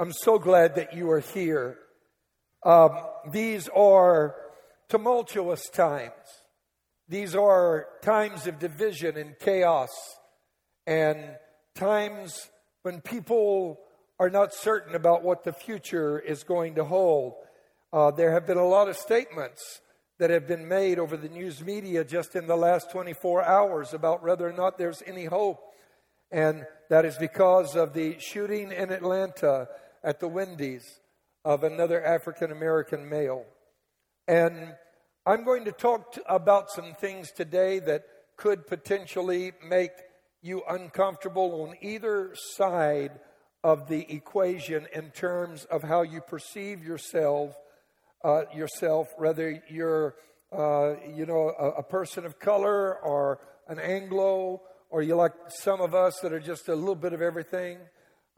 I'm 0.00 0.14
so 0.14 0.38
glad 0.38 0.76
that 0.76 0.94
you 0.94 1.10
are 1.10 1.20
here. 1.20 1.76
Um, 2.64 2.92
these 3.30 3.68
are 3.76 4.34
tumultuous 4.88 5.68
times. 5.68 6.14
These 7.06 7.34
are 7.34 7.86
times 8.00 8.46
of 8.46 8.58
division 8.58 9.18
and 9.18 9.38
chaos 9.38 9.90
and 10.86 11.36
times 11.74 12.48
when 12.80 13.02
people 13.02 13.78
are 14.18 14.30
not 14.30 14.54
certain 14.54 14.94
about 14.94 15.22
what 15.22 15.44
the 15.44 15.52
future 15.52 16.18
is 16.18 16.44
going 16.44 16.76
to 16.76 16.84
hold. 16.84 17.34
Uh, 17.92 18.10
there 18.10 18.32
have 18.32 18.46
been 18.46 18.56
a 18.56 18.66
lot 18.66 18.88
of 18.88 18.96
statements 18.96 19.82
that 20.18 20.30
have 20.30 20.48
been 20.48 20.66
made 20.66 20.98
over 20.98 21.18
the 21.18 21.28
news 21.28 21.62
media 21.62 22.04
just 22.04 22.34
in 22.34 22.46
the 22.46 22.56
last 22.56 22.90
24 22.90 23.44
hours 23.44 23.92
about 23.92 24.24
whether 24.24 24.48
or 24.48 24.54
not 24.54 24.78
there's 24.78 25.02
any 25.06 25.26
hope. 25.26 25.60
And 26.30 26.64
that 26.88 27.04
is 27.04 27.18
because 27.18 27.76
of 27.76 27.92
the 27.92 28.18
shooting 28.18 28.72
in 28.72 28.90
Atlanta 28.90 29.68
at 30.02 30.20
the 30.20 30.28
Wendy's 30.28 31.00
of 31.44 31.64
another 31.64 32.04
African 32.04 32.52
American 32.52 33.08
male. 33.08 33.44
And 34.28 34.74
I'm 35.26 35.44
going 35.44 35.64
to 35.64 35.72
talk 35.72 36.12
to, 36.12 36.34
about 36.34 36.70
some 36.70 36.94
things 36.94 37.30
today 37.30 37.78
that 37.80 38.04
could 38.36 38.66
potentially 38.66 39.52
make 39.66 39.92
you 40.42 40.62
uncomfortable 40.68 41.62
on 41.62 41.76
either 41.82 42.34
side 42.34 43.12
of 43.62 43.88
the 43.88 44.10
equation 44.12 44.86
in 44.94 45.10
terms 45.10 45.64
of 45.66 45.82
how 45.82 46.02
you 46.02 46.20
perceive 46.20 46.82
yourself, 46.82 47.54
uh, 48.24 48.44
yourself, 48.54 49.08
whether 49.18 49.62
you're, 49.68 50.14
uh, 50.56 50.94
you 51.14 51.26
know, 51.26 51.52
a, 51.58 51.68
a 51.70 51.82
person 51.82 52.24
of 52.24 52.38
color 52.38 52.98
or 53.00 53.40
an 53.68 53.78
Anglo, 53.78 54.62
or 54.88 55.02
you 55.02 55.14
like 55.14 55.32
some 55.48 55.80
of 55.80 55.94
us 55.94 56.18
that 56.20 56.32
are 56.32 56.40
just 56.40 56.68
a 56.68 56.74
little 56.74 56.94
bit 56.94 57.12
of 57.12 57.20
everything. 57.20 57.78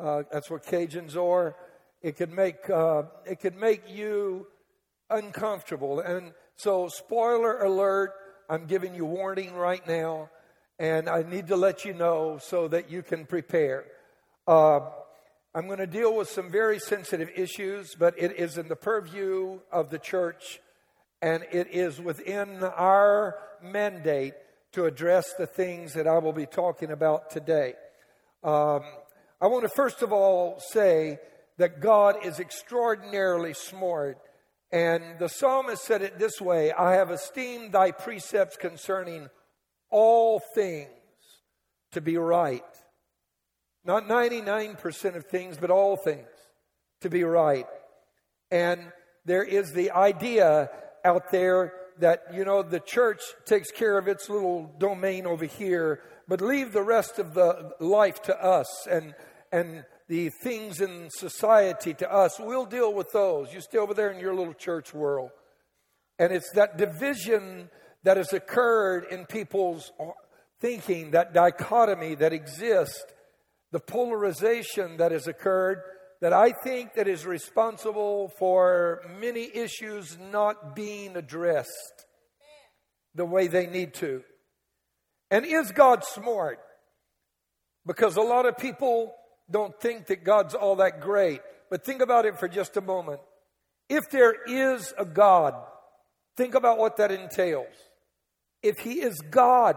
Uh, 0.02 0.24
that's 0.32 0.50
what 0.50 0.64
Cajuns 0.64 1.16
are. 1.16 1.54
It 2.02 2.16
could 2.16 2.32
make 2.32 2.68
uh, 2.68 3.04
it 3.24 3.38
could 3.38 3.56
make 3.56 3.88
you 3.88 4.48
uncomfortable. 5.08 6.00
And 6.00 6.32
so, 6.56 6.88
spoiler 6.88 7.62
alert: 7.62 8.12
I'm 8.50 8.66
giving 8.66 8.96
you 8.96 9.04
warning 9.04 9.54
right 9.54 9.86
now, 9.86 10.28
and 10.80 11.08
I 11.08 11.22
need 11.22 11.46
to 11.48 11.56
let 11.56 11.84
you 11.84 11.94
know 11.94 12.38
so 12.42 12.66
that 12.68 12.90
you 12.90 13.02
can 13.04 13.26
prepare. 13.26 13.84
Uh, 14.48 14.80
I'm 15.54 15.66
going 15.66 15.78
to 15.78 15.86
deal 15.86 16.16
with 16.16 16.28
some 16.28 16.50
very 16.50 16.80
sensitive 16.80 17.30
issues, 17.36 17.94
but 17.94 18.14
it 18.18 18.36
is 18.36 18.58
in 18.58 18.66
the 18.66 18.74
purview 18.74 19.60
of 19.70 19.90
the 19.90 20.00
church, 20.00 20.58
and 21.20 21.44
it 21.52 21.68
is 21.70 22.00
within 22.00 22.64
our 22.64 23.36
mandate 23.62 24.34
to 24.72 24.86
address 24.86 25.32
the 25.38 25.46
things 25.46 25.92
that 25.92 26.08
I 26.08 26.18
will 26.18 26.32
be 26.32 26.46
talking 26.46 26.90
about 26.90 27.30
today. 27.30 27.74
Um, 28.42 28.82
I 29.42 29.48
want 29.48 29.64
to 29.64 29.68
first 29.68 30.02
of 30.02 30.12
all 30.12 30.60
say 30.60 31.18
that 31.58 31.80
God 31.80 32.24
is 32.24 32.38
extraordinarily 32.38 33.54
smart. 33.54 34.18
And 34.70 35.18
the 35.18 35.28
psalmist 35.28 35.82
said 35.82 36.00
it 36.00 36.16
this 36.16 36.40
way 36.40 36.70
I 36.70 36.92
have 36.92 37.10
esteemed 37.10 37.72
thy 37.72 37.90
precepts 37.90 38.56
concerning 38.56 39.28
all 39.90 40.40
things 40.54 40.88
to 41.90 42.00
be 42.00 42.16
right. 42.16 42.62
Not 43.84 44.06
99% 44.06 45.16
of 45.16 45.26
things, 45.26 45.58
but 45.58 45.70
all 45.70 45.96
things 45.96 46.28
to 47.00 47.10
be 47.10 47.24
right. 47.24 47.66
And 48.52 48.92
there 49.24 49.42
is 49.42 49.72
the 49.72 49.90
idea 49.90 50.70
out 51.04 51.32
there 51.32 51.72
that, 51.98 52.32
you 52.32 52.44
know, 52.44 52.62
the 52.62 52.78
church 52.78 53.20
takes 53.44 53.72
care 53.72 53.98
of 53.98 54.06
its 54.06 54.30
little 54.30 54.72
domain 54.78 55.26
over 55.26 55.46
here, 55.46 56.00
but 56.28 56.40
leave 56.40 56.72
the 56.72 56.82
rest 56.82 57.18
of 57.18 57.34
the 57.34 57.72
life 57.80 58.22
to 58.22 58.40
us. 58.40 58.86
And 58.86 59.14
and 59.52 59.84
the 60.08 60.30
things 60.42 60.80
in 60.80 61.08
society 61.10 61.94
to 61.94 62.12
us, 62.12 62.40
we'll 62.40 62.66
deal 62.66 62.92
with 62.92 63.12
those. 63.12 63.52
You 63.52 63.60
stay 63.60 63.78
over 63.78 63.94
there 63.94 64.10
in 64.10 64.18
your 64.18 64.34
little 64.34 64.54
church 64.54 64.92
world. 64.92 65.30
And 66.18 66.32
it's 66.32 66.50
that 66.52 66.78
division 66.78 67.70
that 68.02 68.16
has 68.16 68.32
occurred 68.32 69.04
in 69.10 69.26
people's 69.26 69.92
thinking, 70.60 71.12
that 71.12 71.32
dichotomy 71.32 72.14
that 72.16 72.32
exists, 72.32 73.04
the 73.70 73.80
polarization 73.80 74.96
that 74.96 75.12
has 75.12 75.26
occurred 75.26 75.82
that 76.20 76.32
I 76.32 76.52
think 76.52 76.94
that 76.94 77.08
is 77.08 77.26
responsible 77.26 78.32
for 78.38 79.02
many 79.18 79.50
issues 79.52 80.16
not 80.30 80.76
being 80.76 81.16
addressed 81.16 82.06
the 83.14 83.24
way 83.24 83.48
they 83.48 83.66
need 83.66 83.92
to. 83.94 84.22
And 85.32 85.44
is 85.44 85.72
God 85.72 86.04
smart? 86.04 86.60
Because 87.84 88.16
a 88.16 88.22
lot 88.22 88.46
of 88.46 88.56
people 88.56 89.12
don't 89.52 89.78
think 89.80 90.06
that 90.06 90.24
God's 90.24 90.54
all 90.54 90.76
that 90.76 91.00
great. 91.00 91.40
But 91.70 91.84
think 91.84 92.02
about 92.02 92.26
it 92.26 92.38
for 92.38 92.48
just 92.48 92.76
a 92.76 92.80
moment. 92.80 93.20
If 93.88 94.10
there 94.10 94.34
is 94.48 94.92
a 94.98 95.04
God, 95.04 95.54
think 96.36 96.54
about 96.54 96.78
what 96.78 96.96
that 96.96 97.12
entails. 97.12 97.74
If 98.62 98.78
He 98.78 99.00
is 99.00 99.18
God, 99.30 99.76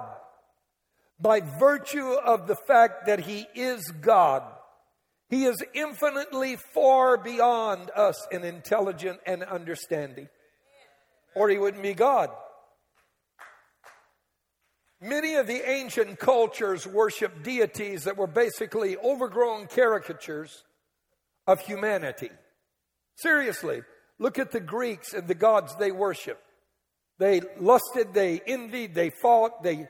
by 1.20 1.42
virtue 1.60 2.12
of 2.14 2.48
the 2.48 2.56
fact 2.56 3.08
that 3.08 3.20
He 3.20 3.48
is 3.56 3.92
God, 4.02 4.44
He 5.30 5.46
is 5.46 5.58
infinitely 5.74 6.58
far 6.74 7.18
beyond 7.18 7.92
us 7.96 8.28
in 8.32 8.44
intelligence 8.44 9.20
and 9.26 9.44
understanding, 9.44 10.30
or 11.36 11.50
He 11.50 11.58
wouldn't 11.58 11.84
be 11.84 11.94
God. 11.94 12.30
Many 15.02 15.36
of 15.36 15.48
the 15.48 15.70
ancient 15.70 16.20
cultures 16.20 16.88
worshiped 16.88 17.44
deities 17.44 18.06
that 18.06 18.18
were 18.18 18.28
basically 18.28 18.98
overgrown 18.98 19.68
caricatures 19.68 20.64
of 21.48 21.60
humanity. 21.60 22.30
Seriously, 23.16 23.82
look 24.20 24.40
at 24.40 24.52
the 24.52 24.60
Greeks 24.60 25.14
and 25.14 25.28
the 25.28 25.36
gods 25.36 25.76
they 25.76 25.92
worshiped. 25.92 26.42
They 27.18 27.42
lusted, 27.60 28.14
they 28.14 28.42
envied, 28.46 28.94
they 28.94 29.10
fought, 29.10 29.64
they 29.64 29.88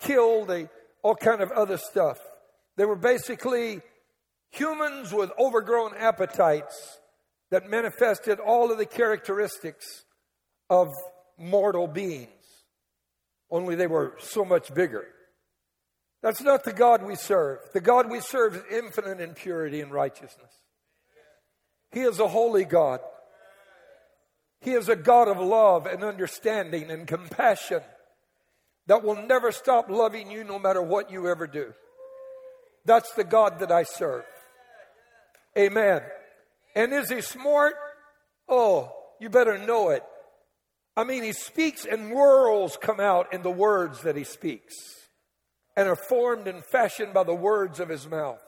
killed, 0.00 0.48
they 0.48 0.68
all 1.02 1.14
kind 1.14 1.40
of 1.40 1.52
other 1.52 1.76
stuff. 1.76 2.18
They 2.76 2.84
were 2.84 2.96
basically 2.96 3.80
humans 4.50 5.12
with 5.12 5.30
overgrown 5.38 5.94
appetites 5.96 6.98
that 7.50 7.68
manifested 7.68 8.40
all 8.40 8.72
of 8.72 8.78
the 8.78 8.86
characteristics 8.86 10.04
of 10.70 10.88
mortal 11.38 11.86
beings 11.86 12.30
only 13.54 13.76
they 13.76 13.86
were 13.86 14.16
so 14.18 14.44
much 14.44 14.74
bigger. 14.74 15.06
That's 16.22 16.40
not 16.40 16.64
the 16.64 16.72
God 16.72 17.04
we 17.04 17.14
serve. 17.14 17.60
The 17.72 17.80
God 17.80 18.10
we 18.10 18.18
serve 18.18 18.56
is 18.56 18.62
infinite 18.68 19.20
in 19.20 19.34
purity 19.34 19.80
and 19.80 19.92
righteousness. 19.92 20.50
He 21.92 22.00
is 22.00 22.18
a 22.18 22.26
holy 22.26 22.64
God. 22.64 22.98
He 24.60 24.72
is 24.72 24.88
a 24.88 24.96
God 24.96 25.28
of 25.28 25.38
love 25.38 25.86
and 25.86 26.02
understanding 26.02 26.90
and 26.90 27.06
compassion 27.06 27.82
that 28.88 29.04
will 29.04 29.24
never 29.24 29.52
stop 29.52 29.88
loving 29.88 30.32
you 30.32 30.42
no 30.42 30.58
matter 30.58 30.82
what 30.82 31.12
you 31.12 31.28
ever 31.28 31.46
do. 31.46 31.74
That's 32.84 33.12
the 33.12 33.22
God 33.22 33.60
that 33.60 33.70
I 33.70 33.84
serve. 33.84 34.24
Amen. 35.56 36.02
And 36.74 36.92
is 36.92 37.08
he 37.08 37.20
smart? 37.20 37.74
Oh, 38.48 38.92
you 39.20 39.30
better 39.30 39.58
know 39.58 39.90
it. 39.90 40.02
I 40.96 41.04
mean, 41.04 41.22
he 41.22 41.32
speaks 41.32 41.84
and 41.84 42.12
worlds 42.12 42.76
come 42.80 43.00
out 43.00 43.32
in 43.32 43.42
the 43.42 43.50
words 43.50 44.02
that 44.02 44.16
he 44.16 44.24
speaks 44.24 44.74
and 45.76 45.88
are 45.88 45.96
formed 45.96 46.46
and 46.46 46.64
fashioned 46.64 47.12
by 47.12 47.24
the 47.24 47.34
words 47.34 47.80
of 47.80 47.88
his 47.88 48.08
mouth. 48.08 48.40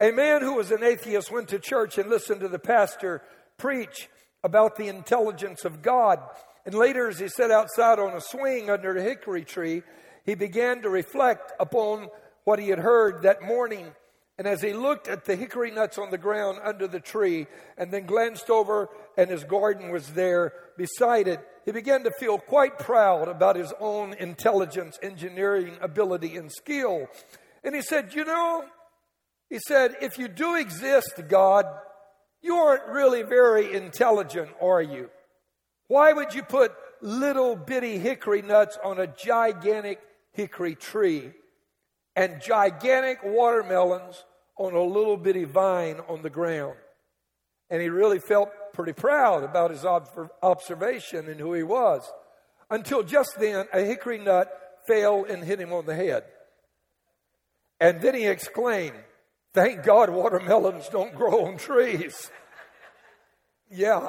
A 0.00 0.10
man 0.10 0.42
who 0.42 0.54
was 0.54 0.70
an 0.70 0.82
atheist 0.82 1.32
went 1.32 1.48
to 1.48 1.58
church 1.58 1.98
and 1.98 2.08
listened 2.08 2.40
to 2.40 2.48
the 2.48 2.58
pastor 2.58 3.22
preach 3.56 4.08
about 4.42 4.76
the 4.76 4.88
intelligence 4.88 5.64
of 5.64 5.82
God. 5.82 6.20
And 6.66 6.74
later, 6.74 7.08
as 7.08 7.18
he 7.18 7.28
sat 7.28 7.50
outside 7.50 7.98
on 7.98 8.14
a 8.14 8.20
swing 8.20 8.70
under 8.70 8.96
a 8.96 9.02
hickory 9.02 9.44
tree, 9.44 9.82
he 10.24 10.34
began 10.34 10.82
to 10.82 10.90
reflect 10.90 11.52
upon 11.58 12.08
what 12.44 12.58
he 12.58 12.68
had 12.68 12.78
heard 12.78 13.22
that 13.22 13.42
morning 13.42 13.92
and 14.36 14.48
as 14.48 14.62
he 14.62 14.72
looked 14.72 15.06
at 15.06 15.24
the 15.24 15.36
hickory 15.36 15.70
nuts 15.70 15.96
on 15.96 16.10
the 16.10 16.18
ground 16.18 16.58
under 16.64 16.88
the 16.88 17.00
tree 17.00 17.46
and 17.78 17.92
then 17.92 18.06
glanced 18.06 18.50
over 18.50 18.88
and 19.16 19.30
his 19.30 19.44
garden 19.44 19.90
was 19.90 20.08
there 20.08 20.52
beside 20.76 21.28
it, 21.28 21.40
he 21.64 21.70
began 21.70 22.02
to 22.02 22.10
feel 22.18 22.38
quite 22.38 22.78
proud 22.78 23.28
about 23.28 23.56
his 23.56 23.72
own 23.78 24.12
intelligence, 24.14 24.98
engineering 25.02 25.76
ability, 25.80 26.36
and 26.36 26.50
skill. 26.50 27.06
And 27.62 27.74
he 27.74 27.80
said, 27.80 28.12
You 28.12 28.24
know, 28.24 28.64
he 29.48 29.60
said, 29.60 29.96
if 30.02 30.18
you 30.18 30.26
do 30.26 30.56
exist, 30.56 31.20
God, 31.28 31.66
you 32.42 32.56
aren't 32.56 32.88
really 32.88 33.22
very 33.22 33.72
intelligent, 33.72 34.50
are 34.60 34.82
you? 34.82 35.10
Why 35.86 36.12
would 36.12 36.34
you 36.34 36.42
put 36.42 36.72
little 37.00 37.54
bitty 37.54 37.98
hickory 37.98 38.42
nuts 38.42 38.76
on 38.82 38.98
a 38.98 39.06
gigantic 39.06 40.00
hickory 40.32 40.74
tree? 40.74 41.32
And 42.16 42.40
gigantic 42.40 43.18
watermelons 43.24 44.24
on 44.56 44.74
a 44.74 44.82
little 44.82 45.16
bitty 45.16 45.44
vine 45.44 46.00
on 46.08 46.22
the 46.22 46.30
ground. 46.30 46.76
And 47.70 47.82
he 47.82 47.88
really 47.88 48.20
felt 48.20 48.50
pretty 48.72 48.92
proud 48.92 49.42
about 49.42 49.70
his 49.70 49.84
observation 49.84 51.28
and 51.28 51.40
who 51.40 51.54
he 51.54 51.62
was. 51.62 52.02
Until 52.70 53.02
just 53.02 53.38
then, 53.38 53.66
a 53.72 53.80
hickory 53.80 54.18
nut 54.18 54.48
fell 54.86 55.24
and 55.24 55.42
hit 55.42 55.60
him 55.60 55.72
on 55.72 55.86
the 55.86 55.94
head. 55.94 56.24
And 57.80 58.00
then 58.00 58.14
he 58.14 58.26
exclaimed, 58.26 58.96
Thank 59.52 59.84
God 59.84 60.10
watermelons 60.10 60.88
don't 60.88 61.14
grow 61.14 61.46
on 61.46 61.56
trees. 61.56 62.30
Yeah. 63.70 64.08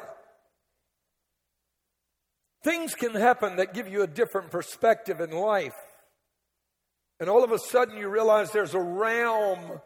Things 2.63 2.93
can 2.93 3.15
happen 3.15 3.55
that 3.55 3.73
give 3.73 3.87
you 3.87 4.03
a 4.03 4.07
different 4.07 4.51
perspective 4.51 5.21
in 5.21 5.31
life. 5.31 5.73
And 7.19 7.29
all 7.29 7.43
of 7.43 7.51
a 7.51 7.59
sudden 7.59 7.97
you 7.97 8.09
realize 8.09 8.51
there's 8.51 8.73
a 8.73 8.79
realm 8.79 9.81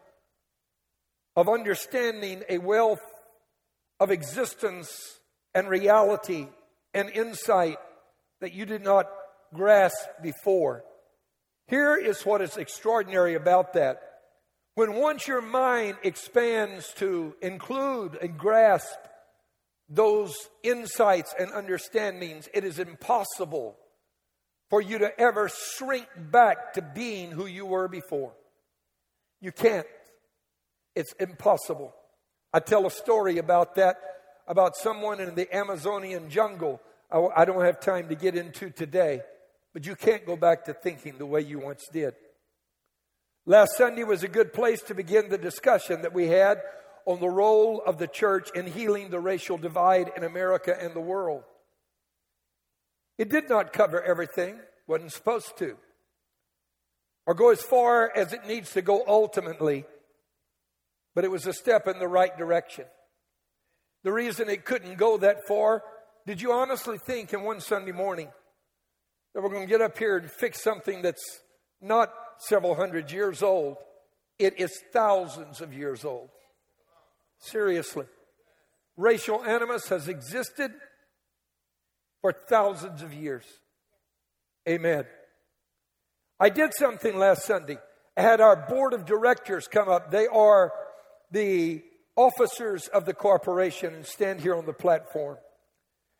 of 1.36 1.48
understanding, 1.48 2.42
a 2.48 2.58
wealth 2.58 3.02
of 4.00 4.10
existence 4.10 5.20
and 5.54 5.68
reality 5.68 6.48
and 6.92 7.08
insight 7.10 7.78
that 8.40 8.52
you 8.52 8.66
did 8.66 8.82
not 8.82 9.06
grasp 9.54 10.08
before. 10.22 10.84
Here 11.68 11.96
is 11.96 12.26
what 12.26 12.40
is 12.40 12.56
extraordinary 12.56 13.34
about 13.34 13.74
that. 13.74 14.02
When 14.74 14.94
once 14.94 15.28
your 15.28 15.42
mind 15.42 15.98
expands 16.02 16.92
to 16.94 17.34
include 17.42 18.16
and 18.20 18.36
grasp 18.38 18.98
those 19.88 20.34
insights 20.62 21.34
and 21.38 21.52
understandings, 21.52 22.48
it 22.54 22.64
is 22.64 22.78
impossible 22.78 23.76
for 24.70 24.80
you 24.80 24.98
to 24.98 25.20
ever 25.20 25.50
shrink 25.76 26.06
back 26.16 26.74
to 26.74 26.82
being 26.82 27.32
who 27.32 27.46
you 27.46 27.66
were 27.66 27.88
before. 27.88 28.32
You 29.40 29.50
can't. 29.50 29.86
It's 30.94 31.12
impossible. 31.14 31.92
I 32.52 32.60
tell 32.60 32.86
a 32.86 32.90
story 32.90 33.38
about 33.38 33.74
that, 33.74 33.96
about 34.46 34.76
someone 34.76 35.20
in 35.20 35.34
the 35.34 35.54
Amazonian 35.54 36.30
jungle. 36.30 36.80
I, 37.10 37.26
I 37.36 37.44
don't 37.44 37.64
have 37.64 37.80
time 37.80 38.08
to 38.08 38.14
get 38.14 38.36
into 38.36 38.70
today, 38.70 39.22
but 39.72 39.86
you 39.86 39.96
can't 39.96 40.24
go 40.24 40.36
back 40.36 40.64
to 40.66 40.72
thinking 40.72 41.18
the 41.18 41.26
way 41.26 41.40
you 41.40 41.58
once 41.58 41.88
did. 41.92 42.14
Last 43.46 43.76
Sunday 43.76 44.04
was 44.04 44.22
a 44.22 44.28
good 44.28 44.52
place 44.52 44.82
to 44.82 44.94
begin 44.94 45.28
the 45.28 45.38
discussion 45.38 46.02
that 46.02 46.12
we 46.12 46.28
had 46.28 46.60
on 47.06 47.18
the 47.18 47.28
role 47.28 47.82
of 47.84 47.98
the 47.98 48.06
church 48.06 48.50
in 48.54 48.66
healing 48.66 49.10
the 49.10 49.18
racial 49.18 49.56
divide 49.56 50.12
in 50.16 50.22
America 50.22 50.76
and 50.78 50.94
the 50.94 51.00
world. 51.00 51.42
It 53.20 53.28
did 53.28 53.50
not 53.50 53.74
cover 53.74 54.02
everything, 54.02 54.58
wasn't 54.86 55.12
supposed 55.12 55.58
to, 55.58 55.76
or 57.26 57.34
go 57.34 57.50
as 57.50 57.60
far 57.60 58.10
as 58.16 58.32
it 58.32 58.46
needs 58.46 58.72
to 58.72 58.80
go 58.80 59.04
ultimately, 59.06 59.84
but 61.14 61.24
it 61.24 61.30
was 61.30 61.46
a 61.46 61.52
step 61.52 61.86
in 61.86 61.98
the 61.98 62.08
right 62.08 62.34
direction. 62.38 62.86
The 64.04 64.12
reason 64.12 64.48
it 64.48 64.64
couldn't 64.64 64.96
go 64.96 65.18
that 65.18 65.46
far, 65.46 65.82
did 66.26 66.40
you 66.40 66.52
honestly 66.52 66.96
think 66.96 67.34
in 67.34 67.42
one 67.42 67.60
Sunday 67.60 67.92
morning 67.92 68.30
that 69.34 69.42
we're 69.42 69.50
going 69.50 69.66
to 69.66 69.70
get 69.70 69.82
up 69.82 69.98
here 69.98 70.16
and 70.16 70.30
fix 70.30 70.62
something 70.62 71.02
that's 71.02 71.42
not 71.82 72.10
several 72.38 72.74
hundred 72.74 73.12
years 73.12 73.42
old? 73.42 73.76
It 74.38 74.58
is 74.58 74.72
thousands 74.94 75.60
of 75.60 75.74
years 75.74 76.06
old. 76.06 76.30
Seriously. 77.38 78.06
Racial 78.96 79.44
animus 79.44 79.90
has 79.90 80.08
existed 80.08 80.72
for 82.20 82.32
thousands 82.32 83.02
of 83.02 83.12
years. 83.14 83.44
Amen. 84.68 85.04
I 86.38 86.48
did 86.48 86.74
something 86.74 87.18
last 87.18 87.44
Sunday. 87.44 87.78
I 88.16 88.22
had 88.22 88.40
our 88.40 88.56
board 88.68 88.92
of 88.92 89.04
directors 89.06 89.68
come 89.68 89.88
up. 89.88 90.10
They 90.10 90.26
are 90.26 90.72
the 91.30 91.82
officers 92.16 92.88
of 92.88 93.04
the 93.04 93.14
corporation 93.14 93.94
and 93.94 94.06
stand 94.06 94.40
here 94.40 94.54
on 94.54 94.66
the 94.66 94.72
platform. 94.72 95.38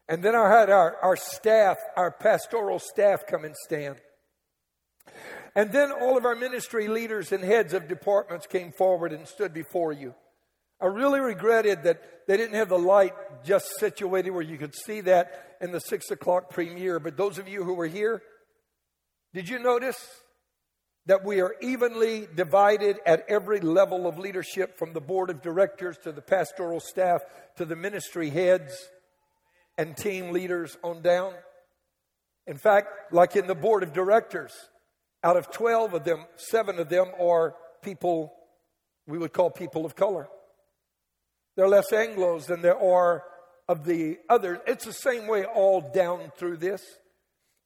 And 0.08 0.22
then 0.22 0.34
I 0.34 0.50
had 0.50 0.70
our, 0.70 0.96
our 1.02 1.16
staff, 1.16 1.76
our 1.96 2.10
pastoral 2.10 2.78
staff 2.78 3.26
come 3.28 3.44
and 3.44 3.54
stand. 3.56 3.96
And 5.54 5.72
then 5.72 5.92
all 5.92 6.16
of 6.16 6.24
our 6.24 6.36
ministry 6.36 6.88
leaders 6.88 7.32
and 7.32 7.42
heads 7.42 7.74
of 7.74 7.88
departments 7.88 8.46
came 8.46 8.72
forward 8.72 9.12
and 9.12 9.26
stood 9.26 9.52
before 9.52 9.92
you. 9.92 10.14
I 10.80 10.86
really 10.86 11.20
regretted 11.20 11.82
that 11.82 12.26
they 12.26 12.36
didn't 12.36 12.54
have 12.54 12.68
the 12.68 12.78
light 12.78 13.12
just 13.44 13.78
situated 13.78 14.30
where 14.30 14.42
you 14.42 14.56
could 14.56 14.74
see 14.74 15.00
that 15.02 15.56
in 15.60 15.72
the 15.72 15.80
six 15.80 16.10
o'clock 16.10 16.50
premiere. 16.50 16.98
But 16.98 17.16
those 17.16 17.38
of 17.38 17.48
you 17.48 17.64
who 17.64 17.74
were 17.74 17.86
here, 17.86 18.22
did 19.34 19.48
you 19.48 19.58
notice 19.58 19.98
that 21.06 21.24
we 21.24 21.40
are 21.40 21.54
evenly 21.60 22.28
divided 22.34 22.98
at 23.04 23.24
every 23.28 23.60
level 23.60 24.06
of 24.06 24.18
leadership 24.18 24.78
from 24.78 24.92
the 24.92 25.00
board 25.00 25.28
of 25.30 25.42
directors 25.42 25.98
to 25.98 26.12
the 26.12 26.22
pastoral 26.22 26.80
staff 26.80 27.22
to 27.56 27.64
the 27.64 27.76
ministry 27.76 28.30
heads 28.30 28.72
and 29.76 29.96
team 29.96 30.32
leaders 30.32 30.78
on 30.82 31.02
down? 31.02 31.34
In 32.46 32.56
fact, 32.56 33.12
like 33.12 33.36
in 33.36 33.46
the 33.46 33.54
board 33.54 33.82
of 33.82 33.92
directors, 33.92 34.52
out 35.22 35.36
of 35.36 35.50
12 35.50 35.94
of 35.94 36.04
them, 36.04 36.24
seven 36.36 36.78
of 36.78 36.88
them 36.88 37.08
are 37.20 37.54
people 37.82 38.32
we 39.06 39.18
would 39.18 39.32
call 39.32 39.50
people 39.50 39.84
of 39.84 39.94
color. 39.94 40.28
There 41.56 41.64
are 41.64 41.68
less 41.68 41.90
Anglos 41.90 42.46
than 42.46 42.62
there 42.62 42.78
are 42.78 43.24
of 43.68 43.84
the 43.84 44.18
others. 44.28 44.58
It's 44.66 44.84
the 44.84 44.92
same 44.92 45.26
way 45.26 45.44
all 45.44 45.80
down 45.80 46.32
through 46.36 46.58
this. 46.58 46.82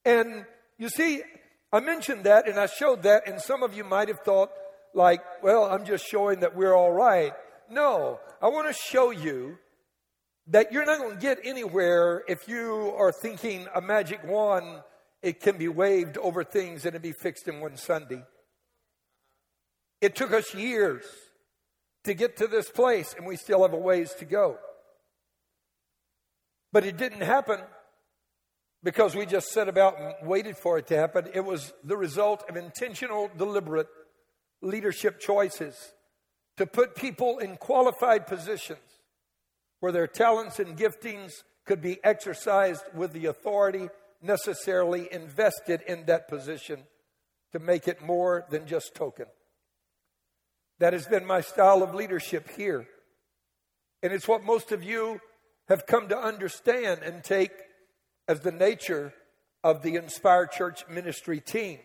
And 0.04 0.44
you 0.78 0.88
see, 0.88 1.22
I 1.72 1.80
mentioned 1.80 2.24
that 2.24 2.48
and 2.48 2.58
I 2.58 2.66
showed 2.66 3.02
that, 3.04 3.26
and 3.26 3.40
some 3.40 3.62
of 3.62 3.74
you 3.74 3.84
might 3.84 4.08
have 4.08 4.20
thought, 4.20 4.50
like, 4.94 5.20
well, 5.42 5.64
I'm 5.64 5.84
just 5.84 6.06
showing 6.06 6.40
that 6.40 6.54
we're 6.54 6.74
all 6.74 6.92
right. 6.92 7.32
No, 7.70 8.20
I 8.40 8.48
want 8.48 8.68
to 8.68 8.74
show 8.74 9.10
you 9.10 9.58
that 10.48 10.72
you're 10.72 10.84
not 10.84 10.98
going 10.98 11.14
to 11.14 11.20
get 11.20 11.38
anywhere 11.42 12.22
if 12.28 12.48
you 12.48 12.92
are 12.96 13.10
thinking 13.10 13.66
a 13.74 13.80
magic 13.80 14.22
wand, 14.24 14.82
it 15.22 15.40
can 15.40 15.56
be 15.56 15.68
waved 15.68 16.18
over 16.18 16.44
things 16.44 16.84
and 16.84 16.94
it 16.94 17.02
be 17.02 17.12
fixed 17.12 17.48
in 17.48 17.60
one 17.60 17.76
Sunday. 17.76 18.22
It 20.00 20.14
took 20.14 20.32
us 20.32 20.54
years 20.54 21.02
to 22.04 22.14
get 22.14 22.36
to 22.36 22.46
this 22.46 22.70
place, 22.70 23.14
and 23.16 23.26
we 23.26 23.36
still 23.36 23.62
have 23.62 23.72
a 23.72 23.78
ways 23.78 24.14
to 24.18 24.24
go. 24.24 24.58
But 26.72 26.84
it 26.84 26.96
didn't 26.96 27.22
happen 27.22 27.60
because 28.82 29.14
we 29.14 29.26
just 29.26 29.48
set 29.48 29.68
about 29.68 29.98
and 29.98 30.28
waited 30.28 30.56
for 30.56 30.78
it 30.78 30.86
to 30.88 30.96
happen. 30.96 31.28
It 31.32 31.44
was 31.44 31.72
the 31.82 31.96
result 31.96 32.44
of 32.48 32.56
intentional, 32.56 33.30
deliberate 33.36 33.88
leadership 34.60 35.18
choices 35.18 35.92
to 36.56 36.66
put 36.66 36.94
people 36.94 37.38
in 37.38 37.56
qualified 37.56 38.26
positions 38.26 38.78
where 39.80 39.92
their 39.92 40.06
talents 40.06 40.58
and 40.58 40.76
giftings 40.76 41.32
could 41.64 41.80
be 41.80 42.02
exercised 42.04 42.84
with 42.94 43.12
the 43.12 43.26
authority 43.26 43.88
necessarily 44.22 45.08
invested 45.12 45.82
in 45.86 46.06
that 46.06 46.28
position 46.28 46.80
to 47.52 47.58
make 47.58 47.88
it 47.88 48.02
more 48.02 48.44
than 48.50 48.66
just 48.66 48.94
token. 48.94 49.26
That 50.80 50.92
has 50.92 51.06
been 51.06 51.26
my 51.26 51.40
style 51.40 51.82
of 51.82 51.94
leadership 51.94 52.50
here. 52.56 52.86
And 54.02 54.12
it's 54.12 54.28
what 54.28 54.44
most 54.44 54.72
of 54.72 54.82
you 54.82 55.20
have 55.68 55.86
come 55.86 56.08
to 56.08 56.18
understand 56.18 57.02
and 57.02 57.22
take 57.24 57.52
as 58.28 58.40
the 58.40 58.52
nature 58.52 59.14
of 59.62 59.82
the 59.82 59.96
Inspired 59.96 60.50
Church 60.50 60.84
ministry 60.88 61.40
team. 61.40 61.78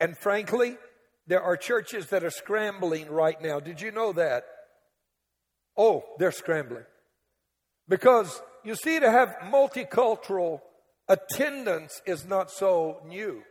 And 0.00 0.16
frankly, 0.16 0.76
there 1.26 1.42
are 1.42 1.56
churches 1.56 2.08
that 2.08 2.24
are 2.24 2.30
scrambling 2.30 3.10
right 3.10 3.40
now. 3.40 3.60
Did 3.60 3.80
you 3.80 3.90
know 3.90 4.12
that? 4.12 4.44
Oh, 5.76 6.04
they're 6.18 6.32
scrambling. 6.32 6.84
Because 7.88 8.40
you 8.64 8.74
see, 8.74 8.98
to 8.98 9.10
have 9.10 9.36
multicultural 9.44 10.60
attendance 11.08 12.00
is 12.06 12.26
not 12.26 12.50
so 12.50 13.00
new. 13.06 13.42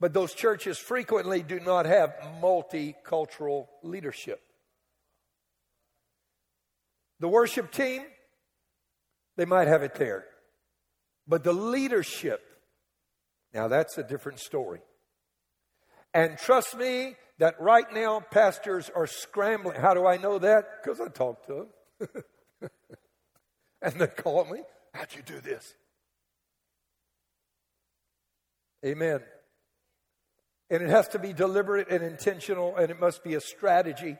But 0.00 0.14
those 0.14 0.32
churches 0.32 0.78
frequently 0.78 1.42
do 1.42 1.60
not 1.60 1.84
have 1.84 2.16
multicultural 2.40 3.66
leadership. 3.82 4.40
The 7.20 7.28
worship 7.28 7.70
team, 7.70 8.02
they 9.36 9.44
might 9.44 9.68
have 9.68 9.82
it 9.82 9.94
there. 9.94 10.24
But 11.28 11.44
the 11.44 11.52
leadership, 11.52 12.40
now 13.52 13.68
that's 13.68 13.98
a 13.98 14.02
different 14.02 14.40
story. 14.40 14.80
And 16.14 16.38
trust 16.38 16.76
me 16.76 17.16
that 17.38 17.60
right 17.60 17.86
now 17.92 18.20
pastors 18.20 18.90
are 18.94 19.06
scrambling. 19.06 19.76
How 19.78 19.92
do 19.92 20.06
I 20.06 20.16
know 20.16 20.38
that? 20.38 20.82
Because 20.82 20.98
I 20.98 21.08
talk 21.08 21.46
to 21.46 21.66
them. 22.00 22.22
and 23.82 24.00
they 24.00 24.06
call 24.06 24.46
me, 24.46 24.62
How'd 24.92 25.14
you 25.14 25.22
do 25.22 25.40
this? 25.40 25.74
Amen. 28.84 29.20
And 30.70 30.82
it 30.82 30.88
has 30.88 31.08
to 31.08 31.18
be 31.18 31.32
deliberate 31.32 31.88
and 31.90 32.04
intentional, 32.04 32.76
and 32.76 32.90
it 32.90 33.00
must 33.00 33.24
be 33.24 33.34
a 33.34 33.40
strategy 33.40 34.16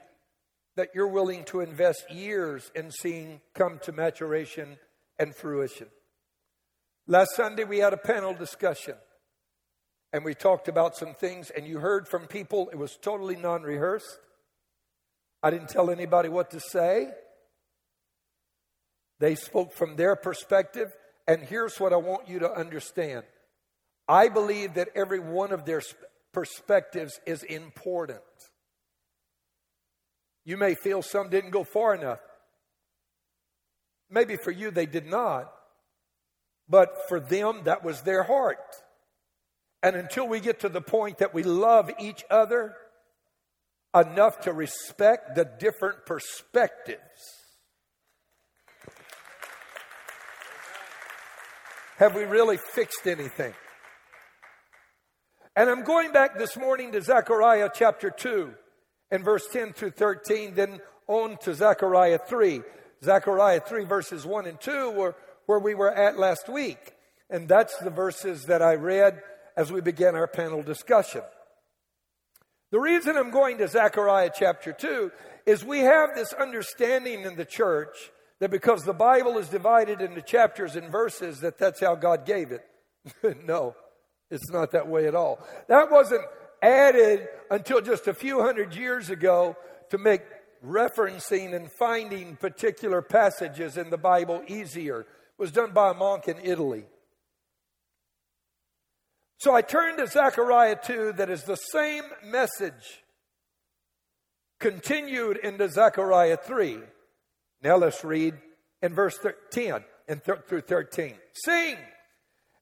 that 0.76 0.90
you're 0.94 1.06
willing 1.06 1.44
to 1.44 1.60
invest 1.60 2.10
years 2.10 2.70
in 2.74 2.90
seeing 2.90 3.40
come 3.54 3.78
to 3.84 3.92
maturation 3.92 4.78
and 5.18 5.34
fruition. 5.34 5.86
Last 7.06 7.36
Sunday, 7.36 7.64
we 7.64 7.78
had 7.78 7.92
a 7.92 7.98
panel 7.98 8.34
discussion, 8.34 8.94
and 10.12 10.24
we 10.24 10.34
talked 10.34 10.68
about 10.68 10.96
some 10.96 11.14
things, 11.14 11.50
and 11.50 11.66
you 11.66 11.78
heard 11.78 12.08
from 12.08 12.26
people. 12.26 12.68
It 12.72 12.78
was 12.78 12.96
totally 13.00 13.36
non 13.36 13.62
rehearsed. 13.62 14.18
I 15.42 15.50
didn't 15.50 15.68
tell 15.68 15.90
anybody 15.90 16.28
what 16.28 16.50
to 16.50 16.60
say. 16.60 17.08
They 19.18 19.34
spoke 19.34 19.72
from 19.72 19.96
their 19.96 20.16
perspective, 20.16 20.92
and 21.28 21.42
here's 21.42 21.78
what 21.78 21.92
I 21.92 21.96
want 21.96 22.28
you 22.28 22.40
to 22.40 22.50
understand. 22.50 23.24
I 24.08 24.28
believe 24.28 24.74
that 24.74 24.88
every 24.94 25.20
one 25.20 25.52
of 25.52 25.64
their 25.64 25.82
perspectives 26.32 27.20
is 27.26 27.42
important. 27.42 28.20
You 30.44 30.56
may 30.56 30.74
feel 30.74 31.02
some 31.02 31.28
didn't 31.28 31.50
go 31.50 31.64
far 31.64 31.94
enough. 31.94 32.20
Maybe 34.10 34.36
for 34.36 34.50
you 34.50 34.70
they 34.70 34.86
did 34.86 35.06
not, 35.06 35.52
but 36.68 37.08
for 37.08 37.20
them 37.20 37.62
that 37.64 37.84
was 37.84 38.02
their 38.02 38.22
heart. 38.22 38.58
And 39.82 39.96
until 39.96 40.28
we 40.28 40.40
get 40.40 40.60
to 40.60 40.68
the 40.68 40.80
point 40.80 41.18
that 41.18 41.32
we 41.32 41.42
love 41.42 41.90
each 41.98 42.24
other 42.30 42.74
enough 43.94 44.40
to 44.40 44.52
respect 44.52 45.34
the 45.34 45.44
different 45.44 46.04
perspectives, 46.06 47.00
have 51.98 52.14
we 52.14 52.24
really 52.24 52.56
fixed 52.56 53.06
anything? 53.06 53.54
And 55.56 55.68
I'm 55.68 55.82
going 55.82 56.12
back 56.12 56.38
this 56.38 56.56
morning 56.56 56.92
to 56.92 57.02
Zechariah 57.02 57.70
chapter 57.74 58.08
2 58.08 58.54
and 59.10 59.24
verse 59.24 59.48
10 59.52 59.72
through 59.72 59.90
13, 59.90 60.54
then 60.54 60.80
on 61.08 61.38
to 61.38 61.54
Zechariah 61.54 62.18
3. 62.18 62.62
Zechariah 63.02 63.60
3, 63.60 63.84
verses 63.84 64.24
1 64.24 64.46
and 64.46 64.60
2 64.60 64.90
were 64.92 65.16
where 65.46 65.58
we 65.58 65.74
were 65.74 65.92
at 65.92 66.18
last 66.18 66.48
week. 66.48 66.92
And 67.28 67.48
that's 67.48 67.76
the 67.78 67.90
verses 67.90 68.44
that 68.44 68.62
I 68.62 68.74
read 68.74 69.20
as 69.56 69.72
we 69.72 69.80
began 69.80 70.14
our 70.14 70.28
panel 70.28 70.62
discussion. 70.62 71.22
The 72.70 72.78
reason 72.78 73.16
I'm 73.16 73.32
going 73.32 73.58
to 73.58 73.66
Zechariah 73.66 74.30
chapter 74.32 74.72
2 74.72 75.10
is 75.46 75.64
we 75.64 75.80
have 75.80 76.14
this 76.14 76.32
understanding 76.32 77.22
in 77.22 77.34
the 77.34 77.44
church 77.44 78.12
that 78.38 78.52
because 78.52 78.84
the 78.84 78.92
Bible 78.92 79.36
is 79.38 79.48
divided 79.48 80.00
into 80.00 80.22
chapters 80.22 80.76
and 80.76 80.92
verses, 80.92 81.40
that 81.40 81.58
that's 81.58 81.80
how 81.80 81.96
God 81.96 82.24
gave 82.24 82.52
it. 82.52 82.64
no, 83.44 83.74
it's 84.30 84.50
not 84.50 84.72
that 84.72 84.88
way 84.88 85.06
at 85.06 85.14
all. 85.14 85.44
That 85.68 85.90
wasn't 85.90 86.24
added 86.62 87.28
until 87.50 87.80
just 87.80 88.06
a 88.06 88.14
few 88.14 88.40
hundred 88.40 88.74
years 88.74 89.10
ago 89.10 89.56
to 89.90 89.98
make 89.98 90.22
referencing 90.64 91.54
and 91.54 91.70
finding 91.72 92.36
particular 92.36 93.02
passages 93.02 93.76
in 93.76 93.90
the 93.90 93.98
Bible 93.98 94.42
easier. 94.46 95.00
It 95.00 95.06
was 95.38 95.52
done 95.52 95.72
by 95.72 95.90
a 95.90 95.94
monk 95.94 96.28
in 96.28 96.38
Italy. 96.42 96.84
So 99.38 99.54
I 99.54 99.62
turned 99.62 99.98
to 99.98 100.06
Zechariah 100.06 100.76
2, 100.84 101.14
that 101.16 101.30
is 101.30 101.44
the 101.44 101.56
same 101.56 102.04
message 102.24 103.02
continued 104.58 105.38
into 105.38 105.68
Zechariah 105.68 106.36
3. 106.36 106.78
Now 107.62 107.76
let's 107.76 108.04
read 108.04 108.34
in 108.82 108.94
verse 108.94 109.18
10 109.50 109.82
and 110.08 110.22
th- 110.22 110.40
through 110.46 110.60
13. 110.60 111.14
Sing 111.32 111.76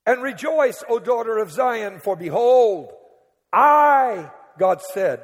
and 0.09 0.23
rejoice, 0.23 0.83
O 0.89 0.99
daughter 0.99 1.37
of 1.37 1.53
Zion, 1.53 2.01
for 2.01 2.17
behold, 2.17 2.93
I, 3.53 4.31
God 4.59 4.81
said, 4.81 5.21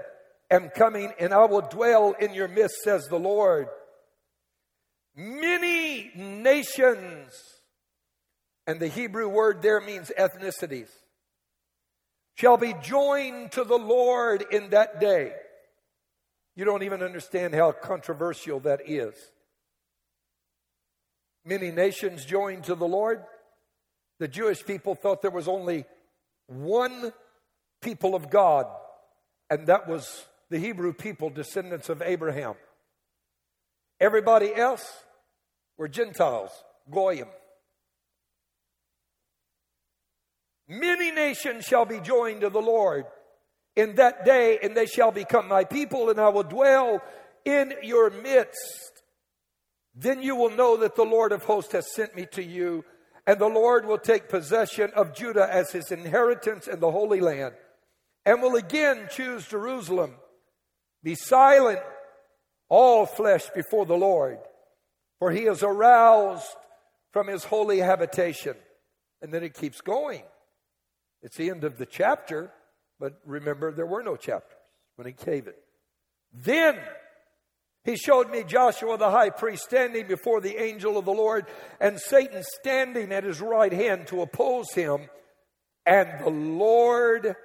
am 0.50 0.68
coming 0.68 1.10
and 1.18 1.32
I 1.32 1.46
will 1.46 1.62
dwell 1.62 2.12
in 2.20 2.34
your 2.34 2.48
midst, 2.48 2.82
says 2.82 3.06
the 3.06 3.18
Lord. 3.18 3.68
Many 5.16 6.10
nations, 6.14 7.32
and 8.66 8.78
the 8.78 8.88
Hebrew 8.88 9.26
word 9.26 9.62
there 9.62 9.80
means 9.80 10.12
ethnicities, 10.18 10.90
shall 12.34 12.58
be 12.58 12.74
joined 12.82 13.52
to 13.52 13.64
the 13.64 13.78
Lord 13.78 14.44
in 14.50 14.68
that 14.70 15.00
day. 15.00 15.32
You 16.56 16.66
don't 16.66 16.82
even 16.82 17.02
understand 17.02 17.54
how 17.54 17.72
controversial 17.72 18.60
that 18.60 18.82
is. 18.84 19.14
Many 21.42 21.70
nations 21.70 22.26
joined 22.26 22.64
to 22.64 22.74
the 22.74 22.86
Lord. 22.86 23.22
The 24.18 24.28
Jewish 24.28 24.64
people 24.64 24.94
thought 24.94 25.22
there 25.22 25.30
was 25.30 25.48
only 25.48 25.84
one 26.46 27.12
people 27.80 28.14
of 28.14 28.30
God, 28.30 28.66
and 29.50 29.66
that 29.66 29.88
was 29.88 30.26
the 30.50 30.58
Hebrew 30.58 30.92
people, 30.92 31.30
descendants 31.30 31.88
of 31.88 32.02
Abraham. 32.02 32.54
Everybody 34.00 34.54
else 34.54 35.04
were 35.76 35.88
Gentiles, 35.88 36.50
Goyim. 36.90 37.28
Many 40.68 41.10
nations 41.10 41.64
shall 41.64 41.84
be 41.84 42.00
joined 42.00 42.40
to 42.40 42.50
the 42.50 42.62
Lord 42.62 43.04
in 43.76 43.96
that 43.96 44.24
day, 44.24 44.58
and 44.62 44.76
they 44.76 44.86
shall 44.86 45.10
become 45.10 45.48
my 45.48 45.64
people, 45.64 46.10
and 46.10 46.20
I 46.20 46.28
will 46.28 46.42
dwell 46.42 47.02
in 47.44 47.74
your 47.82 48.10
midst. 48.10 49.02
Then 49.94 50.22
you 50.22 50.36
will 50.36 50.50
know 50.50 50.78
that 50.78 50.96
the 50.96 51.04
Lord 51.04 51.32
of 51.32 51.44
hosts 51.44 51.72
has 51.72 51.92
sent 51.92 52.16
me 52.16 52.26
to 52.32 52.42
you, 52.42 52.84
and 53.26 53.38
the 53.38 53.48
Lord 53.48 53.86
will 53.86 53.98
take 53.98 54.28
possession 54.28 54.90
of 54.94 55.14
Judah 55.14 55.48
as 55.50 55.72
his 55.72 55.90
inheritance 55.90 56.68
in 56.68 56.80
the 56.80 56.90
Holy 56.90 57.20
Land, 57.20 57.54
and 58.26 58.42
will 58.42 58.56
again 58.56 59.08
choose 59.10 59.46
Jerusalem. 59.46 60.14
Be 61.02 61.14
silent, 61.14 61.80
all 62.68 63.06
flesh 63.06 63.48
before 63.54 63.86
the 63.86 63.96
Lord, 63.96 64.38
for 65.18 65.30
he 65.30 65.42
is 65.42 65.62
aroused 65.62 66.46
from 67.12 67.28
his 67.28 67.44
holy 67.44 67.78
habitation. 67.78 68.56
And 69.22 69.32
then 69.32 69.42
it 69.42 69.54
keeps 69.54 69.80
going. 69.80 70.22
It's 71.22 71.36
the 71.36 71.50
end 71.50 71.64
of 71.64 71.78
the 71.78 71.86
chapter, 71.86 72.52
but 73.00 73.20
remember, 73.24 73.72
there 73.72 73.86
were 73.86 74.02
no 74.02 74.16
chapters 74.16 74.58
when 74.96 75.06
he 75.06 75.12
gave 75.12 75.46
it. 75.46 75.56
Then 76.32 76.78
he 77.84 77.96
showed 77.96 78.30
me 78.30 78.44
Joshua 78.44 78.96
the 78.96 79.10
high 79.10 79.30
priest 79.30 79.64
standing 79.64 80.06
before 80.06 80.40
the 80.40 80.56
angel 80.56 80.96
of 80.96 81.04
the 81.04 81.12
Lord, 81.12 81.46
and 81.80 82.00
Satan 82.00 82.42
standing 82.60 83.12
at 83.12 83.24
his 83.24 83.42
right 83.42 83.72
hand 83.72 84.06
to 84.06 84.22
oppose 84.22 84.72
him. 84.72 85.08
And 85.84 86.08
the 86.24 86.30
Lord 86.30 87.36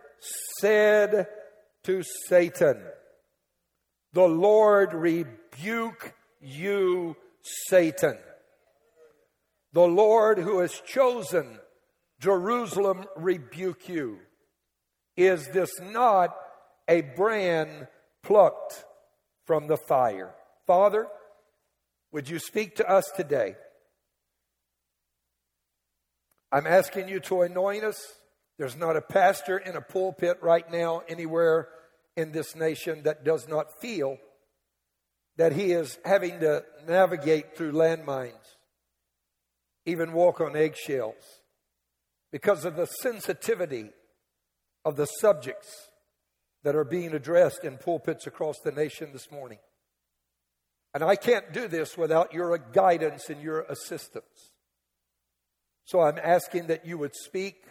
said 0.59 1.27
to 1.83 2.03
Satan, 2.27 2.81
The 4.13 4.27
Lord 4.27 4.93
rebuke 4.93 6.13
you, 6.39 7.17
Satan. 7.67 8.17
The 9.73 9.87
Lord 9.87 10.39
who 10.39 10.59
has 10.59 10.81
chosen 10.85 11.59
Jerusalem 12.21 13.05
rebuke 13.17 13.89
you. 13.89 14.19
Is 15.17 15.47
this 15.49 15.71
not 15.81 16.33
a 16.87 17.01
brand 17.01 17.87
plucked 18.23 18.85
from 19.49 19.65
the 19.65 19.77
fire? 19.77 20.35
Father, 20.67 21.07
would 22.11 22.29
you 22.29 22.37
speak 22.37 22.75
to 22.75 22.87
us 22.87 23.09
today? 23.17 23.55
I'm 26.51 26.67
asking 26.67 27.09
you 27.09 27.19
to 27.21 27.41
anoint 27.41 27.83
us. 27.83 27.99
There's 28.59 28.77
not 28.77 28.95
a 28.95 29.01
pastor 29.01 29.57
in 29.57 29.75
a 29.75 29.81
pulpit 29.81 30.37
right 30.43 30.71
now 30.71 31.01
anywhere 31.07 31.67
in 32.15 32.31
this 32.31 32.55
nation 32.55 33.01
that 33.05 33.25
does 33.25 33.47
not 33.47 33.81
feel 33.81 34.17
that 35.37 35.53
he 35.53 35.71
is 35.71 35.97
having 36.05 36.41
to 36.41 36.63
navigate 36.87 37.57
through 37.57 37.71
landmines, 37.71 38.57
even 39.83 40.13
walk 40.13 40.41
on 40.41 40.55
eggshells 40.55 41.41
because 42.31 42.65
of 42.65 42.75
the 42.75 42.85
sensitivity 42.85 43.89
of 44.85 44.95
the 44.95 45.07
subjects 45.07 45.88
that 46.63 46.75
are 46.75 46.83
being 46.83 47.13
addressed 47.13 47.63
in 47.63 47.77
pulpits 47.77 48.27
across 48.27 48.59
the 48.59 48.71
nation 48.71 49.09
this 49.13 49.31
morning. 49.31 49.59
And 50.93 51.03
I 51.03 51.15
can't 51.15 51.53
do 51.53 51.67
this 51.67 51.97
without 51.97 52.33
your 52.33 52.57
guidance 52.57 53.29
and 53.29 53.41
your 53.41 53.61
assistance. 53.61 54.53
So 55.85 56.01
I'm 56.01 56.19
asking 56.21 56.67
that 56.67 56.85
you 56.85 56.97
would 56.97 57.15
speak 57.15 57.63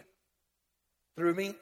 through 1.15 1.35
me. 1.35 1.55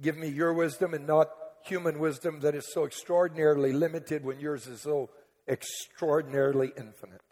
Give 0.00 0.16
me 0.16 0.28
your 0.28 0.52
wisdom 0.52 0.92
and 0.92 1.06
not 1.06 1.28
human 1.64 1.98
wisdom 1.98 2.40
that 2.40 2.54
is 2.54 2.72
so 2.72 2.84
extraordinarily 2.84 3.72
limited 3.72 4.24
when 4.24 4.38
yours 4.38 4.66
is 4.66 4.82
so 4.82 5.10
extraordinarily 5.48 6.72
infinite. 6.76 7.22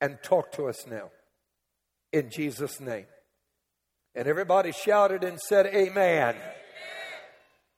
And 0.00 0.18
talk 0.22 0.52
to 0.52 0.68
us 0.68 0.86
now. 0.86 1.10
In 2.12 2.30
Jesus' 2.30 2.80
name. 2.80 3.06
And 4.14 4.28
everybody 4.28 4.72
shouted 4.72 5.24
and 5.24 5.40
said, 5.40 5.66
Amen. 5.66 6.36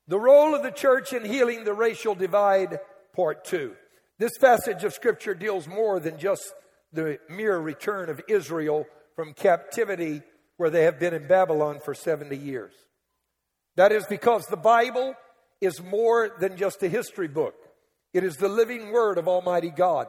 The 0.08 0.18
role 0.18 0.54
of 0.54 0.62
the 0.62 0.70
church 0.70 1.12
in 1.12 1.24
healing 1.24 1.64
the 1.64 1.74
racial 1.74 2.14
divide, 2.14 2.78
part 3.14 3.44
two. 3.44 3.74
This 4.18 4.38
passage 4.38 4.84
of 4.84 4.94
scripture 4.94 5.34
deals 5.34 5.66
more 5.66 5.98
than 6.00 6.18
just 6.18 6.52
the 6.92 7.18
mere 7.28 7.58
return 7.58 8.08
of 8.08 8.20
Israel 8.28 8.86
from 9.14 9.34
captivity 9.34 10.22
where 10.56 10.70
they 10.70 10.84
have 10.84 10.98
been 10.98 11.12
in 11.12 11.26
Babylon 11.26 11.80
for 11.84 11.94
70 11.94 12.36
years. 12.36 12.72
That 13.76 13.92
is 13.92 14.06
because 14.06 14.46
the 14.46 14.56
Bible 14.56 15.14
is 15.60 15.82
more 15.82 16.30
than 16.40 16.56
just 16.56 16.82
a 16.82 16.88
history 16.88 17.28
book. 17.28 17.54
It 18.14 18.24
is 18.24 18.36
the 18.36 18.48
living 18.48 18.92
word 18.92 19.18
of 19.18 19.28
Almighty 19.28 19.70
God. 19.70 20.06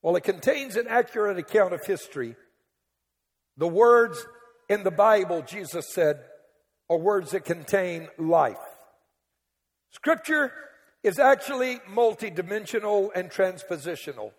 While 0.00 0.16
it 0.16 0.22
contains 0.22 0.76
an 0.76 0.86
accurate 0.88 1.38
account 1.38 1.72
of 1.72 1.84
history, 1.84 2.36
the 3.56 3.66
words 3.66 4.24
in 4.68 4.84
the 4.84 4.90
Bible, 4.90 5.42
Jesus 5.42 5.92
said, 5.92 6.20
are 6.90 6.98
words 6.98 7.30
that 7.30 7.44
contain 7.44 8.08
life. 8.18 8.58
Scripture 9.94 10.52
is 11.02 11.18
actually 11.18 11.76
multidimensional 11.90 13.10
and 13.14 13.30
transpositional. 13.30 14.32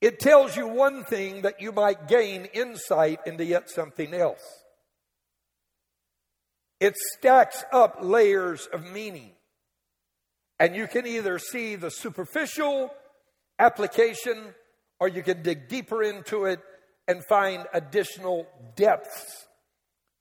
It 0.00 0.20
tells 0.20 0.56
you 0.56 0.68
one 0.68 1.02
thing 1.02 1.42
that 1.42 1.60
you 1.60 1.72
might 1.72 2.06
gain 2.06 2.44
insight 2.54 3.18
into 3.26 3.44
yet 3.44 3.68
something 3.68 4.14
else. 4.14 4.42
It 6.78 6.94
stacks 7.16 7.64
up 7.72 7.98
layers 8.00 8.68
of 8.72 8.84
meaning. 8.84 9.32
And 10.60 10.76
you 10.76 10.86
can 10.86 11.06
either 11.06 11.40
see 11.40 11.74
the 11.74 11.90
superficial 11.90 12.94
application 13.58 14.54
or 15.00 15.08
you 15.08 15.24
can 15.24 15.42
dig 15.42 15.68
deeper 15.68 16.02
into 16.02 16.44
it 16.44 16.60
and 17.08 17.24
find 17.24 17.66
additional 17.72 18.46
depths 18.76 19.46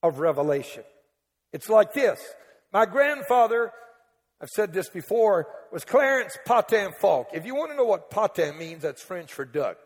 of 0.02 0.20
revelation. 0.20 0.84
It's 1.54 1.70
like 1.70 1.94
this. 1.94 2.20
My 2.72 2.86
grandfather, 2.86 3.72
I've 4.42 4.50
said 4.50 4.74
this 4.74 4.90
before, 4.90 5.48
was 5.72 5.86
Clarence 5.86 6.38
Patin 6.46 6.92
Falk. 7.00 7.30
If 7.34 7.46
you 7.46 7.56
want 7.56 7.72
to 7.72 7.78
know 7.78 7.86
what 7.86 8.10
patin 8.10 8.58
means, 8.58 8.84
that's 8.84 9.02
French 9.02 9.34
for 9.34 9.46
duck. 9.46 9.78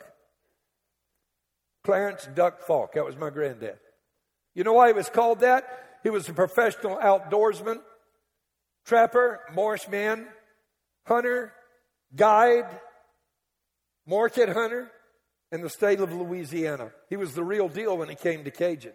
Clarence 1.84 2.28
Duck 2.36 2.62
Falk. 2.62 2.94
That 2.94 3.06
was 3.06 3.18
my 3.18 3.30
granddad. 3.30 3.80
You 4.54 4.64
know 4.64 4.74
why 4.74 4.88
he 4.88 4.94
was 4.94 5.10
called 5.10 5.40
that? 5.40 5.64
He 6.04 6.10
was 6.10 6.28
a 6.30 6.34
professional 6.34 6.98
outdoorsman, 6.98 7.80
trapper, 8.86 9.40
marshman, 9.54 10.28
hunter, 11.06 11.54
guide, 12.16 12.80
market 14.06 14.50
hunter 14.50 14.92
in 15.52 15.62
the 15.62 15.70
state 15.70 16.00
of 16.00 16.14
Louisiana. 16.14 16.92
He 17.10 17.18
was 17.18 17.34
the 17.34 17.44
real 17.44 17.68
deal 17.68 17.98
when 17.98 18.10
he 18.10 18.16
came 18.16 18.44
to 18.44 18.52
Cajuns. 18.52 18.94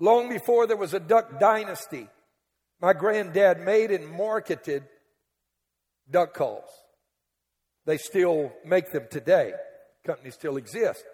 Long 0.00 0.28
before 0.28 0.66
there 0.66 0.76
was 0.76 0.94
a 0.94 1.00
duck 1.00 1.40
dynasty, 1.40 2.08
my 2.80 2.92
granddad 2.92 3.60
made 3.60 3.90
and 3.90 4.06
marketed 4.08 4.84
duck 6.10 6.34
calls. 6.34 6.68
They 7.86 7.98
still 7.98 8.52
make 8.64 8.92
them 8.92 9.06
today. 9.10 9.52
Companies 10.06 10.34
still 10.34 10.56
exist. 10.56 11.04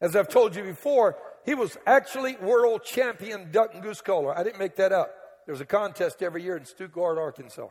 As 0.00 0.16
I've 0.16 0.28
told 0.28 0.56
you 0.56 0.62
before, 0.62 1.16
he 1.44 1.54
was 1.54 1.76
actually 1.86 2.36
world 2.36 2.84
champion 2.84 3.50
duck 3.50 3.74
and 3.74 3.82
goose 3.82 4.00
caller. 4.00 4.36
I 4.36 4.42
didn't 4.42 4.58
make 4.58 4.76
that 4.76 4.92
up. 4.92 5.10
There's 5.46 5.60
a 5.60 5.66
contest 5.66 6.22
every 6.22 6.42
year 6.42 6.56
in 6.56 6.64
Stuttgart, 6.64 7.18
Arkansas. 7.18 7.68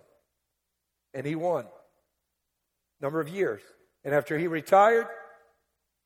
And 1.14 1.26
he 1.26 1.36
won. 1.36 1.66
Number 3.02 3.20
of 3.20 3.30
years. 3.30 3.62
And 4.04 4.14
after 4.14 4.38
he 4.38 4.48
retired, 4.48 5.08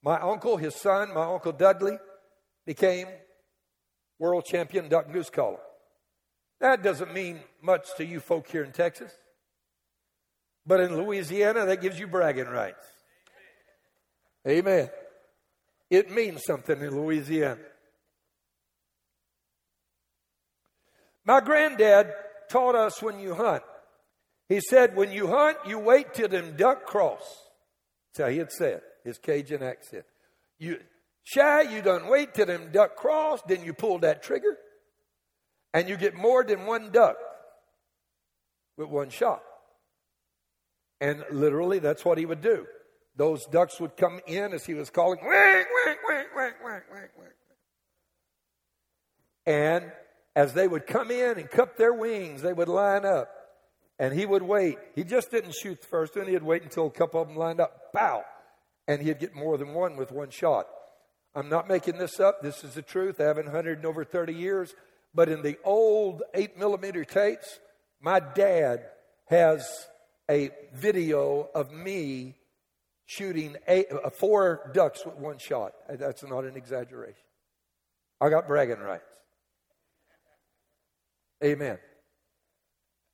my 0.03 0.19
uncle, 0.19 0.57
his 0.57 0.75
son, 0.75 1.13
my 1.13 1.25
uncle 1.25 1.51
Dudley, 1.51 1.97
became 2.65 3.07
world 4.19 4.45
champion 4.45 4.89
duck 4.89 5.05
and 5.05 5.13
goose 5.13 5.29
caller. 5.29 5.59
That 6.59 6.83
doesn't 6.83 7.13
mean 7.13 7.39
much 7.61 7.87
to 7.97 8.05
you 8.05 8.19
folk 8.19 8.47
here 8.47 8.63
in 8.63 8.71
Texas. 8.71 9.11
But 10.65 10.79
in 10.79 10.97
Louisiana, 10.97 11.65
that 11.65 11.81
gives 11.81 11.99
you 11.99 12.07
bragging 12.07 12.47
rights. 12.47 12.85
Amen. 14.47 14.89
It 15.89 16.11
means 16.11 16.43
something 16.43 16.79
in 16.79 16.95
Louisiana. 16.95 17.61
My 21.23 21.41
granddad 21.41 22.13
taught 22.49 22.75
us 22.75 23.01
when 23.01 23.19
you 23.19 23.33
hunt. 23.33 23.63
He 24.47 24.59
said, 24.61 24.95
when 24.95 25.11
you 25.11 25.27
hunt, 25.27 25.57
you 25.67 25.79
wait 25.79 26.13
till 26.13 26.27
them 26.27 26.55
duck 26.55 26.85
cross. 26.85 27.23
That's 28.13 28.25
how 28.25 28.31
he 28.31 28.37
had 28.37 28.51
said, 28.51 28.81
his 29.03 29.17
Cajun 29.17 29.63
accent. 29.63 30.05
You, 30.59 30.79
shy, 31.23 31.61
you 31.63 31.81
done 31.81 32.07
wait 32.07 32.35
till 32.35 32.45
them 32.45 32.69
duck 32.71 32.95
cross, 32.95 33.41
then 33.47 33.63
you 33.63 33.73
pull 33.73 33.99
that 33.99 34.21
trigger, 34.21 34.57
and 35.75 35.89
you 35.89 35.97
get 35.97 36.15
more 36.15 36.41
than 36.41 36.65
one 36.65 36.89
duck 36.89 37.17
with 38.77 38.87
one 38.87 39.09
shot. 39.09 39.43
And 41.01 41.21
literally, 41.29 41.79
that's 41.79 42.05
what 42.05 42.17
he 42.17 42.25
would 42.25 42.39
do. 42.39 42.65
Those 43.17 43.45
ducks 43.45 43.77
would 43.81 43.97
come 43.97 44.21
in 44.25 44.53
as 44.53 44.65
he 44.65 44.73
was 44.73 44.89
calling, 44.89 45.19
wang, 45.21 45.65
wang, 45.85 45.95
wang, 46.07 46.25
wang, 46.33 46.53
wang, 46.63 46.81
wang, 46.89 47.09
wang. 47.17 47.29
And 49.45 49.91
as 50.33 50.53
they 50.53 50.65
would 50.65 50.87
come 50.87 51.11
in 51.11 51.37
and 51.37 51.51
cup 51.51 51.75
their 51.75 51.93
wings, 51.93 52.41
they 52.41 52.53
would 52.53 52.69
line 52.69 53.05
up. 53.05 53.29
And 53.99 54.13
he 54.13 54.25
would 54.25 54.43
wait. 54.43 54.77
He 54.95 55.03
just 55.03 55.29
didn't 55.29 55.55
shoot 55.61 55.81
the 55.81 55.87
first 55.87 56.15
one. 56.15 56.27
He'd 56.27 56.41
wait 56.41 56.63
until 56.63 56.87
a 56.87 56.91
couple 56.91 57.21
of 57.21 57.27
them 57.27 57.35
lined 57.35 57.59
up. 57.59 57.91
Bow. 57.93 58.23
And 58.87 59.01
he'd 59.01 59.19
get 59.19 59.35
more 59.35 59.57
than 59.57 59.73
one 59.73 59.97
with 59.97 60.13
one 60.13 60.29
shot. 60.29 60.67
I'm 61.35 61.49
not 61.49 61.67
making 61.67 61.97
this 61.97 62.21
up. 62.21 62.41
This 62.41 62.63
is 62.63 62.75
the 62.75 62.81
truth. 62.81 63.19
I 63.19 63.23
haven't 63.23 63.49
hunted 63.49 63.79
in 63.79 63.85
over 63.85 64.05
30 64.05 64.33
years. 64.33 64.73
But 65.15 65.29
in 65.29 65.41
the 65.41 65.57
old 65.63 66.21
8 66.33 66.57
millimeter 66.57 67.05
tapes, 67.05 67.59
my 68.01 68.19
dad 68.19 68.81
has 69.27 69.65
a 70.29 70.49
video 70.73 71.49
of 71.55 71.71
me 71.71 72.35
shooting 73.05 73.55
eight, 73.67 73.87
four 74.13 74.71
ducks 74.73 75.05
with 75.05 75.15
one 75.15 75.37
shot. 75.37 75.71
That's 75.89 76.23
not 76.23 76.43
an 76.43 76.57
exaggeration. 76.57 77.15
I 78.19 78.29
got 78.29 78.47
bragging 78.47 78.79
rights. 78.79 79.03
Amen. 81.43 81.77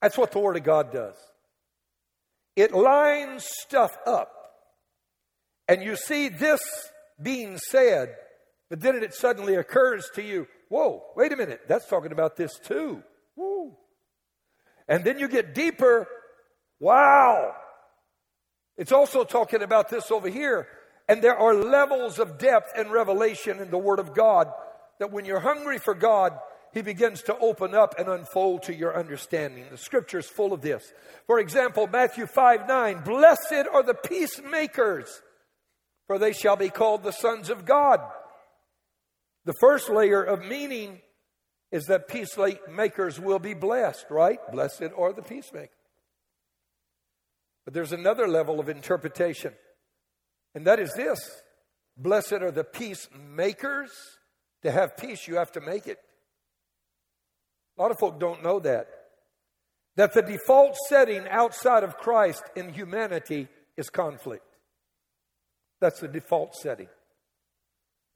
That's 0.02 0.18
what 0.18 0.32
the 0.32 0.40
Word 0.40 0.58
of 0.58 0.64
God 0.64 0.92
does. 0.92 1.16
It 2.56 2.74
lines 2.74 3.46
stuff 3.62 3.92
up. 4.06 4.32
And 5.68 5.84
you 5.84 5.96
see 5.96 6.30
this 6.30 6.62
being 7.22 7.58
said, 7.58 8.16
but 8.70 8.82
then 8.82 8.96
it 8.96 9.14
suddenly 9.14 9.56
occurs 9.56 10.10
to 10.16 10.24
you 10.24 10.48
whoa, 10.72 11.04
wait 11.16 11.32
a 11.34 11.38
minute, 11.38 11.62
that's 11.68 11.88
talking 11.88 12.12
about 12.12 12.38
this 12.38 12.58
too. 12.58 13.04
Woo. 13.36 13.76
And 14.88 15.04
then 15.04 15.20
you 15.20 15.28
get 15.28 15.54
deeper. 15.54 16.08
Wow, 16.80 17.54
it's 18.78 18.92
also 18.92 19.24
talking 19.24 19.62
about 19.62 19.90
this 19.90 20.10
over 20.10 20.30
here. 20.30 20.68
And 21.08 21.22
there 21.22 21.38
are 21.38 21.54
levels 21.54 22.20
of 22.20 22.38
depth 22.38 22.72
and 22.76 22.92
revelation 22.92 23.60
in 23.60 23.70
the 23.70 23.78
Word 23.78 24.00
of 24.00 24.16
God 24.16 24.48
that 25.00 25.12
when 25.12 25.26
you're 25.26 25.40
hungry 25.40 25.78
for 25.78 25.94
God, 25.94 26.34
He 26.74 26.82
begins 26.82 27.22
to 27.24 27.38
open 27.38 27.76
up 27.76 27.96
and 28.00 28.08
unfold 28.08 28.64
to 28.64 28.74
your 28.74 28.98
understanding. 28.98 29.66
The 29.70 29.78
scripture 29.78 30.20
is 30.20 30.28
full 30.28 30.54
of 30.54 30.62
this. 30.62 30.94
For 31.28 31.40
example, 31.40 31.88
Matthew 31.88 32.26
5 32.26 32.68
9, 32.68 33.04
blessed 33.04 33.68
are 33.72 33.84
the 33.84 33.94
peacemakers, 33.94 35.22
for 36.08 36.18
they 36.18 36.34
shall 36.34 36.56
be 36.56 36.70
called 36.70 37.04
the 37.04 37.12
sons 37.12 37.50
of 37.50 37.66
God. 37.66 38.00
The 39.45 39.54
first 39.60 39.89
layer 39.89 40.21
of 40.21 40.45
meaning 40.45 41.01
is 41.71 41.86
that 41.86 42.08
peacemakers 42.08 43.19
will 43.19 43.39
be 43.39 43.54
blessed, 43.54 44.06
right? 44.10 44.39
Blessed 44.51 44.89
are 44.95 45.13
the 45.13 45.21
peacemakers. 45.21 45.69
But 47.65 47.73
there's 47.73 47.93
another 47.93 48.27
level 48.27 48.60
of 48.60 48.69
interpretation, 48.69 49.54
and 50.54 50.65
that 50.65 50.80
is 50.80 50.93
this 50.93 51.19
Blessed 51.97 52.34
are 52.34 52.51
the 52.51 52.63
peacemakers. 52.63 53.91
To 54.63 54.71
have 54.71 54.95
peace, 54.95 55.27
you 55.27 55.36
have 55.36 55.51
to 55.54 55.62
make 55.62 55.88
it. 55.88 55.97
A 57.77 57.82
lot 57.82 57.91
of 57.91 57.97
folk 57.97 58.19
don't 58.19 58.43
know 58.43 58.60
that. 58.60 58.88
That 59.95 60.13
the 60.13 60.21
default 60.21 60.75
setting 60.88 61.27
outside 61.27 61.84
of 61.84 61.97
Christ 61.97 62.43
in 62.56 62.71
humanity 62.71 63.47
is 63.75 63.89
conflict. 63.89 64.45
That's 65.80 65.99
the 65.99 66.08
default 66.08 66.56
setting. 66.56 66.88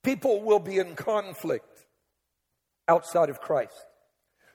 People 0.05 0.43
will 0.43 0.59
be 0.59 0.77
in 0.77 0.95
conflict 0.95 1.85
outside 2.87 3.29
of 3.29 3.41
Christ. 3.41 3.73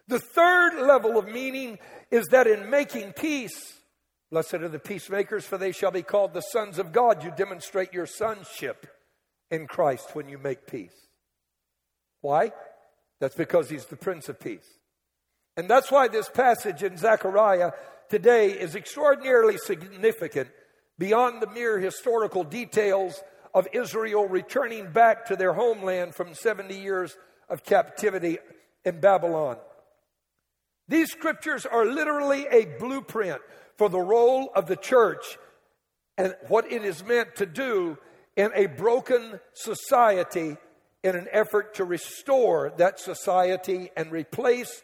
The 0.06 0.20
third 0.20 0.86
level 0.86 1.18
of 1.18 1.26
meaning 1.26 1.78
is 2.10 2.26
that 2.28 2.46
in 2.46 2.70
making 2.70 3.12
peace, 3.12 3.80
Blessed 4.30 4.54
are 4.54 4.68
the 4.68 4.78
peacemakers, 4.78 5.44
for 5.44 5.58
they 5.58 5.72
shall 5.72 5.90
be 5.90 6.02
called 6.02 6.34
the 6.34 6.40
sons 6.40 6.78
of 6.78 6.92
God. 6.92 7.24
You 7.24 7.32
demonstrate 7.36 7.92
your 7.92 8.06
sonship 8.06 8.86
in 9.50 9.66
Christ 9.66 10.14
when 10.14 10.28
you 10.28 10.38
make 10.38 10.68
peace. 10.68 10.94
Why? 12.20 12.52
That's 13.18 13.34
because 13.34 13.68
he's 13.68 13.86
the 13.86 13.96
Prince 13.96 14.28
of 14.28 14.38
Peace. 14.38 14.78
And 15.56 15.68
that's 15.68 15.90
why 15.90 16.06
this 16.06 16.28
passage 16.28 16.84
in 16.84 16.96
Zechariah 16.96 17.72
today 18.08 18.52
is 18.52 18.76
extraordinarily 18.76 19.58
significant 19.58 20.48
beyond 20.96 21.42
the 21.42 21.50
mere 21.50 21.80
historical 21.80 22.44
details 22.44 23.20
of 23.54 23.68
Israel 23.72 24.26
returning 24.26 24.90
back 24.92 25.26
to 25.26 25.36
their 25.36 25.52
homeland 25.52 26.14
from 26.14 26.34
70 26.34 26.78
years 26.78 27.16
of 27.48 27.64
captivity 27.64 28.38
in 28.84 29.00
Babylon. 29.00 29.56
These 30.88 31.10
scriptures 31.10 31.66
are 31.66 31.84
literally 31.84 32.46
a 32.50 32.66
blueprint 32.78 33.40
for 33.76 33.88
the 33.88 34.00
role 34.00 34.50
of 34.54 34.66
the 34.66 34.76
church 34.76 35.38
and 36.18 36.34
what 36.48 36.70
it 36.70 36.84
is 36.84 37.04
meant 37.04 37.36
to 37.36 37.46
do 37.46 37.96
in 38.36 38.50
a 38.54 38.66
broken 38.66 39.40
society 39.52 40.56
in 41.02 41.16
an 41.16 41.26
effort 41.32 41.74
to 41.74 41.84
restore 41.84 42.72
that 42.76 43.00
society 43.00 43.90
and 43.96 44.12
replace 44.12 44.82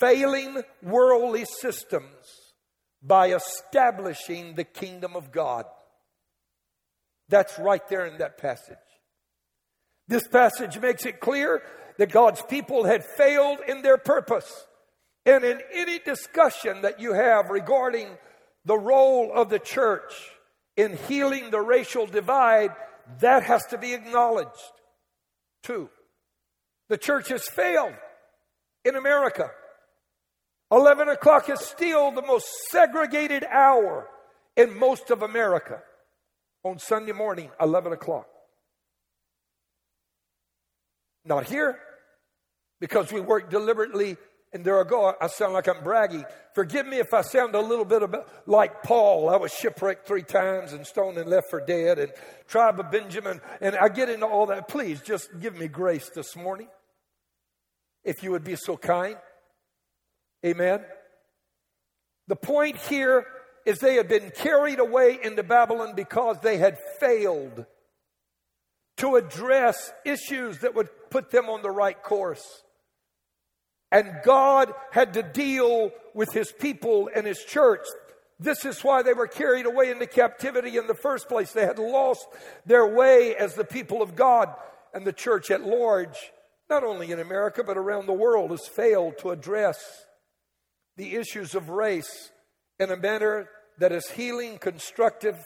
failing 0.00 0.62
worldly 0.82 1.44
systems 1.44 2.52
by 3.02 3.32
establishing 3.32 4.54
the 4.54 4.64
kingdom 4.64 5.14
of 5.14 5.30
God. 5.30 5.66
That's 7.28 7.58
right 7.58 7.86
there 7.88 8.06
in 8.06 8.18
that 8.18 8.38
passage. 8.38 8.76
This 10.08 10.26
passage 10.26 10.78
makes 10.78 11.06
it 11.06 11.20
clear 11.20 11.62
that 11.98 12.10
God's 12.10 12.42
people 12.42 12.84
had 12.84 13.04
failed 13.04 13.60
in 13.66 13.82
their 13.82 13.98
purpose. 13.98 14.66
And 15.24 15.44
in 15.44 15.60
any 15.72 15.98
discussion 15.98 16.82
that 16.82 17.00
you 17.00 17.12
have 17.12 17.50
regarding 17.50 18.08
the 18.64 18.78
role 18.78 19.32
of 19.32 19.48
the 19.50 19.58
church 19.58 20.12
in 20.76 20.96
healing 21.08 21.50
the 21.50 21.60
racial 21.60 22.06
divide, 22.06 22.70
that 23.20 23.44
has 23.44 23.64
to 23.70 23.78
be 23.78 23.94
acknowledged. 23.94 24.50
too. 25.62 25.88
the 26.88 26.98
church 26.98 27.28
has 27.28 27.48
failed 27.48 27.94
in 28.84 28.96
America. 28.96 29.50
11 30.70 31.08
o'clock 31.08 31.48
is 31.48 31.60
still 31.60 32.10
the 32.10 32.22
most 32.22 32.46
segregated 32.70 33.44
hour 33.44 34.08
in 34.56 34.78
most 34.78 35.10
of 35.10 35.22
America 35.22 35.82
on 36.64 36.78
Sunday 36.78 37.12
morning, 37.12 37.50
11 37.60 37.92
o'clock. 37.92 38.26
Not 41.24 41.46
here, 41.46 41.78
because 42.80 43.12
we 43.12 43.20
work 43.20 43.50
deliberately. 43.50 44.16
And 44.54 44.64
there 44.64 44.78
I 44.78 44.86
go. 44.86 45.14
I 45.18 45.28
sound 45.28 45.54
like 45.54 45.66
I'm 45.66 45.82
bragging. 45.82 46.26
Forgive 46.54 46.86
me 46.86 46.98
if 46.98 47.14
I 47.14 47.22
sound 47.22 47.54
a 47.54 47.60
little 47.60 47.86
bit 47.86 48.02
like 48.44 48.82
Paul. 48.82 49.30
I 49.30 49.36
was 49.36 49.50
shipwrecked 49.50 50.06
three 50.06 50.24
times 50.24 50.74
and 50.74 50.86
stoned 50.86 51.16
and 51.16 51.26
left 51.26 51.48
for 51.48 51.64
dead, 51.64 51.98
and 51.98 52.12
tribe 52.48 52.78
of 52.78 52.90
Benjamin. 52.90 53.40
And 53.62 53.74
I 53.76 53.88
get 53.88 54.10
into 54.10 54.26
all 54.26 54.44
that. 54.46 54.68
Please 54.68 55.00
just 55.00 55.30
give 55.40 55.56
me 55.56 55.68
grace 55.68 56.10
this 56.10 56.36
morning, 56.36 56.68
if 58.04 58.22
you 58.22 58.32
would 58.32 58.44
be 58.44 58.56
so 58.56 58.76
kind. 58.76 59.16
Amen. 60.44 60.84
The 62.28 62.36
point 62.36 62.76
here 62.76 63.24
is 63.64 63.78
they 63.78 63.94
had 63.94 64.08
been 64.08 64.30
carried 64.30 64.78
away 64.78 65.18
into 65.22 65.42
Babylon 65.42 65.94
because 65.94 66.38
they 66.42 66.56
had 66.56 66.78
failed 67.00 67.66
to 68.98 69.16
address 69.16 69.92
issues 70.04 70.58
that 70.58 70.74
would 70.74 70.88
put 71.10 71.30
them 71.30 71.48
on 71.48 71.62
the 71.62 71.70
right 71.70 72.00
course. 72.02 72.62
And 73.90 74.20
God 74.24 74.72
had 74.90 75.14
to 75.14 75.22
deal 75.22 75.90
with 76.14 76.32
his 76.32 76.50
people 76.52 77.10
and 77.14 77.26
his 77.26 77.44
church. 77.44 77.86
This 78.40 78.64
is 78.64 78.82
why 78.82 79.02
they 79.02 79.12
were 79.12 79.26
carried 79.26 79.66
away 79.66 79.90
into 79.90 80.06
captivity 80.06 80.76
in 80.76 80.86
the 80.86 80.94
first 80.94 81.28
place. 81.28 81.52
They 81.52 81.66
had 81.66 81.78
lost 81.78 82.26
their 82.66 82.86
way 82.86 83.36
as 83.36 83.54
the 83.54 83.64
people 83.64 84.02
of 84.02 84.16
God, 84.16 84.48
and 84.94 85.06
the 85.06 85.12
church 85.12 85.50
at 85.50 85.62
large, 85.62 86.32
not 86.68 86.84
only 86.84 87.12
in 87.12 87.18
America 87.18 87.62
but 87.64 87.78
around 87.78 88.06
the 88.06 88.12
world, 88.12 88.50
has 88.50 88.66
failed 88.66 89.18
to 89.18 89.30
address 89.30 89.78
the 90.96 91.16
issues 91.16 91.54
of 91.54 91.70
race 91.70 92.30
in 92.78 92.90
a 92.90 92.96
manner 92.96 93.48
that 93.78 93.92
is 93.92 94.10
healing, 94.10 94.58
constructive, 94.58 95.36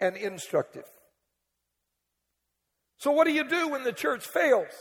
and 0.00 0.16
instructive. 0.16 0.84
So, 2.98 3.12
what 3.12 3.26
do 3.26 3.32
you 3.32 3.48
do 3.48 3.68
when 3.68 3.84
the 3.84 3.92
church 3.92 4.24
fails? 4.24 4.72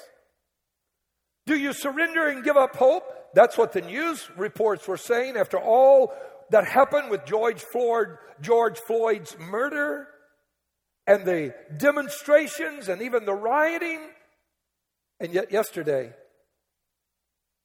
Do 1.46 1.58
you 1.58 1.72
surrender 1.72 2.28
and 2.28 2.44
give 2.44 2.58
up 2.58 2.76
hope? 2.76 3.04
That's 3.34 3.58
what 3.58 3.74
the 3.74 3.82
news 3.82 4.30
reports 4.36 4.88
were 4.88 4.98
saying 4.98 5.38
after 5.38 5.58
all 5.58 6.14
that 6.50 6.66
happened 6.66 7.10
with 7.10 7.26
George 7.26 7.62
Floyd, 7.62 8.18
George 8.42 8.80
Floyd's 8.80 9.38
murder 9.40 10.08
and 11.06 11.26
the 11.26 11.54
demonstrations 11.78 12.90
and 12.90 13.02
even 13.02 13.26
the 13.26 13.34
rioting. 13.34 14.02
And 15.20 15.34
yet, 15.34 15.52
yesterday 15.52 16.14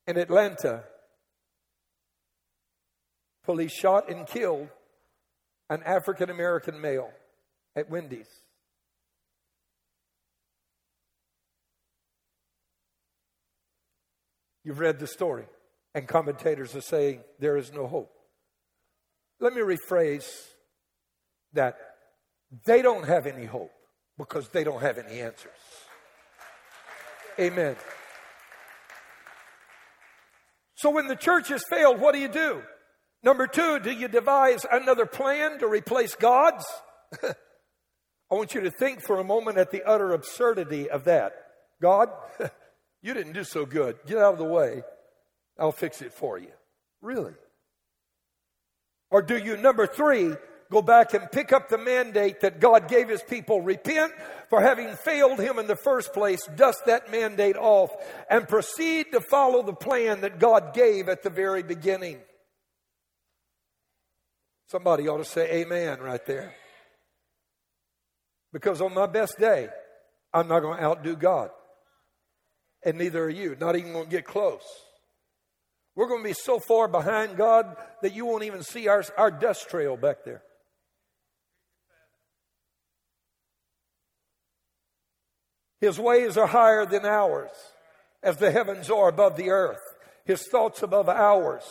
in 0.06 0.16
Atlanta, 0.16 0.84
police 3.44 3.72
shot 3.72 4.10
and 4.10 4.26
killed 4.26 4.68
an 5.68 5.82
African 5.84 6.30
American 6.30 6.80
male 6.80 7.10
at 7.74 7.90
Wendy's. 7.90 8.28
You've 14.64 14.78
read 14.78 14.98
the 15.00 15.06
story, 15.06 15.46
and 15.94 16.06
commentators 16.06 16.76
are 16.76 16.82
saying 16.82 17.20
there 17.40 17.56
is 17.56 17.72
no 17.72 17.86
hope. 17.86 18.12
Let 19.40 19.54
me 19.54 19.60
rephrase 19.60 20.30
that. 21.52 21.76
They 22.64 22.82
don't 22.82 23.06
have 23.06 23.26
any 23.26 23.46
hope 23.46 23.72
because 24.18 24.48
they 24.50 24.62
don't 24.62 24.82
have 24.82 24.98
any 24.98 25.20
answers. 25.20 25.50
Amen. 27.40 27.76
So 30.74 30.90
when 30.90 31.06
the 31.06 31.16
church 31.16 31.48
has 31.48 31.64
failed, 31.68 31.98
what 31.98 32.12
do 32.12 32.20
you 32.20 32.28
do? 32.28 32.62
Number 33.22 33.46
two, 33.46 33.78
do 33.78 33.90
you 33.90 34.08
devise 34.08 34.66
another 34.70 35.06
plan 35.06 35.58
to 35.60 35.68
replace 35.68 36.14
God's? 36.16 36.64
I 37.22 38.34
want 38.34 38.54
you 38.54 38.62
to 38.62 38.70
think 38.70 39.02
for 39.02 39.20
a 39.20 39.24
moment 39.24 39.58
at 39.58 39.70
the 39.70 39.84
utter 39.84 40.12
absurdity 40.12 40.90
of 40.90 41.04
that. 41.04 41.32
God, 41.80 42.08
you 43.02 43.14
didn't 43.14 43.34
do 43.34 43.44
so 43.44 43.64
good. 43.64 43.98
Get 44.06 44.18
out 44.18 44.32
of 44.32 44.38
the 44.38 44.44
way. 44.44 44.82
I'll 45.58 45.72
fix 45.72 46.02
it 46.02 46.12
for 46.12 46.38
you. 46.38 46.50
Really? 47.00 47.34
Or 49.10 49.22
do 49.22 49.36
you, 49.36 49.56
number 49.56 49.86
three, 49.86 50.32
go 50.70 50.80
back 50.82 51.12
and 51.12 51.30
pick 51.30 51.52
up 51.52 51.68
the 51.68 51.78
mandate 51.78 52.40
that 52.40 52.58
God 52.58 52.88
gave 52.88 53.08
his 53.08 53.22
people, 53.22 53.60
repent 53.60 54.12
for 54.48 54.60
having 54.60 54.96
failed 54.96 55.38
him 55.38 55.58
in 55.58 55.66
the 55.66 55.76
first 55.76 56.14
place, 56.14 56.40
dust 56.56 56.86
that 56.86 57.10
mandate 57.12 57.56
off, 57.56 57.90
and 58.30 58.48
proceed 58.48 59.12
to 59.12 59.20
follow 59.20 59.62
the 59.62 59.74
plan 59.74 60.22
that 60.22 60.38
God 60.38 60.72
gave 60.74 61.08
at 61.08 61.22
the 61.22 61.30
very 61.30 61.62
beginning? 61.62 62.18
Somebody 64.72 65.06
ought 65.06 65.18
to 65.18 65.24
say 65.26 65.60
amen 65.60 66.00
right 66.00 66.24
there. 66.24 66.54
Because 68.54 68.80
on 68.80 68.94
my 68.94 69.06
best 69.06 69.38
day, 69.38 69.68
I'm 70.32 70.48
not 70.48 70.60
going 70.60 70.78
to 70.78 70.82
outdo 70.82 71.14
God. 71.14 71.50
And 72.82 72.96
neither 72.96 73.22
are 73.22 73.28
you. 73.28 73.54
Not 73.60 73.76
even 73.76 73.92
going 73.92 74.06
to 74.06 74.10
get 74.10 74.24
close. 74.24 74.62
We're 75.94 76.08
going 76.08 76.22
to 76.22 76.28
be 76.30 76.32
so 76.32 76.58
far 76.58 76.88
behind 76.88 77.36
God 77.36 77.76
that 78.00 78.14
you 78.14 78.24
won't 78.24 78.44
even 78.44 78.62
see 78.62 78.88
our, 78.88 79.04
our 79.18 79.30
dust 79.30 79.68
trail 79.68 79.98
back 79.98 80.24
there. 80.24 80.42
His 85.82 85.98
ways 85.98 86.38
are 86.38 86.46
higher 86.46 86.86
than 86.86 87.04
ours, 87.04 87.50
as 88.22 88.38
the 88.38 88.50
heavens 88.50 88.88
are 88.88 89.08
above 89.08 89.36
the 89.36 89.50
earth. 89.50 89.82
His 90.24 90.48
thoughts 90.48 90.82
above 90.82 91.10
ours. 91.10 91.64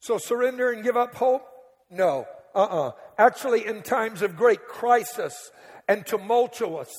So 0.00 0.18
surrender 0.18 0.70
and 0.70 0.84
give 0.84 0.98
up 0.98 1.14
hope. 1.14 1.46
No, 1.90 2.26
uh 2.54 2.58
uh-uh. 2.58 2.88
uh 2.88 2.92
Actually, 3.16 3.66
in 3.66 3.82
times 3.82 4.22
of 4.22 4.36
great 4.36 4.66
crisis 4.66 5.50
and 5.88 6.06
tumultuous 6.06 6.94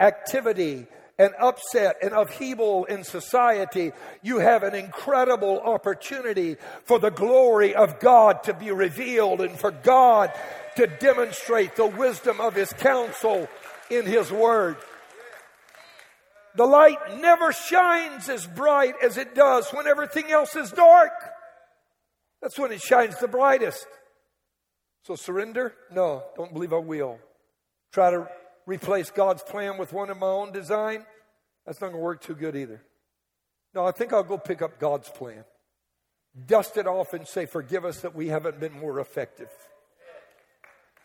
activity 0.00 0.86
and 1.18 1.32
upset 1.38 1.96
and 2.02 2.14
upheaval 2.14 2.86
in 2.86 3.04
society, 3.04 3.92
you 4.22 4.38
have 4.38 4.62
an 4.62 4.74
incredible 4.74 5.60
opportunity 5.60 6.56
for 6.84 6.98
the 6.98 7.10
glory 7.10 7.74
of 7.74 8.00
God 8.00 8.42
to 8.44 8.54
be 8.54 8.70
revealed 8.70 9.42
and 9.42 9.58
for 9.58 9.70
God 9.70 10.32
to 10.76 10.86
demonstrate 10.86 11.76
the 11.76 11.86
wisdom 11.86 12.40
of 12.40 12.54
His 12.54 12.72
counsel 12.72 13.48
in 13.90 14.06
His 14.06 14.32
Word. 14.32 14.76
The 16.54 16.66
light 16.66 17.20
never 17.20 17.52
shines 17.52 18.28
as 18.28 18.46
bright 18.46 18.94
as 19.02 19.16
it 19.16 19.34
does 19.34 19.70
when 19.70 19.86
everything 19.86 20.32
else 20.32 20.56
is 20.56 20.70
dark. 20.72 21.12
That's 22.42 22.58
when 22.58 22.72
it 22.72 22.80
shines 22.80 23.18
the 23.18 23.28
brightest. 23.28 23.86
So 25.02 25.16
surrender? 25.16 25.74
No, 25.90 26.24
don't 26.36 26.52
believe 26.52 26.72
I 26.72 26.78
will. 26.78 27.18
Try 27.92 28.10
to 28.10 28.28
replace 28.66 29.10
God's 29.10 29.42
plan 29.42 29.78
with 29.78 29.92
one 29.92 30.10
of 30.10 30.18
my 30.18 30.26
own 30.26 30.52
design? 30.52 31.04
That's 31.66 31.80
not 31.80 31.88
going 31.88 32.00
to 32.00 32.04
work 32.04 32.22
too 32.22 32.34
good 32.34 32.56
either. 32.56 32.82
No, 33.74 33.86
I 33.86 33.92
think 33.92 34.12
I'll 34.12 34.22
go 34.22 34.38
pick 34.38 34.62
up 34.62 34.78
God's 34.78 35.08
plan. 35.08 35.44
Dust 36.46 36.76
it 36.76 36.86
off 36.86 37.12
and 37.12 37.26
say, 37.26 37.46
Forgive 37.46 37.84
us 37.84 38.00
that 38.00 38.14
we 38.14 38.28
haven't 38.28 38.60
been 38.60 38.72
more 38.72 39.00
effective. 39.00 39.50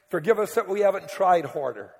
Forgive 0.09 0.39
us 0.39 0.53
that 0.55 0.67
we 0.67 0.81
haven't 0.81 1.09
tried 1.09 1.45
harder. 1.45 1.91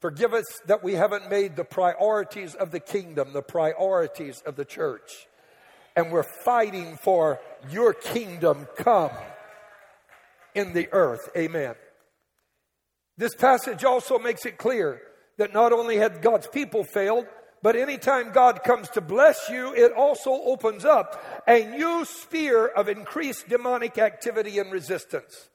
Forgive 0.00 0.32
us 0.32 0.60
that 0.66 0.82
we 0.82 0.94
haven't 0.94 1.28
made 1.30 1.56
the 1.56 1.64
priorities 1.64 2.54
of 2.54 2.70
the 2.70 2.80
kingdom 2.80 3.32
the 3.32 3.42
priorities 3.42 4.42
of 4.46 4.56
the 4.56 4.64
church. 4.64 5.26
And 5.96 6.10
we're 6.10 6.22
fighting 6.22 6.96
for 6.96 7.40
your 7.70 7.92
kingdom 7.92 8.66
come 8.76 9.10
in 10.54 10.72
the 10.72 10.88
earth. 10.92 11.28
Amen. 11.36 11.74
This 13.16 13.34
passage 13.34 13.84
also 13.84 14.18
makes 14.18 14.46
it 14.46 14.58
clear 14.58 15.02
that 15.38 15.52
not 15.52 15.72
only 15.72 15.96
had 15.96 16.22
God's 16.22 16.46
people 16.46 16.84
failed, 16.84 17.26
but 17.62 17.76
anytime 17.76 18.32
God 18.32 18.62
comes 18.64 18.88
to 18.90 19.00
bless 19.00 19.50
you, 19.50 19.74
it 19.74 19.92
also 19.92 20.30
opens 20.32 20.84
up 20.84 21.22
a 21.46 21.64
new 21.66 22.04
sphere 22.04 22.66
of 22.66 22.88
increased 22.88 23.48
demonic 23.48 23.98
activity 23.98 24.58
and 24.58 24.72
resistance. 24.72 25.48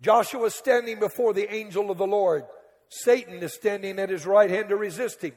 Joshua 0.00 0.46
is 0.46 0.54
standing 0.54 0.98
before 0.98 1.32
the 1.32 1.52
angel 1.54 1.90
of 1.90 1.98
the 1.98 2.06
Lord. 2.06 2.44
Satan 2.88 3.42
is 3.42 3.54
standing 3.54 3.98
at 3.98 4.10
his 4.10 4.26
right 4.26 4.50
hand 4.50 4.68
to 4.68 4.76
resist 4.76 5.22
him. 5.22 5.32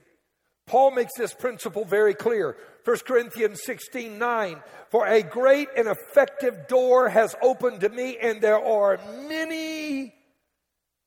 Paul 0.69 0.91
makes 0.91 1.13
this 1.17 1.33
principle 1.33 1.83
very 1.83 2.13
clear. 2.13 2.55
1 2.85 2.97
Corinthians 2.99 3.59
16 3.65 4.19
9. 4.19 4.61
For 4.91 5.07
a 5.07 5.23
great 5.23 5.67
and 5.75 5.87
effective 5.87 6.67
door 6.67 7.09
has 7.09 7.35
opened 7.41 7.81
to 7.81 7.89
me, 7.89 8.19
and 8.21 8.39
there 8.39 8.63
are 8.63 8.99
many 9.27 10.13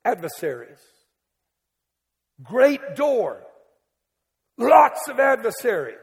adversaries. 0.04 0.80
Great 2.42 2.96
door. 2.96 3.44
Lots 4.58 5.08
of 5.08 5.20
adversaries. 5.20 5.96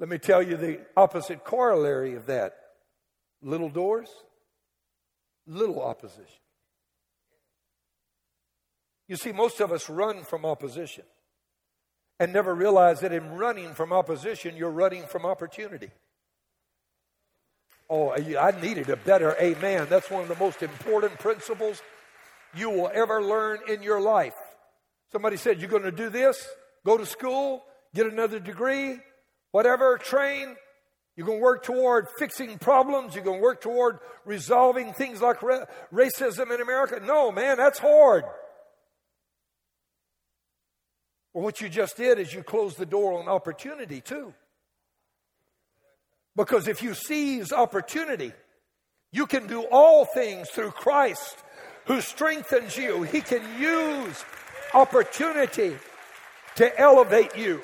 Let 0.00 0.08
me 0.08 0.18
tell 0.18 0.42
you 0.42 0.56
the 0.56 0.80
opposite 0.96 1.44
corollary 1.44 2.16
of 2.16 2.26
that. 2.26 2.54
Little 3.40 3.70
doors, 3.70 4.08
little 5.46 5.80
opposition. 5.80 6.42
You 9.06 9.14
see, 9.14 9.30
most 9.30 9.60
of 9.60 9.70
us 9.70 9.88
run 9.88 10.24
from 10.24 10.44
opposition 10.44 11.04
and 12.20 12.32
never 12.32 12.54
realize 12.54 13.00
that 13.00 13.12
in 13.12 13.30
running 13.32 13.74
from 13.74 13.92
opposition, 13.92 14.56
you're 14.56 14.70
running 14.70 15.04
from 15.04 15.24
opportunity. 15.24 15.90
Oh, 17.90 18.10
I 18.10 18.52
needed 18.60 18.90
a 18.90 18.96
better 18.96 19.34
amen. 19.40 19.86
That's 19.88 20.10
one 20.10 20.22
of 20.22 20.28
the 20.28 20.36
most 20.36 20.62
important 20.62 21.18
principles 21.18 21.80
you 22.54 22.70
will 22.70 22.90
ever 22.92 23.22
learn 23.22 23.60
in 23.68 23.82
your 23.82 24.00
life. 24.00 24.34
Somebody 25.10 25.36
said, 25.36 25.60
You're 25.60 25.70
going 25.70 25.84
to 25.84 25.92
do 25.92 26.10
this, 26.10 26.46
go 26.84 26.98
to 26.98 27.06
school, 27.06 27.62
get 27.94 28.06
another 28.06 28.40
degree, 28.40 28.98
whatever, 29.52 29.96
train. 29.96 30.56
You're 31.16 31.26
going 31.26 31.38
to 31.38 31.42
work 31.42 31.64
toward 31.64 32.06
fixing 32.18 32.58
problems. 32.58 33.14
You're 33.14 33.24
going 33.24 33.38
to 33.38 33.42
work 33.42 33.60
toward 33.60 33.98
resolving 34.24 34.92
things 34.92 35.20
like 35.20 35.42
ra- 35.42 35.64
racism 35.92 36.54
in 36.54 36.60
America. 36.60 37.00
No, 37.04 37.32
man, 37.32 37.56
that's 37.56 37.80
hard. 37.80 38.24
Well, 41.38 41.44
what 41.44 41.60
you 41.60 41.68
just 41.68 41.96
did 41.96 42.18
is 42.18 42.34
you 42.34 42.42
closed 42.42 42.78
the 42.78 42.84
door 42.84 43.16
on 43.16 43.28
opportunity, 43.28 44.00
too. 44.00 44.34
Because 46.34 46.66
if 46.66 46.82
you 46.82 46.94
seize 46.94 47.52
opportunity, 47.52 48.32
you 49.12 49.24
can 49.24 49.46
do 49.46 49.62
all 49.70 50.04
things 50.04 50.50
through 50.50 50.72
Christ 50.72 51.36
who 51.84 52.00
strengthens 52.00 52.76
you. 52.76 53.04
He 53.04 53.20
can 53.20 53.40
use 53.56 54.24
opportunity 54.74 55.76
to 56.56 56.76
elevate 56.76 57.36
you. 57.36 57.60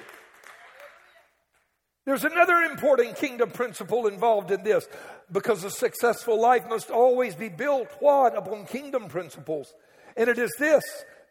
There's 2.07 2.23
another 2.23 2.59
important 2.59 3.17
kingdom 3.17 3.51
principle 3.51 4.07
involved 4.07 4.53
in 4.53 4.63
this 4.63 4.87
because 5.33 5.65
a 5.65 5.71
successful 5.71 6.41
life 6.41 6.69
must 6.69 6.93
always 6.93 7.35
be 7.35 7.49
built 7.49 7.89
what 7.99 8.39
upon 8.39 8.67
kingdom 8.67 9.09
principles. 9.09 9.75
And 10.17 10.31
it 10.31 10.39
is 10.39 10.53
this 10.61 10.85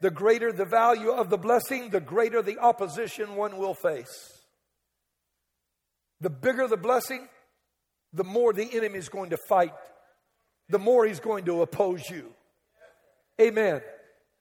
the 0.03 0.11
greater 0.11 0.51
the 0.51 0.65
value 0.65 1.11
of 1.11 1.29
the 1.29 1.37
blessing, 1.37 1.87
the 1.87 2.01
greater 2.01 2.41
the 2.41 2.59
opposition 2.59 3.37
one 3.37 3.55
will 3.55 3.73
face. 3.73 4.43
The 6.19 6.29
bigger 6.29 6.67
the 6.67 6.75
blessing, 6.75 7.29
the 8.11 8.25
more 8.25 8.51
the 8.51 8.67
enemy 8.73 8.99
is 8.99 9.07
going 9.07 9.29
to 9.29 9.37
fight, 9.47 9.71
the 10.67 10.77
more 10.77 11.05
he's 11.05 11.21
going 11.21 11.45
to 11.45 11.61
oppose 11.61 12.09
you. 12.09 12.33
Amen. 13.39 13.81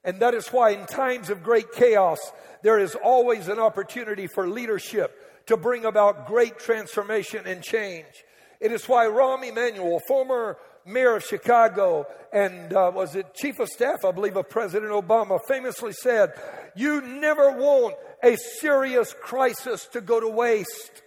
And 0.02 0.18
that 0.18 0.34
is 0.34 0.48
why, 0.48 0.70
in 0.70 0.84
times 0.86 1.30
of 1.30 1.44
great 1.44 1.70
chaos, 1.70 2.18
there 2.64 2.80
is 2.80 2.96
always 2.96 3.46
an 3.46 3.60
opportunity 3.60 4.26
for 4.26 4.48
leadership 4.48 5.16
to 5.46 5.56
bring 5.56 5.84
about 5.84 6.26
great 6.26 6.58
transformation 6.58 7.44
and 7.46 7.62
change. 7.62 8.24
It 8.60 8.72
is 8.72 8.88
why 8.88 9.06
Rahm 9.06 9.48
Emanuel, 9.48 10.00
former 10.08 10.56
mayor 10.86 11.16
of 11.16 11.24
Chicago 11.24 12.06
and 12.32 12.72
uh, 12.72 12.90
was 12.94 13.14
it 13.14 13.34
chief 13.34 13.60
of 13.60 13.68
staff, 13.68 14.04
I 14.04 14.10
believe, 14.10 14.36
of 14.36 14.48
President 14.48 14.90
Obama, 14.92 15.38
famously 15.46 15.92
said, 15.92 16.32
You 16.74 17.02
never 17.02 17.52
want 17.52 17.96
a 18.22 18.36
serious 18.36 19.14
crisis 19.20 19.86
to 19.92 20.00
go 20.00 20.18
to 20.18 20.28
waste. 20.28 21.02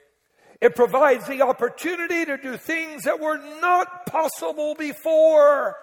It 0.61 0.75
provides 0.75 1.27
the 1.27 1.41
opportunity 1.41 2.25
to 2.25 2.37
do 2.37 2.57
things 2.57 3.03
that 3.03 3.19
were 3.19 3.37
not 3.59 4.05
possible 4.05 4.75
before. 4.75 5.75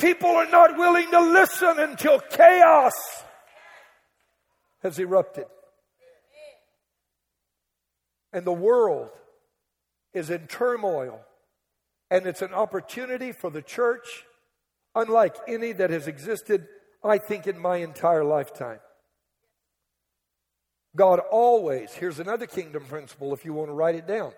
People 0.00 0.30
are 0.30 0.50
not 0.50 0.76
willing 0.76 1.10
to 1.10 1.20
listen 1.20 1.78
until 1.78 2.20
chaos 2.20 2.92
has 4.82 4.98
erupted. 4.98 5.46
And 8.32 8.46
the 8.46 8.52
world 8.52 9.10
is 10.12 10.30
in 10.30 10.46
turmoil. 10.46 11.20
And 12.10 12.26
it's 12.26 12.42
an 12.42 12.54
opportunity 12.54 13.32
for 13.32 13.50
the 13.50 13.62
church, 13.62 14.24
unlike 14.94 15.36
any 15.46 15.72
that 15.72 15.90
has 15.90 16.08
existed, 16.08 16.66
I 17.04 17.18
think, 17.18 17.46
in 17.46 17.58
my 17.58 17.76
entire 17.76 18.24
lifetime. 18.24 18.80
God 20.96 21.20
always, 21.30 21.92
here's 21.92 22.18
another 22.18 22.46
kingdom 22.46 22.84
principle 22.84 23.32
if 23.32 23.44
you 23.44 23.52
want 23.52 23.68
to 23.68 23.74
write 23.74 23.94
it 23.94 24.08
down. 24.08 24.32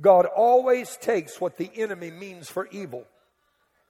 God 0.00 0.24
always 0.24 0.96
takes 0.96 1.40
what 1.40 1.58
the 1.58 1.70
enemy 1.76 2.10
means 2.10 2.48
for 2.48 2.66
evil 2.68 3.04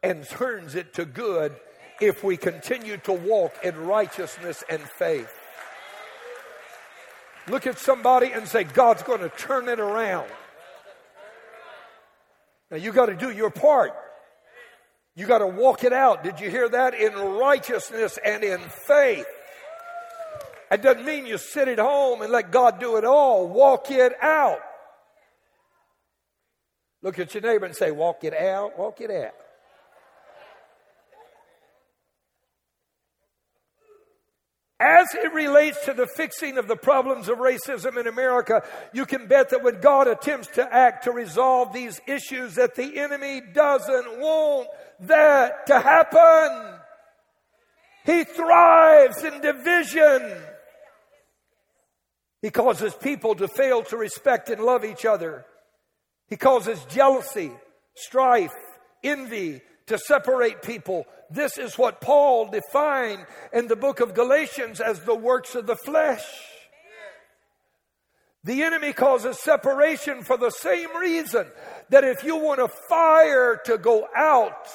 and 0.02 0.28
turns 0.28 0.74
it 0.74 0.94
to 0.94 1.04
good 1.04 1.54
if 2.00 2.24
we 2.24 2.36
continue 2.36 2.96
to 2.98 3.12
walk 3.12 3.54
in 3.62 3.76
righteousness 3.86 4.64
and 4.68 4.82
faith. 4.82 5.32
Look 7.48 7.66
at 7.66 7.78
somebody 7.78 8.32
and 8.32 8.46
say, 8.48 8.64
God's 8.64 9.02
going 9.02 9.20
to 9.20 9.28
turn 9.28 9.68
it 9.68 9.80
around. 9.80 10.28
Now 12.72 12.78
you 12.78 12.90
got 12.90 13.06
to 13.06 13.14
do 13.14 13.30
your 13.30 13.50
part. 13.50 13.92
You 15.14 15.26
got 15.26 15.38
to 15.38 15.46
walk 15.46 15.84
it 15.84 15.92
out. 15.92 16.24
Did 16.24 16.40
you 16.40 16.48
hear 16.48 16.70
that? 16.70 16.94
In 16.94 17.12
righteousness 17.12 18.18
and 18.24 18.42
in 18.42 18.60
faith. 18.60 19.26
It 20.70 20.80
doesn't 20.80 21.04
mean 21.04 21.26
you 21.26 21.36
sit 21.36 21.68
at 21.68 21.78
home 21.78 22.22
and 22.22 22.32
let 22.32 22.50
God 22.50 22.80
do 22.80 22.96
it 22.96 23.04
all. 23.04 23.46
Walk 23.46 23.90
it 23.90 24.14
out. 24.22 24.60
Look 27.02 27.18
at 27.18 27.34
your 27.34 27.42
neighbor 27.42 27.66
and 27.66 27.76
say, 27.76 27.90
Walk 27.90 28.24
it 28.24 28.32
out, 28.32 28.78
walk 28.78 29.02
it 29.02 29.10
out. 29.10 29.34
As 34.82 35.14
it 35.14 35.32
relates 35.32 35.84
to 35.84 35.94
the 35.94 36.08
fixing 36.08 36.58
of 36.58 36.66
the 36.66 36.74
problems 36.74 37.28
of 37.28 37.38
racism 37.38 37.96
in 38.00 38.08
America, 38.08 38.64
you 38.92 39.06
can 39.06 39.28
bet 39.28 39.50
that 39.50 39.62
when 39.62 39.80
God 39.80 40.08
attempts 40.08 40.48
to 40.54 40.74
act 40.74 41.04
to 41.04 41.12
resolve 41.12 41.72
these 41.72 42.00
issues, 42.08 42.56
that 42.56 42.74
the 42.74 42.98
enemy 42.98 43.40
doesn't 43.54 44.18
want 44.18 44.66
that 45.02 45.66
to 45.68 45.78
happen. 45.78 46.80
He 48.04 48.24
thrives 48.24 49.22
in 49.22 49.40
division. 49.40 50.32
He 52.40 52.50
causes 52.50 52.92
people 52.92 53.36
to 53.36 53.46
fail 53.46 53.84
to 53.84 53.96
respect 53.96 54.50
and 54.50 54.64
love 54.64 54.84
each 54.84 55.04
other. 55.04 55.46
He 56.26 56.36
causes 56.36 56.84
jealousy, 56.86 57.52
strife, 57.94 58.54
envy 59.04 59.60
to 59.92 59.98
separate 59.98 60.62
people. 60.62 61.06
This 61.30 61.58
is 61.58 61.78
what 61.78 62.00
Paul 62.00 62.50
defined 62.50 63.24
in 63.52 63.68
the 63.68 63.76
book 63.76 64.00
of 64.00 64.14
Galatians 64.14 64.80
as 64.80 65.00
the 65.00 65.14
works 65.14 65.54
of 65.54 65.66
the 65.66 65.76
flesh. 65.76 66.24
The 68.44 68.62
enemy 68.62 68.92
causes 68.92 69.38
separation 69.38 70.24
for 70.24 70.36
the 70.36 70.50
same 70.50 70.96
reason 70.96 71.46
that 71.90 72.02
if 72.02 72.24
you 72.24 72.36
want 72.36 72.60
a 72.60 72.68
fire 72.68 73.60
to 73.66 73.78
go 73.78 74.08
out, 74.16 74.66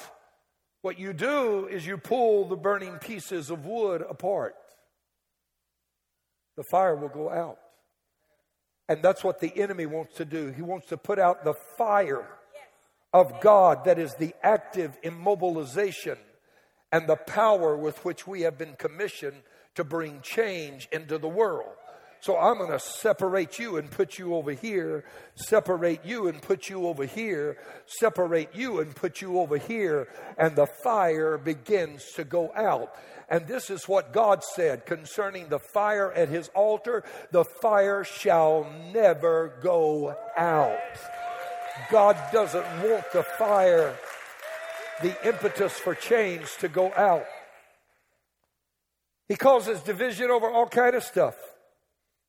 what 0.82 0.98
you 0.98 1.12
do 1.12 1.68
is 1.68 1.86
you 1.86 1.98
pull 1.98 2.48
the 2.48 2.56
burning 2.56 2.98
pieces 3.00 3.50
of 3.50 3.66
wood 3.66 4.06
apart 4.08 4.56
the 6.58 6.64
fire 6.64 6.96
will 6.96 7.08
go 7.08 7.30
out. 7.30 7.60
And 8.90 9.02
that's 9.04 9.24
what 9.24 9.40
the 9.40 9.56
enemy 9.56 9.86
wants 9.86 10.16
to 10.16 10.26
do. 10.26 10.52
He 10.52 10.62
wants 10.62 10.88
to 10.88 10.98
put 10.98 11.20
out 11.20 11.46
the 11.46 11.54
fire 11.54 12.28
of 13.20 13.42
God 13.42 13.86
that 13.86 13.98
is 13.98 14.14
the 14.14 14.36
active 14.44 14.96
immobilization 15.02 16.18
and 16.92 17.08
the 17.08 17.16
power 17.16 17.76
with 17.76 18.06
which 18.06 18.28
we 18.28 18.42
have 18.42 18.58
been 18.58 18.76
commissioned 18.78 19.42
to 19.76 19.84
bring 19.84 20.22
change 20.22 20.88
into 20.92 21.18
the 21.18 21.28
world. 21.28 21.74
So 22.20 22.38
I'm 22.38 22.58
going 22.58 22.72
to 22.72 22.80
separate 22.80 23.60
you 23.60 23.78
and 23.78 23.90
put 23.90 24.18
you 24.20 24.36
over 24.36 24.52
here, 24.52 25.04
separate 25.36 26.06
you 26.06 26.28
and 26.28 26.42
put 26.42 26.70
you 26.70 26.88
over 26.88 27.06
here, 27.06 27.58
separate 27.86 28.56
you 28.56 28.80
and 28.80 28.96
put 28.96 29.22
you 29.22 29.40
over 29.40 29.58
here, 29.58 30.08
and 30.38 30.56
the 30.56 30.66
fire 30.66 31.38
begins 31.38 32.12
to 32.14 32.24
go 32.24 32.52
out. 32.56 32.96
And 33.30 33.48
this 33.48 33.70
is 33.70 33.88
what 33.88 34.14
God 34.14 34.44
said 34.44 34.86
concerning 34.86 35.50
the 35.50 35.60
fire 35.60 36.12
at 36.12 36.30
his 36.30 36.50
altar 36.50 37.04
the 37.32 37.44
fire 37.44 38.04
shall 38.04 38.72
never 38.94 39.54
go 39.62 40.16
out. 40.36 40.80
God 41.90 42.18
doesn't 42.32 42.66
want 42.84 43.12
the 43.12 43.24
fire, 43.24 43.96
the 45.02 45.16
impetus 45.28 45.74
for 45.74 45.96
change 45.96 46.56
to 46.58 46.68
go 46.68 46.92
out. 46.94 47.26
He 49.28 49.36
causes 49.36 49.82
division 49.82 50.32
over 50.32 50.50
all 50.50 50.68
kind 50.68 50.96
of 50.96 51.04
stuff. 51.04 51.36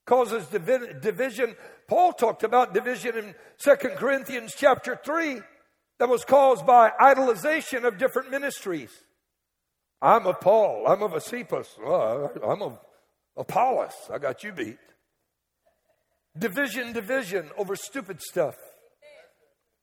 Causes 0.06 0.46
divi- 0.46 0.94
division. 1.00 1.54
Paul 1.86 2.12
talked 2.12 2.42
about 2.42 2.74
division 2.74 3.16
in 3.16 3.34
Second 3.56 3.96
Corinthians 3.96 4.54
chapter 4.56 4.98
3 5.02 5.40
that 5.98 6.08
was 6.08 6.24
caused 6.24 6.66
by 6.66 6.90
idolization 7.00 7.84
of 7.84 7.98
different 7.98 8.30
ministries. 8.30 8.90
I'm 10.00 10.26
of 10.26 10.40
Paul. 10.40 10.86
I'm 10.88 11.02
of 11.02 11.22
Cephas. 11.22 11.68
Uh, 11.84 12.28
I'm 12.46 12.62
of 12.62 12.78
Apollos. 13.36 13.94
I 14.12 14.18
got 14.18 14.44
you 14.44 14.52
beat. 14.52 14.78
Division, 16.36 16.92
division 16.92 17.50
over 17.56 17.74
stupid 17.74 18.20
stuff. 18.22 18.56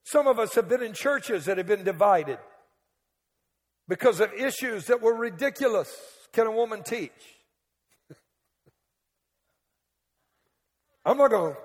Some 0.06 0.28
of 0.28 0.38
us 0.38 0.54
have 0.54 0.68
been 0.68 0.84
in 0.84 0.92
churches 0.92 1.46
that 1.46 1.58
have 1.58 1.66
been 1.66 1.82
divided 1.82 2.38
because 3.88 4.20
of 4.20 4.32
issues 4.32 4.84
that 4.86 5.02
were 5.02 5.16
ridiculous. 5.16 5.92
Can 6.32 6.46
a 6.46 6.52
woman 6.52 6.84
teach? 6.84 7.10
I'm 11.04 11.18
not 11.18 11.32
going, 11.32 11.56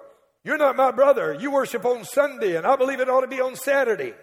you're 0.43 0.57
not 0.57 0.75
my 0.75 0.89
brother. 0.89 1.37
You 1.39 1.51
worship 1.51 1.85
on 1.85 2.03
Sunday, 2.03 2.55
and 2.55 2.65
I 2.65 2.75
believe 2.77 2.99
it 2.99 3.07
ought 3.07 3.21
to 3.21 3.27
be 3.27 3.41
on 3.41 3.55
Saturday. 3.55 4.15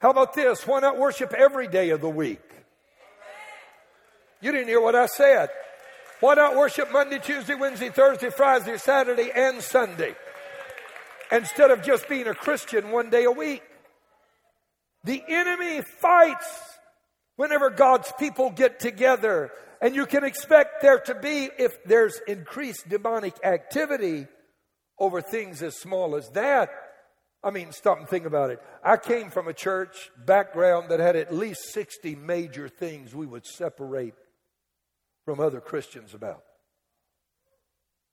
How 0.00 0.10
about 0.10 0.34
this? 0.34 0.64
Why 0.64 0.78
not 0.78 0.96
worship 0.96 1.32
every 1.32 1.66
day 1.66 1.90
of 1.90 2.00
the 2.00 2.08
week? 2.08 2.38
You 4.40 4.52
didn't 4.52 4.68
hear 4.68 4.80
what 4.80 4.94
I 4.94 5.06
said. 5.06 5.48
Why 6.20 6.34
not 6.34 6.54
worship 6.54 6.92
Monday, 6.92 7.18
Tuesday, 7.18 7.56
Wednesday, 7.56 7.88
Thursday, 7.88 8.30
Friday, 8.30 8.78
Saturday, 8.78 9.32
and 9.34 9.60
Sunday? 9.60 10.14
Instead 11.32 11.70
of 11.70 11.82
just 11.82 12.08
being 12.08 12.26
a 12.26 12.34
Christian 12.34 12.90
one 12.90 13.10
day 13.10 13.24
a 13.24 13.30
week. 13.30 13.62
The 15.04 15.22
enemy 15.26 15.82
fights 15.82 16.48
whenever 17.36 17.70
God's 17.70 18.12
people 18.18 18.50
get 18.50 18.80
together. 18.80 19.50
And 19.80 19.94
you 19.94 20.04
can 20.06 20.24
expect 20.24 20.82
there 20.82 20.98
to 21.00 21.14
be, 21.14 21.48
if 21.58 21.82
there's 21.84 22.20
increased 22.28 22.88
demonic 22.88 23.34
activity 23.42 24.26
over 24.98 25.22
things 25.22 25.62
as 25.62 25.74
small 25.76 26.16
as 26.16 26.28
that. 26.30 26.70
I 27.42 27.50
mean, 27.50 27.72
stop 27.72 27.98
and 27.98 28.06
think 28.06 28.26
about 28.26 28.50
it. 28.50 28.60
I 28.84 28.98
came 28.98 29.30
from 29.30 29.48
a 29.48 29.54
church 29.54 30.10
background 30.26 30.90
that 30.90 31.00
had 31.00 31.16
at 31.16 31.34
least 31.34 31.72
60 31.72 32.14
major 32.16 32.68
things 32.68 33.14
we 33.14 33.26
would 33.26 33.46
separate 33.46 34.14
from 35.24 35.40
other 35.40 35.60
Christians 35.60 36.12
about. 36.12 36.42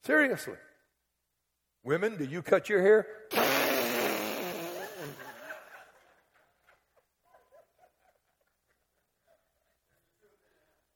Seriously. 0.06 0.56
Women, 1.88 2.18
do 2.18 2.26
you 2.26 2.42
cut 2.42 2.68
your 2.68 2.82
hair? 2.82 3.08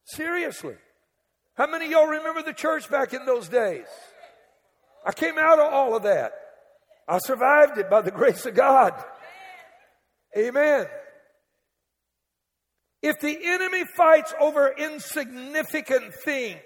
Seriously. 0.04 0.74
How 1.54 1.66
many 1.66 1.86
of 1.86 1.92
y'all 1.92 2.06
remember 2.06 2.42
the 2.42 2.52
church 2.52 2.90
back 2.90 3.14
in 3.14 3.24
those 3.24 3.48
days? 3.48 3.86
I 5.06 5.12
came 5.12 5.38
out 5.38 5.58
of 5.58 5.72
all 5.72 5.96
of 5.96 6.02
that. 6.02 6.32
I 7.08 7.20
survived 7.20 7.78
it 7.78 7.88
by 7.88 8.02
the 8.02 8.10
grace 8.20 8.44
of 8.44 8.54
God. 8.54 8.92
Amen. 10.36 10.84
If 13.00 13.18
the 13.18 13.38
enemy 13.42 13.84
fights 13.96 14.34
over 14.38 14.70
insignificant 14.76 16.12
things, 16.22 16.60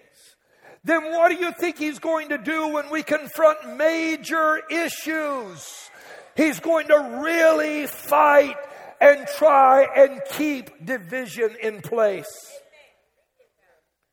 then 0.87 1.13
what 1.13 1.31
do 1.31 1.37
you 1.37 1.53
think 1.53 1.79
he's 1.79 1.99
going 1.99 2.29
to 2.29 2.39
do 2.39 2.69
when 2.69 2.91
we 2.91 3.03
confront 3.03 3.77
major 3.77 4.63
issues? 4.71 5.91
He's 6.37 6.61
going 6.61 6.87
to 6.89 7.21
really 7.23 7.87
fight 7.87 8.57
and 9.01 9.27
try 9.37 9.87
and 9.97 10.21
keep 10.33 10.85
division 10.85 11.57
in 11.61 11.81
place. 11.81 12.29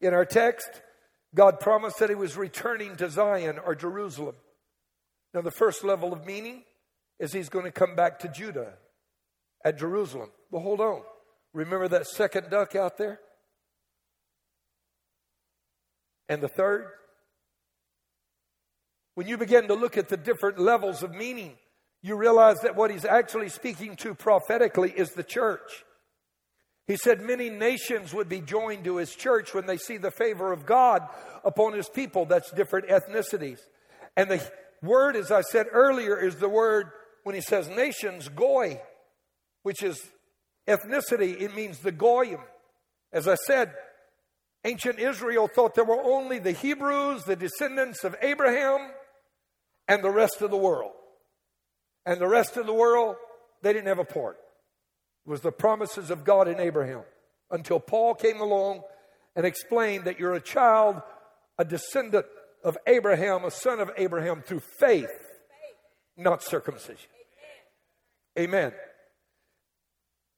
In 0.02 0.14
our 0.14 0.26
text, 0.26 0.82
God 1.36 1.60
promised 1.60 2.00
that 2.00 2.10
He 2.10 2.16
was 2.16 2.36
returning 2.36 2.96
to 2.98 3.10
Zion 3.10 3.60
or 3.64 3.76
Jerusalem. 3.76 4.36
Now, 5.34 5.42
the 5.42 5.52
first 5.52 5.84
level 5.84 6.12
of 6.12 6.26
meaning 6.26 6.64
is 7.20 7.34
He's 7.34 7.50
going 7.50 7.66
to 7.66 7.72
come 7.72 7.96
back 7.96 8.20
to 8.20 8.28
Judah 8.28 8.74
at 9.64 9.78
Jerusalem. 9.78 10.30
But 10.52 10.60
hold 10.60 10.82
on. 10.82 11.02
Remember 11.54 11.88
that 11.88 12.08
second 12.08 12.50
duck 12.50 12.76
out 12.76 12.98
there? 12.98 13.20
And 16.30 16.42
the 16.42 16.48
third? 16.48 16.88
When 19.16 19.28
you 19.28 19.38
begin 19.38 19.68
to 19.68 19.76
look 19.76 19.98
at 19.98 20.10
the 20.10 20.18
different 20.18 20.60
levels 20.60 21.04
of 21.04 21.14
meaning, 21.14 21.54
you 22.02 22.16
realize 22.16 22.60
that 22.62 22.76
what 22.76 22.92
he's 22.92 23.06
actually 23.06 23.50
speaking 23.50 23.96
to 23.98 24.16
prophetically 24.16 24.92
is 24.92 25.12
the 25.12 25.24
church. 25.24 25.86
He 26.88 26.98
said 26.98 27.22
many 27.22 27.50
nations 27.50 28.14
would 28.14 28.28
be 28.28 28.42
joined 28.42 28.84
to 28.86 28.98
his 28.98 29.16
church 29.16 29.54
when 29.54 29.66
they 29.66 29.78
see 29.78 29.98
the 29.98 30.12
favor 30.12 30.52
of 30.52 30.66
God 30.66 31.08
upon 31.46 31.74
his 31.74 31.88
people. 31.88 32.26
That's 32.26 32.52
different 32.52 32.90
ethnicities. 32.90 33.60
And 34.18 34.30
the 34.30 34.52
word, 34.82 35.16
as 35.16 35.32
I 35.32 35.42
said 35.42 35.68
earlier, 35.72 36.18
is 36.18 36.36
the 36.36 36.50
word 36.50 36.92
when 37.24 37.36
he 37.36 37.42
says 37.42 37.70
nations, 37.70 38.28
goy, 38.28 38.82
which 39.62 39.82
is 39.82 40.02
ethnicity. 40.68 41.42
It 41.42 41.56
means 41.56 41.80
the 41.80 41.94
goyim. 41.94 42.42
As 43.14 43.30
I 43.30 43.36
said, 43.36 43.74
ancient 44.66 45.00
Israel 45.00 45.48
thought 45.48 45.76
there 45.76 45.84
were 45.84 46.02
only 46.02 46.40
the 46.40 46.52
Hebrews, 46.52 47.24
the 47.24 47.36
descendants 47.36 48.04
of 48.04 48.16
Abraham, 48.22 48.92
and 49.88 50.04
the 50.04 50.10
rest 50.10 50.42
of 50.42 50.52
the 50.52 50.58
world. 50.58 50.92
And 52.06 52.20
the 52.20 52.28
rest 52.28 52.58
of 52.58 52.66
the 52.66 52.74
world, 52.74 53.16
they 53.62 53.74
didn't 53.74 53.88
have 53.88 54.00
a 54.00 54.06
part 54.06 54.38
It 55.26 55.30
was 55.30 55.42
the 55.42 55.52
promises 55.52 56.10
of 56.10 56.24
God 56.24 56.48
in 56.48 56.60
Abraham 56.60 57.04
until 57.50 57.80
Paul 57.80 58.16
came 58.16 58.42
along 58.42 58.82
and 59.36 59.46
explained 59.46 60.06
that 60.06 60.20
you're 60.20 60.34
a 60.34 60.42
child, 60.42 61.02
a 61.58 61.66
descendant 61.66 62.26
of 62.64 62.78
Abraham, 62.88 63.46
a 63.46 63.52
son 63.52 63.80
of 63.80 63.90
Abraham 63.98 64.42
through 64.42 64.62
faith, 64.80 65.12
not 66.18 66.44
circumcision. 66.44 67.10
Amen. 68.38 68.74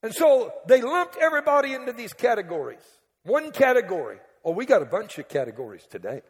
And 0.04 0.14
so 0.14 0.54
they 0.68 0.82
lumped 0.82 1.18
everybody 1.20 1.74
into 1.74 1.92
these 1.94 2.14
categories. 2.14 2.84
One 3.26 3.52
category. 3.52 4.20
Oh, 4.44 4.52
we 4.52 4.66
got 4.66 4.82
a 4.82 4.86
bunch 4.86 5.18
of 5.18 5.28
categories 5.28 5.86
today. 5.90 6.22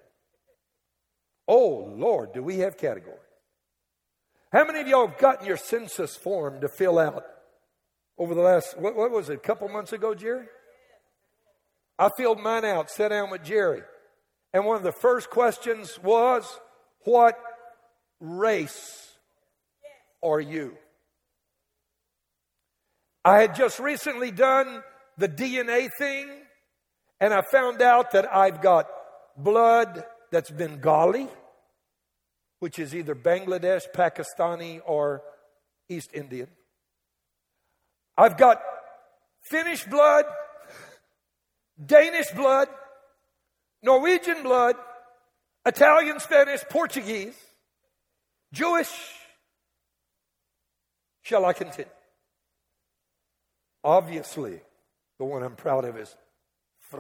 Oh, 1.48 1.94
Lord, 1.96 2.34
do 2.34 2.42
we 2.42 2.60
have 2.60 2.78
categories? 2.78 3.20
How 4.52 4.66
many 4.66 4.80
of 4.80 4.88
y'all 4.88 5.08
have 5.08 5.18
gotten 5.18 5.46
your 5.46 5.58
census 5.58 6.16
form 6.16 6.62
to 6.62 6.70
fill 6.70 6.98
out 6.98 7.26
over 8.18 8.34
the 8.34 8.42
last, 8.42 8.78
what, 8.80 8.96
what 8.96 9.12
was 9.12 9.30
it, 9.30 9.34
a 9.34 9.38
couple 9.38 9.68
months 9.68 9.92
ago, 9.92 10.16
Jerry? 10.16 10.46
I 12.00 12.10
filled 12.18 12.40
mine 12.40 12.64
out, 12.64 12.90
sat 12.90 13.10
down 13.10 13.30
with 13.30 13.44
Jerry. 13.44 13.82
And 14.54 14.66
one 14.66 14.78
of 14.78 14.84
the 14.84 14.94
first 14.94 15.30
questions 15.30 16.00
was, 16.02 16.60
What 17.04 17.38
race 18.22 19.12
are 20.24 20.40
you? 20.40 20.78
I 23.26 23.42
had 23.42 23.56
just 23.56 23.80
recently 23.80 24.32
done 24.32 24.82
the 25.18 25.28
DNA 25.28 25.90
thing, 25.98 26.30
and 27.20 27.34
I 27.34 27.42
found 27.42 27.82
out 27.82 28.12
that 28.12 28.34
I've 28.34 28.62
got 28.62 28.88
blood 29.38 30.04
that's 30.32 30.52
Bengali, 30.52 31.28
which 32.60 32.80
is 32.80 32.96
either 32.96 33.16
Bangladesh, 33.16 33.84
Pakistani, 33.94 34.82
or 34.86 35.22
East 35.90 36.10
Indian. 36.14 36.48
I've 38.18 38.38
got 38.38 38.62
Finnish 39.42 39.84
blood, 39.86 40.26
Danish 41.84 42.32
blood, 42.32 42.68
Norwegian 43.84 44.44
blood, 44.44 44.76
Italian, 45.66 46.20
Spanish, 46.20 46.64
Portuguese, 46.70 47.38
Jewish. 48.54 48.92
Shall 51.22 51.46
I 51.46 51.54
continue? 51.54 51.92
Obviously, 53.84 54.62
the 55.20 55.26
one 55.26 55.44
I'm 55.44 55.56
proud 55.56 55.86
of 55.86 55.98
is 55.98 56.16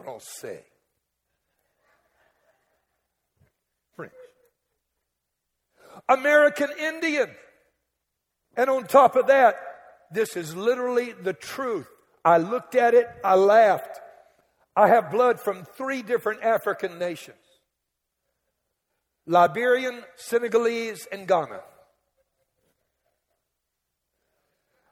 Francais. 0.04 0.64
French. 3.96 4.12
American 6.10 6.70
Indian. 6.80 7.30
And 8.58 8.70
on 8.70 8.86
top 8.86 9.16
of 9.16 9.28
that, 9.28 9.56
this 10.12 10.38
is 10.38 10.56
literally 10.56 11.12
the 11.12 11.34
truth. 11.34 11.88
I 12.24 12.38
looked 12.38 12.76
at 12.76 12.94
it, 12.94 13.08
I 13.24 13.36
laughed. 13.36 14.00
I 14.76 14.88
have 14.88 15.12
blood 15.12 15.40
from 15.40 15.66
three 15.78 16.02
different 16.02 16.44
African 16.44 17.00
nations 17.00 17.38
Liberian, 19.28 20.04
Senegalese, 20.16 21.08
and 21.12 21.28
Ghana. 21.28 21.62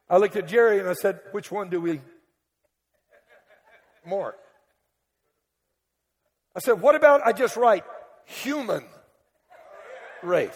I 0.10 0.18
looked 0.18 0.36
at 0.36 0.48
Jerry 0.48 0.80
and 0.80 0.88
I 0.88 0.94
said, 0.94 1.20
Which 1.32 1.52
one 1.52 1.70
do 1.70 1.82
we 1.82 2.02
more? 4.06 4.36
I 6.56 6.60
said, 6.60 6.82
What 6.82 6.96
about 6.96 7.26
I 7.26 7.32
just 7.32 7.56
write 7.58 7.84
human 8.26 8.84
race? 10.22 10.52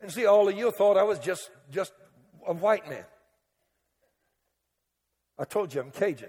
And 0.00 0.12
see, 0.12 0.24
all 0.24 0.48
of 0.48 0.56
you 0.56 0.70
thought 0.70 0.96
I 0.96 1.02
was 1.02 1.18
just, 1.18 1.50
just 1.70 1.92
a 2.46 2.52
white 2.52 2.88
man. 2.88 3.04
I 5.38 5.44
told 5.44 5.74
you 5.74 5.80
I'm 5.80 5.90
Cajun. 5.90 6.28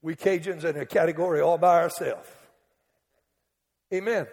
We 0.00 0.14
Cajuns 0.14 0.64
in 0.64 0.76
a 0.76 0.86
category 0.86 1.40
all 1.40 1.58
by 1.58 1.82
ourselves. 1.82 2.28
Amen. 3.92 4.28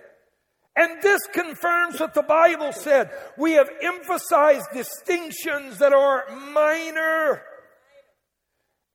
And 0.75 1.01
this 1.01 1.21
confirms 1.31 1.99
what 1.99 2.13
the 2.13 2.23
Bible 2.23 2.71
said. 2.71 3.11
We 3.37 3.53
have 3.53 3.69
emphasized 3.81 4.65
distinctions 4.73 5.77
that 5.77 5.93
are 5.93 6.25
minor. 6.51 7.43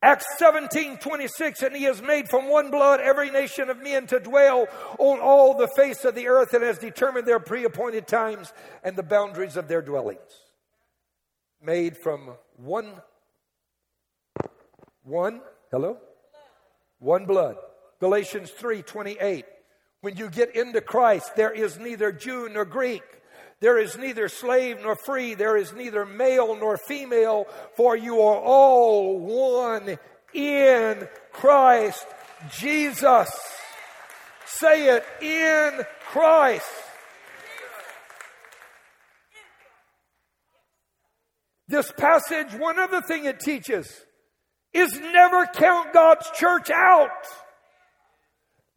Acts 0.01 0.25
17, 0.37 0.97
26, 0.97 1.61
and 1.61 1.75
he 1.75 1.83
has 1.83 2.01
made 2.01 2.29
from 2.29 2.49
one 2.49 2.71
blood 2.71 3.01
every 3.01 3.29
nation 3.29 3.69
of 3.69 3.81
men 3.81 4.07
to 4.07 4.19
dwell 4.19 4.67
on 4.97 5.19
all 5.19 5.57
the 5.57 5.67
face 5.75 6.05
of 6.05 6.15
the 6.15 6.29
earth 6.29 6.53
and 6.53 6.63
has 6.63 6.77
determined 6.77 7.27
their 7.27 7.39
pre-appointed 7.39 8.07
times 8.07 8.53
and 8.83 8.95
the 8.95 9.03
boundaries 9.03 9.57
of 9.57 9.67
their 9.67 9.81
dwellings. 9.81 10.19
Made 11.61 11.97
from 11.97 12.35
one, 12.55 12.93
one, 15.03 15.41
hello? 15.69 15.97
One 16.99 17.25
blood. 17.25 17.57
Galatians 17.99 18.51
3, 18.51 18.81
28. 18.81 19.45
When 20.01 20.15
you 20.15 20.29
get 20.29 20.55
into 20.55 20.81
Christ, 20.81 21.35
there 21.35 21.51
is 21.51 21.77
neither 21.77 22.11
Jew 22.11 22.49
nor 22.49 22.65
Greek 22.65 23.03
there 23.61 23.77
is 23.77 23.97
neither 23.97 24.29
slave 24.29 24.79
nor 24.81 24.95
free. 24.95 25.33
There 25.33 25.57
is 25.57 25.73
neither 25.73 26.05
male 26.05 26.55
nor 26.55 26.77
female, 26.77 27.45
for 27.75 27.95
you 27.95 28.21
are 28.21 28.39
all 28.39 29.19
one 29.19 29.97
in 30.33 31.07
Christ 31.33 32.05
Jesus. 32.51 33.29
Say 34.45 34.95
it 34.95 35.05
in 35.21 35.85
Christ. 36.07 36.71
This 41.67 41.91
passage, 41.91 42.53
one 42.53 42.79
other 42.79 43.01
thing 43.01 43.25
it 43.25 43.41
teaches 43.41 43.93
is 44.73 44.97
never 44.99 45.45
count 45.47 45.93
God's 45.93 46.29
church 46.31 46.71
out. 46.71 47.09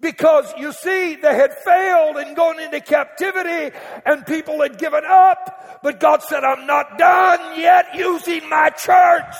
Because 0.02 0.52
you 0.58 0.72
see, 0.72 1.14
they 1.14 1.34
had 1.36 1.54
failed 1.58 2.16
and 2.16 2.34
gone 2.34 2.58
into 2.58 2.80
captivity 2.80 3.74
and 4.04 4.26
people 4.26 4.60
had 4.60 4.76
given 4.76 5.04
up. 5.08 5.80
But 5.84 6.00
God 6.00 6.22
said, 6.24 6.42
I'm 6.42 6.66
not 6.66 6.98
done 6.98 7.58
yet 7.58 7.94
using 7.94 8.48
my 8.48 8.70
church. 8.70 9.34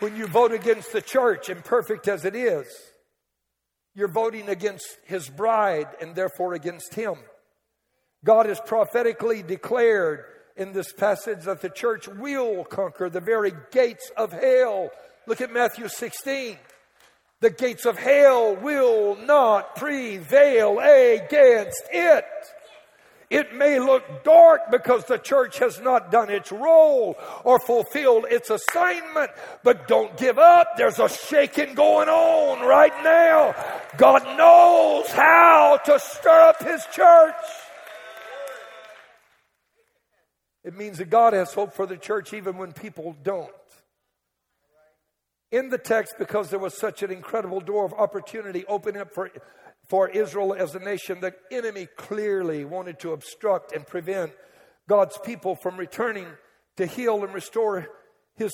When 0.00 0.16
you 0.16 0.26
vote 0.26 0.52
against 0.52 0.92
the 0.92 1.00
church, 1.00 1.48
imperfect 1.48 2.08
as 2.08 2.24
it 2.24 2.34
is, 2.34 2.66
you're 3.94 4.08
voting 4.08 4.48
against 4.48 4.98
his 5.04 5.30
bride 5.30 5.86
and 6.00 6.16
therefore 6.16 6.54
against 6.54 6.94
him. 6.94 7.14
God 8.24 8.46
has 8.46 8.60
prophetically 8.66 9.44
declared 9.44 10.24
in 10.56 10.72
this 10.72 10.92
passage 10.92 11.44
that 11.44 11.60
the 11.60 11.70
church 11.70 12.08
will 12.08 12.64
conquer 12.64 13.08
the 13.08 13.20
very 13.20 13.52
gates 13.70 14.10
of 14.16 14.32
hell. 14.32 14.90
Look 15.28 15.40
at 15.40 15.52
Matthew 15.52 15.86
16. 15.86 16.58
The 17.44 17.50
gates 17.50 17.84
of 17.84 17.98
hell 17.98 18.56
will 18.56 19.16
not 19.16 19.76
prevail 19.76 20.78
against 20.78 21.82
it. 21.92 22.24
It 23.28 23.54
may 23.54 23.78
look 23.78 24.24
dark 24.24 24.70
because 24.70 25.04
the 25.04 25.18
church 25.18 25.58
has 25.58 25.78
not 25.78 26.10
done 26.10 26.30
its 26.30 26.50
role 26.50 27.18
or 27.44 27.58
fulfilled 27.58 28.24
its 28.30 28.48
assignment, 28.48 29.30
but 29.62 29.86
don't 29.86 30.16
give 30.16 30.38
up. 30.38 30.78
There's 30.78 30.98
a 30.98 31.10
shaking 31.10 31.74
going 31.74 32.08
on 32.08 32.66
right 32.66 33.04
now. 33.04 33.54
God 33.98 34.24
knows 34.38 35.10
how 35.10 35.78
to 35.84 35.98
stir 35.98 36.40
up 36.48 36.62
His 36.62 36.82
church. 36.94 37.34
It 40.64 40.74
means 40.74 40.96
that 40.96 41.10
God 41.10 41.34
has 41.34 41.52
hope 41.52 41.74
for 41.74 41.84
the 41.84 41.98
church 41.98 42.32
even 42.32 42.56
when 42.56 42.72
people 42.72 43.14
don't. 43.22 43.52
In 45.54 45.68
the 45.68 45.78
text, 45.78 46.16
because 46.18 46.50
there 46.50 46.58
was 46.58 46.76
such 46.76 47.04
an 47.04 47.12
incredible 47.12 47.60
door 47.60 47.84
of 47.84 47.94
opportunity 47.94 48.64
opening 48.66 49.00
up 49.00 49.14
for, 49.14 49.30
for 49.86 50.08
Israel 50.08 50.52
as 50.52 50.74
a 50.74 50.80
nation, 50.80 51.20
the 51.20 51.32
enemy 51.52 51.86
clearly 51.96 52.64
wanted 52.64 52.98
to 52.98 53.12
obstruct 53.12 53.70
and 53.70 53.86
prevent 53.86 54.32
God's 54.88 55.16
people 55.18 55.54
from 55.54 55.76
returning 55.76 56.26
to 56.76 56.86
heal 56.86 57.22
and 57.22 57.32
restore 57.32 57.86
his 58.34 58.52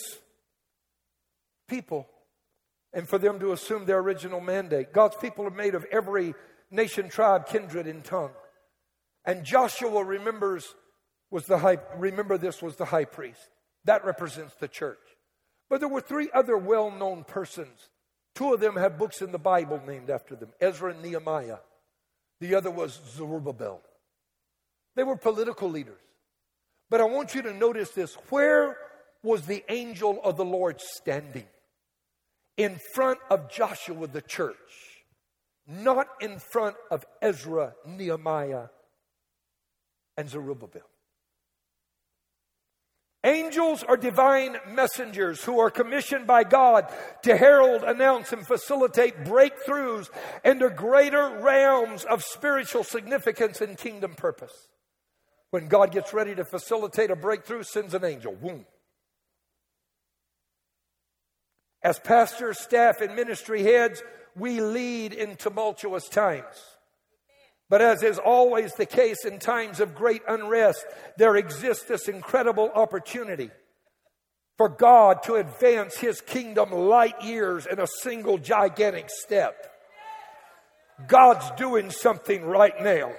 people 1.70 2.06
and 2.92 3.08
for 3.08 3.16
them 3.16 3.40
to 3.40 3.52
assume 3.52 3.86
their 3.86 4.00
original 4.00 4.42
mandate. 4.42 4.92
God's 4.92 5.16
people 5.16 5.46
are 5.46 5.50
made 5.50 5.74
of 5.74 5.86
every 5.90 6.34
nation, 6.70 7.08
tribe, 7.08 7.46
kindred, 7.46 7.86
and 7.86 8.04
tongue. 8.04 8.32
And 9.24 9.42
Joshua 9.42 10.04
remembers 10.04 10.74
was 11.30 11.46
the 11.46 11.56
high, 11.56 11.78
remember 11.96 12.36
this 12.36 12.60
was 12.60 12.76
the 12.76 12.84
high 12.84 13.06
priest. 13.06 13.48
That 13.86 14.04
represents 14.04 14.54
the 14.56 14.68
church. 14.68 14.98
But 15.70 15.78
there 15.78 15.88
were 15.88 16.00
three 16.00 16.28
other 16.34 16.58
well 16.58 16.90
known 16.90 17.24
persons. 17.24 17.88
Two 18.34 18.52
of 18.52 18.60
them 18.60 18.76
have 18.76 18.98
books 18.98 19.22
in 19.22 19.32
the 19.32 19.38
Bible 19.38 19.80
named 19.86 20.10
after 20.10 20.34
them 20.34 20.50
Ezra 20.60 20.92
and 20.92 21.02
Nehemiah. 21.02 21.58
The 22.40 22.56
other 22.56 22.70
was 22.70 23.00
Zerubbabel. 23.16 23.80
They 24.96 25.04
were 25.04 25.16
political 25.16 25.70
leaders. 25.70 26.00
But 26.90 27.00
I 27.00 27.04
want 27.04 27.34
you 27.34 27.42
to 27.42 27.54
notice 27.54 27.90
this. 27.90 28.14
Where 28.30 28.76
was 29.22 29.46
the 29.46 29.64
angel 29.68 30.20
of 30.24 30.36
the 30.36 30.44
Lord 30.44 30.80
standing? 30.80 31.46
In 32.56 32.78
front 32.94 33.20
of 33.30 33.50
Joshua, 33.50 34.08
the 34.08 34.20
church, 34.20 34.56
not 35.66 36.08
in 36.20 36.40
front 36.40 36.76
of 36.90 37.06
Ezra, 37.22 37.74
Nehemiah, 37.86 38.66
and 40.16 40.28
Zerubbabel. 40.28 40.89
Angels 43.22 43.82
are 43.82 43.98
divine 43.98 44.56
messengers 44.66 45.44
who 45.44 45.58
are 45.58 45.70
commissioned 45.70 46.26
by 46.26 46.42
God 46.42 46.90
to 47.22 47.36
herald, 47.36 47.84
announce, 47.84 48.32
and 48.32 48.46
facilitate 48.46 49.24
breakthroughs 49.24 50.08
into 50.42 50.70
greater 50.70 51.38
realms 51.40 52.04
of 52.04 52.24
spiritual 52.24 52.82
significance 52.82 53.60
and 53.60 53.76
kingdom 53.76 54.14
purpose. 54.14 54.68
When 55.50 55.68
God 55.68 55.92
gets 55.92 56.14
ready 56.14 56.34
to 56.34 56.44
facilitate 56.46 57.10
a 57.10 57.16
breakthrough, 57.16 57.62
sends 57.62 57.92
an 57.92 58.04
angel. 58.04 58.34
Boom. 58.36 58.64
As 61.82 61.98
pastors, 61.98 62.58
staff, 62.58 63.02
and 63.02 63.14
ministry 63.14 63.62
heads, 63.62 64.02
we 64.34 64.60
lead 64.62 65.12
in 65.12 65.36
tumultuous 65.36 66.08
times. 66.08 66.56
But 67.70 67.80
as 67.80 68.02
is 68.02 68.18
always 68.18 68.74
the 68.74 68.84
case 68.84 69.24
in 69.24 69.38
times 69.38 69.78
of 69.78 69.94
great 69.94 70.22
unrest, 70.28 70.84
there 71.16 71.36
exists 71.36 71.84
this 71.84 72.08
incredible 72.08 72.68
opportunity 72.74 73.50
for 74.58 74.68
God 74.68 75.22
to 75.22 75.36
advance 75.36 75.96
his 75.96 76.20
kingdom 76.20 76.72
light 76.72 77.22
years 77.22 77.66
in 77.66 77.78
a 77.78 77.86
single 77.86 78.38
gigantic 78.38 79.08
step. 79.08 79.54
God's 81.06 81.48
doing 81.52 81.92
something 81.92 82.44
right 82.44 82.74
now. 82.82 83.12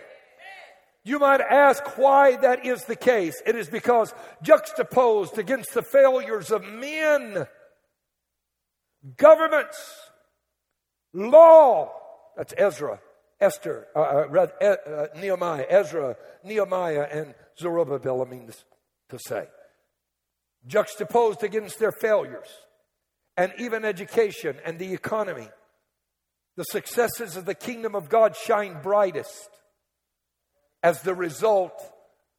You 1.04 1.18
might 1.18 1.42
ask 1.42 1.98
why 1.98 2.36
that 2.36 2.66
is 2.66 2.84
the 2.84 2.98
case. 2.98 3.42
It 3.48 3.56
is 3.56 3.70
because 3.70 4.14
juxtaposed 4.44 5.38
against 5.38 5.74
the 5.74 5.82
failures 5.82 6.52
of 6.52 6.64
men, 6.64 7.48
governments, 9.18 9.80
law, 11.14 11.92
that's 12.36 12.54
Ezra, 12.56 13.00
Esther, 13.42 13.88
uh, 13.96 14.00
uh, 14.00 14.66
uh, 14.66 15.08
Nehemiah, 15.20 15.66
Ezra, 15.68 16.16
Nehemiah, 16.44 17.08
and 17.12 17.34
Zerubbabel, 17.60 18.26
means 18.28 18.64
to 19.10 19.18
say. 19.20 19.48
Juxtaposed 20.68 21.44
against 21.44 21.80
their 21.80 21.92
failures, 21.92 22.48
and 23.36 23.52
even 23.58 23.84
education 23.84 24.58
and 24.64 24.78
the 24.78 24.94
economy, 24.94 25.48
the 26.56 26.64
successes 26.66 27.36
of 27.36 27.46
the 27.46 27.56
kingdom 27.56 27.96
of 27.96 28.10
God 28.10 28.36
shine 28.36 28.80
brightest 28.84 29.50
as 30.84 31.02
the 31.02 31.16
result 31.16 31.82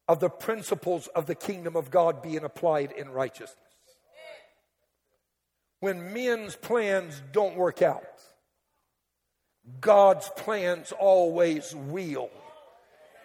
of 0.07 0.19
the 0.19 0.29
principles 0.29 1.07
of 1.07 1.25
the 1.25 1.35
kingdom 1.35 1.75
of 1.75 1.91
God 1.91 2.21
being 2.21 2.43
applied 2.43 2.91
in 2.91 3.09
righteousness. 3.09 3.57
When 5.81 6.13
men's 6.13 6.55
plans 6.55 7.21
don't 7.33 7.57
work 7.57 7.81
out, 7.81 8.03
God's 9.79 10.29
plans 10.35 10.91
always 10.91 11.73
will 11.73 12.29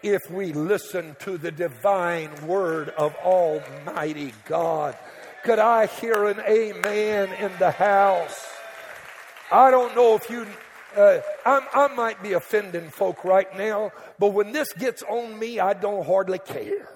if 0.03 0.31
we 0.31 0.53
listen 0.53 1.17
to 1.21 1.37
the 1.37 1.51
divine 1.51 2.31
word 2.47 2.91
of 2.91 3.15
Almighty 3.17 4.33
God. 4.47 4.97
Could 5.45 5.59
I 5.59 5.87
hear 5.87 6.27
an 6.27 6.41
amen 6.41 7.33
in 7.33 7.51
the 7.59 7.73
house? 7.73 8.47
I 9.51 9.71
don't 9.71 9.95
know 9.97 10.15
if 10.15 10.31
you, 10.31 10.47
uh, 10.97 11.21
i 11.45 11.89
might 11.97 12.23
be 12.23 12.35
offending 12.35 12.91
folk 12.91 13.25
right 13.25 13.57
now, 13.57 13.93
but 14.19 14.29
when 14.29 14.53
this 14.53 14.73
gets 14.75 15.03
on 15.03 15.39
me, 15.39 15.59
I 15.59 15.73
don't 15.73 16.07
hardly 16.07 16.39
care. 16.39 16.89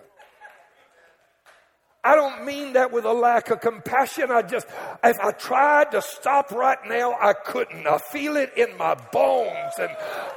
I 2.05 2.17
don't 2.17 2.45
mean 2.45 2.73
that 2.73 2.91
with 2.91 3.05
a 3.05 3.13
lack 3.13 3.51
of 3.51 3.61
compassion. 3.61 4.33
I 4.33 4.43
just, 4.43 4.67
if 5.05 5.21
I 5.21 5.31
tried 5.31 5.93
to 5.93 6.03
stop 6.03 6.51
right 6.51 6.79
now, 6.89 7.13
I 7.13 7.33
couldn't. 7.33 7.87
I 7.87 7.99
feel 7.99 8.37
it 8.37 8.53
in 8.57 8.77
my 8.77 8.97
bones 9.13 9.75
and 9.79 9.91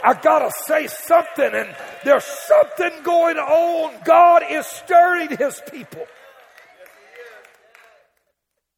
I 0.03 0.13
gotta 0.22 0.51
say 0.68 0.86
something 0.86 1.51
and 1.53 1.76
there's 2.03 2.24
something 2.24 2.91
going 3.01 3.38
on. 3.38 3.95
God 4.03 4.43
is 4.47 4.68
stirring 4.68 5.36
his 5.36 5.59
people. 5.72 6.05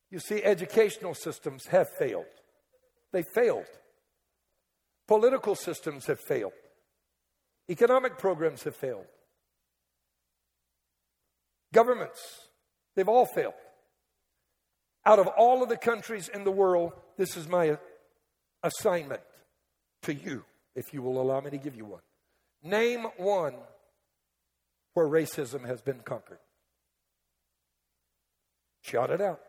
You 0.10 0.20
see, 0.20 0.42
educational 0.42 1.14
systems 1.14 1.68
have 1.68 1.90
failed. 1.90 2.26
They 3.12 3.24
failed. 3.24 3.66
Political 5.10 5.56
systems 5.56 6.06
have 6.06 6.22
failed. 6.22 6.54
Economic 7.70 8.18
programs 8.18 8.64
have 8.64 8.78
failed. 8.78 9.08
Governments 11.74 12.47
They've 12.98 13.08
all 13.08 13.28
failed. 13.28 13.54
Out 15.06 15.20
of 15.20 15.28
all 15.28 15.62
of 15.62 15.70
the 15.70 15.78
countries 15.78 16.30
in 16.30 16.44
the 16.44 16.52
world, 16.52 16.94
this 17.16 17.38
is 17.38 17.48
my 17.48 17.78
assignment 18.64 19.22
to 20.02 20.16
you, 20.16 20.44
if 20.76 20.94
you 20.94 21.04
will 21.04 21.22
allow 21.22 21.40
me 21.40 21.52
to 21.52 21.60
give 21.60 21.76
you 21.76 21.86
one. 21.86 22.02
Name 22.64 23.06
one 23.18 23.54
where 24.96 25.08
racism 25.08 25.64
has 25.68 25.80
been 25.80 26.00
conquered. 26.00 26.40
Shout 28.82 29.12
it 29.12 29.22
out. 29.22 29.42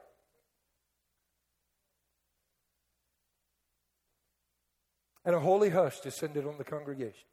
And 5.24 5.34
a 5.34 5.40
holy 5.40 5.70
hush 5.70 6.00
descended 6.00 6.46
on 6.46 6.58
the 6.58 6.64
congregation. 6.64 7.28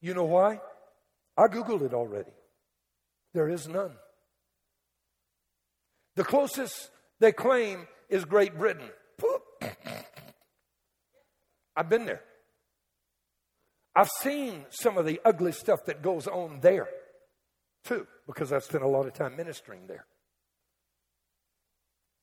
You 0.00 0.14
know 0.14 0.24
why? 0.24 0.60
I 1.36 1.48
Googled 1.48 1.82
it 1.82 1.92
already. 1.92 2.30
There 3.32 3.48
is 3.48 3.66
none. 3.66 3.90
The 6.16 6.24
closest 6.24 6.90
they 7.20 7.32
claim 7.32 7.86
is 8.08 8.24
Great 8.24 8.56
Britain. 8.56 8.88
I've 11.76 11.88
been 11.88 12.06
there. 12.06 12.22
I've 13.96 14.10
seen 14.20 14.66
some 14.70 14.98
of 14.98 15.06
the 15.06 15.20
ugly 15.24 15.52
stuff 15.52 15.84
that 15.86 16.02
goes 16.02 16.26
on 16.26 16.60
there, 16.60 16.88
too, 17.84 18.06
because 18.26 18.52
I've 18.52 18.64
spent 18.64 18.84
a 18.84 18.88
lot 18.88 19.06
of 19.06 19.12
time 19.12 19.36
ministering 19.36 19.86
there. 19.86 20.06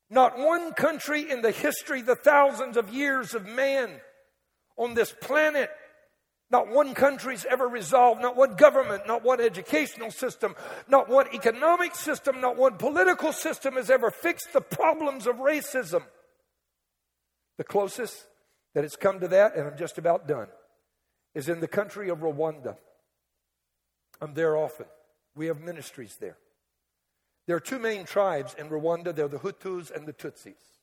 Not 0.10 0.38
one 0.38 0.74
country 0.74 1.30
in 1.30 1.42
the 1.42 1.52
history, 1.52 2.02
the 2.02 2.16
thousands 2.16 2.76
of 2.76 2.94
years 2.94 3.34
of 3.34 3.46
man 3.46 4.02
on 4.78 4.94
this 4.94 5.14
planet, 5.22 5.70
not 6.52 6.68
one 6.68 6.94
country's 6.94 7.46
ever 7.46 7.68
resolved, 7.68 8.22
not 8.22 8.36
one 8.36 8.56
government, 8.56 9.08
not 9.08 9.24
one 9.24 9.40
educational 9.40 10.12
system, 10.12 10.56
not 10.90 11.08
one 11.08 11.28
economic 11.34 11.96
system, 11.96 12.42
not 12.42 12.58
one 12.58 12.78
political 12.78 13.32
system 13.32 13.76
has 13.76 13.90
ever 13.90 14.12
fixed 14.12 14.52
the 14.52 14.62
problems 14.62 15.28
of 15.28 15.38
racism. 15.38 16.04
The 17.58 17.64
closest 17.64 18.28
that 18.74 18.84
it's 18.84 18.96
come 18.96 19.20
to 19.22 19.28
that, 19.30 19.56
and 19.56 19.68
I'm 19.68 19.78
just 19.78 19.98
about 19.98 20.28
done, 20.28 20.48
is 21.34 21.48
in 21.48 21.62
the 21.62 21.68
country 21.68 22.10
of 22.10 22.20
Rwanda. 22.20 22.76
I'm 24.20 24.34
there 24.34 24.58
often. 24.58 24.88
We 25.36 25.48
have 25.48 25.62
ministries 25.62 26.18
there. 26.20 26.38
There 27.48 27.56
are 27.56 27.62
two 27.62 27.80
main 27.80 28.06
tribes 28.06 28.56
in 28.58 28.70
Rwanda 28.70 29.16
they're 29.16 29.28
the 29.28 29.40
Hutus 29.40 29.90
and 29.96 30.06
the 30.06 30.14
Tutsis. 30.14 30.81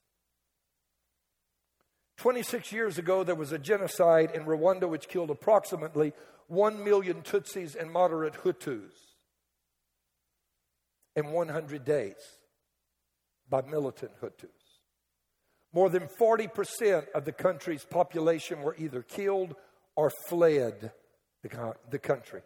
26 2.19 2.73
years 2.73 2.99
ago, 2.99 3.23
there 3.23 3.37
was 3.37 3.53
a 3.53 3.59
genocide 3.59 4.33
in 4.35 4.45
Rwanda 4.45 4.89
which 4.89 5.09
killed 5.09 5.31
approximately 5.31 6.13
1 6.49 6.83
million 6.83 7.23
Tutsis 7.23 7.77
and 7.77 7.93
moderate 7.93 8.35
Hutus 8.35 8.91
in 11.15 11.31
100 11.31 11.85
days 11.85 12.17
by 13.49 13.63
militant 13.63 14.13
Hutus. 14.21 14.49
More 15.73 15.89
than 15.89 16.09
40% 16.21 17.07
of 17.15 17.25
the 17.25 17.33
country's 17.33 17.85
population 17.85 18.63
were 18.63 18.75
either 18.79 19.03
killed 19.03 19.55
or 19.95 20.11
fled 20.11 20.93
the, 21.43 21.75
the 21.91 21.99
country. 21.99 22.43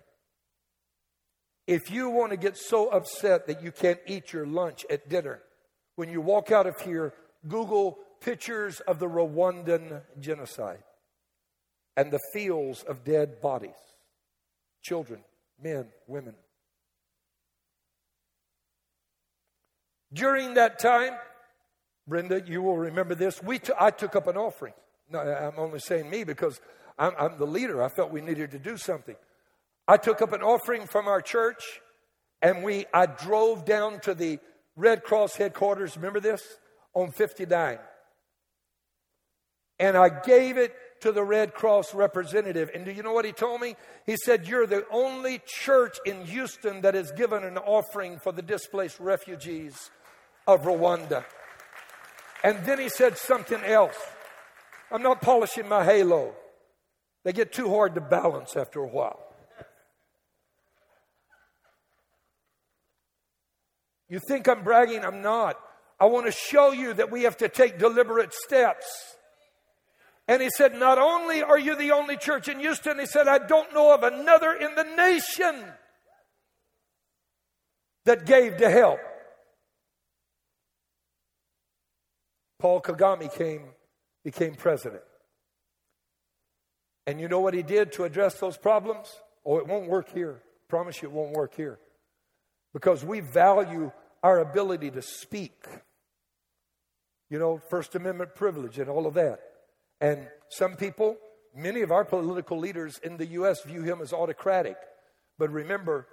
If 1.66 1.90
you 1.90 2.10
want 2.10 2.32
to 2.32 2.36
get 2.36 2.58
so 2.58 2.88
upset 2.88 3.46
that 3.46 3.62
you 3.62 3.72
can't 3.72 4.00
eat 4.06 4.32
your 4.32 4.44
lunch 4.44 4.84
at 4.90 5.08
dinner, 5.08 5.40
when 5.96 6.10
you 6.10 6.20
walk 6.20 6.50
out 6.50 6.66
of 6.66 6.78
here, 6.80 7.14
Google 7.46 7.98
pictures 8.24 8.80
of 8.80 8.98
the 8.98 9.06
Rwandan 9.06 10.02
genocide 10.20 10.82
and 11.96 12.10
the 12.10 12.20
fields 12.32 12.82
of 12.82 13.04
dead 13.04 13.40
bodies 13.40 13.74
children, 14.82 15.20
men, 15.62 15.86
women. 16.06 16.34
During 20.12 20.54
that 20.54 20.78
time, 20.78 21.12
Brenda, 22.06 22.42
you 22.44 22.62
will 22.62 22.76
remember 22.76 23.14
this. 23.14 23.42
We 23.42 23.58
t- 23.60 23.72
I 23.78 23.90
took 23.90 24.16
up 24.16 24.26
an 24.26 24.36
offering. 24.36 24.74
No, 25.10 25.20
I'm 25.20 25.58
only 25.58 25.78
saying 25.78 26.10
me 26.10 26.24
because 26.24 26.60
I'm, 26.98 27.12
I'm 27.18 27.38
the 27.38 27.46
leader. 27.46 27.82
I 27.82 27.88
felt 27.88 28.10
we 28.10 28.20
needed 28.20 28.50
to 28.50 28.58
do 28.58 28.76
something. 28.76 29.16
I 29.86 29.96
took 29.96 30.20
up 30.20 30.32
an 30.32 30.42
offering 30.42 30.86
from 30.86 31.06
our 31.06 31.20
church 31.20 31.80
and 32.42 32.62
we 32.62 32.86
I 32.92 33.06
drove 33.06 33.64
down 33.64 34.00
to 34.00 34.14
the 34.14 34.38
Red 34.76 35.04
Cross 35.04 35.36
headquarters, 35.36 35.96
remember 35.96 36.20
this? 36.20 36.42
On 36.94 37.10
59. 37.10 37.78
And 39.78 39.96
I 39.96 40.08
gave 40.08 40.58
it 40.58 40.74
to 41.00 41.12
the 41.12 41.24
Red 41.24 41.54
Cross 41.54 41.94
representative. 41.94 42.70
And 42.74 42.84
do 42.84 42.92
you 42.92 43.02
know 43.02 43.12
what 43.12 43.24
he 43.24 43.32
told 43.32 43.60
me? 43.60 43.76
He 44.06 44.16
said, 44.16 44.46
You're 44.46 44.66
the 44.66 44.86
only 44.90 45.40
church 45.44 45.98
in 46.06 46.24
Houston 46.26 46.82
that 46.82 46.94
has 46.94 47.10
given 47.12 47.44
an 47.44 47.58
offering 47.58 48.18
for 48.18 48.32
the 48.32 48.42
displaced 48.42 49.00
refugees 49.00 49.90
of 50.46 50.62
Rwanda. 50.62 51.24
And 52.44 52.64
then 52.64 52.78
he 52.78 52.88
said 52.88 53.18
something 53.18 53.62
else. 53.64 53.96
I'm 54.90 55.02
not 55.02 55.22
polishing 55.22 55.68
my 55.68 55.84
halo, 55.84 56.34
they 57.24 57.32
get 57.32 57.52
too 57.52 57.70
hard 57.70 57.94
to 57.94 58.00
balance 58.00 58.56
after 58.56 58.80
a 58.80 58.86
while. 58.86 59.20
You 64.08 64.20
think 64.28 64.46
I'm 64.46 64.62
bragging? 64.62 65.06
I'm 65.06 65.22
not. 65.22 65.58
I 65.98 66.04
want 66.04 66.26
to 66.26 66.32
show 66.32 66.72
you 66.72 66.92
that 66.94 67.10
we 67.10 67.22
have 67.22 67.38
to 67.38 67.48
take 67.48 67.78
deliberate 67.78 68.34
steps. 68.34 68.84
And 70.28 70.40
he 70.40 70.50
said, 70.50 70.78
Not 70.78 70.98
only 70.98 71.42
are 71.42 71.58
you 71.58 71.74
the 71.76 71.92
only 71.92 72.16
church 72.16 72.48
in 72.48 72.60
Houston, 72.60 72.98
he 72.98 73.06
said, 73.06 73.28
I 73.28 73.38
don't 73.38 73.72
know 73.74 73.94
of 73.94 74.02
another 74.02 74.52
in 74.52 74.74
the 74.74 74.84
nation 74.84 75.64
that 78.04 78.26
gave 78.26 78.56
to 78.58 78.70
help. 78.70 79.00
Paul 82.58 82.80
Kagame 82.80 83.32
came, 83.34 83.62
became 84.24 84.54
president. 84.54 85.02
And 87.06 87.20
you 87.20 87.26
know 87.26 87.40
what 87.40 87.54
he 87.54 87.64
did 87.64 87.92
to 87.92 88.04
address 88.04 88.34
those 88.34 88.56
problems? 88.56 89.08
Oh, 89.44 89.58
it 89.58 89.66
won't 89.66 89.88
work 89.88 90.12
here. 90.12 90.40
I 90.44 90.64
promise 90.68 91.02
you 91.02 91.08
it 91.08 91.12
won't 91.12 91.32
work 91.32 91.54
here. 91.56 91.80
Because 92.72 93.04
we 93.04 93.18
value 93.18 93.90
our 94.22 94.38
ability 94.38 94.92
to 94.92 95.02
speak. 95.02 95.66
You 97.28 97.40
know, 97.40 97.60
First 97.68 97.96
Amendment 97.96 98.36
privilege 98.36 98.78
and 98.78 98.88
all 98.88 99.06
of 99.06 99.14
that. 99.14 99.40
And 100.02 100.28
some 100.50 100.76
people, 100.76 101.16
many 101.56 101.80
of 101.80 101.90
our 101.90 102.04
political 102.04 102.58
leaders 102.58 102.98
in 103.02 103.16
the 103.16 103.26
U.S. 103.38 103.62
view 103.62 103.82
him 103.82 104.02
as 104.02 104.12
autocratic. 104.12 104.76
But 105.38 105.50
remember, 105.50 106.06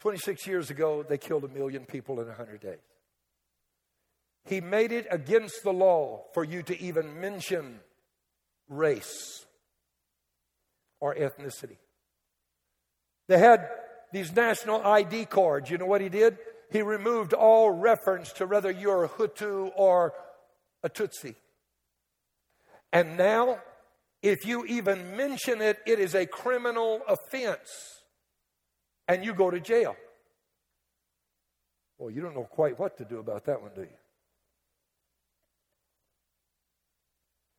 26 0.00 0.46
years 0.46 0.68
ago, 0.68 1.02
they 1.08 1.16
killed 1.16 1.44
a 1.44 1.48
million 1.48 1.86
people 1.86 2.20
in 2.20 2.26
100 2.26 2.60
days. 2.60 2.78
He 4.44 4.60
made 4.60 4.92
it 4.92 5.06
against 5.10 5.62
the 5.62 5.72
law 5.72 6.24
for 6.34 6.44
you 6.44 6.62
to 6.64 6.78
even 6.78 7.20
mention 7.20 7.80
race 8.68 9.46
or 11.00 11.14
ethnicity. 11.14 11.78
They 13.28 13.38
had 13.38 13.66
these 14.12 14.34
national 14.34 14.84
ID 14.84 15.26
cards. 15.26 15.70
You 15.70 15.78
know 15.78 15.86
what 15.86 16.02
he 16.02 16.08
did? 16.10 16.36
he 16.70 16.82
removed 16.82 17.32
all 17.32 17.70
reference 17.70 18.32
to 18.34 18.46
whether 18.46 18.70
you're 18.70 19.04
a 19.04 19.08
Hutu 19.08 19.70
or 19.76 20.14
a 20.82 20.88
Tutsi. 20.88 21.34
And 22.92 23.16
now, 23.16 23.58
if 24.22 24.44
you 24.44 24.64
even 24.66 25.16
mention 25.16 25.62
it, 25.62 25.78
it 25.86 25.98
is 25.98 26.14
a 26.14 26.26
criminal 26.26 27.00
offense 27.08 27.68
and 29.08 29.24
you 29.24 29.34
go 29.34 29.50
to 29.50 29.60
jail. 29.60 29.96
Well, 31.98 32.10
you 32.10 32.22
don't 32.22 32.34
know 32.34 32.48
quite 32.50 32.78
what 32.78 32.96
to 32.98 33.04
do 33.04 33.18
about 33.18 33.44
that 33.46 33.60
one, 33.60 33.72
do 33.74 33.82
you? 33.82 33.88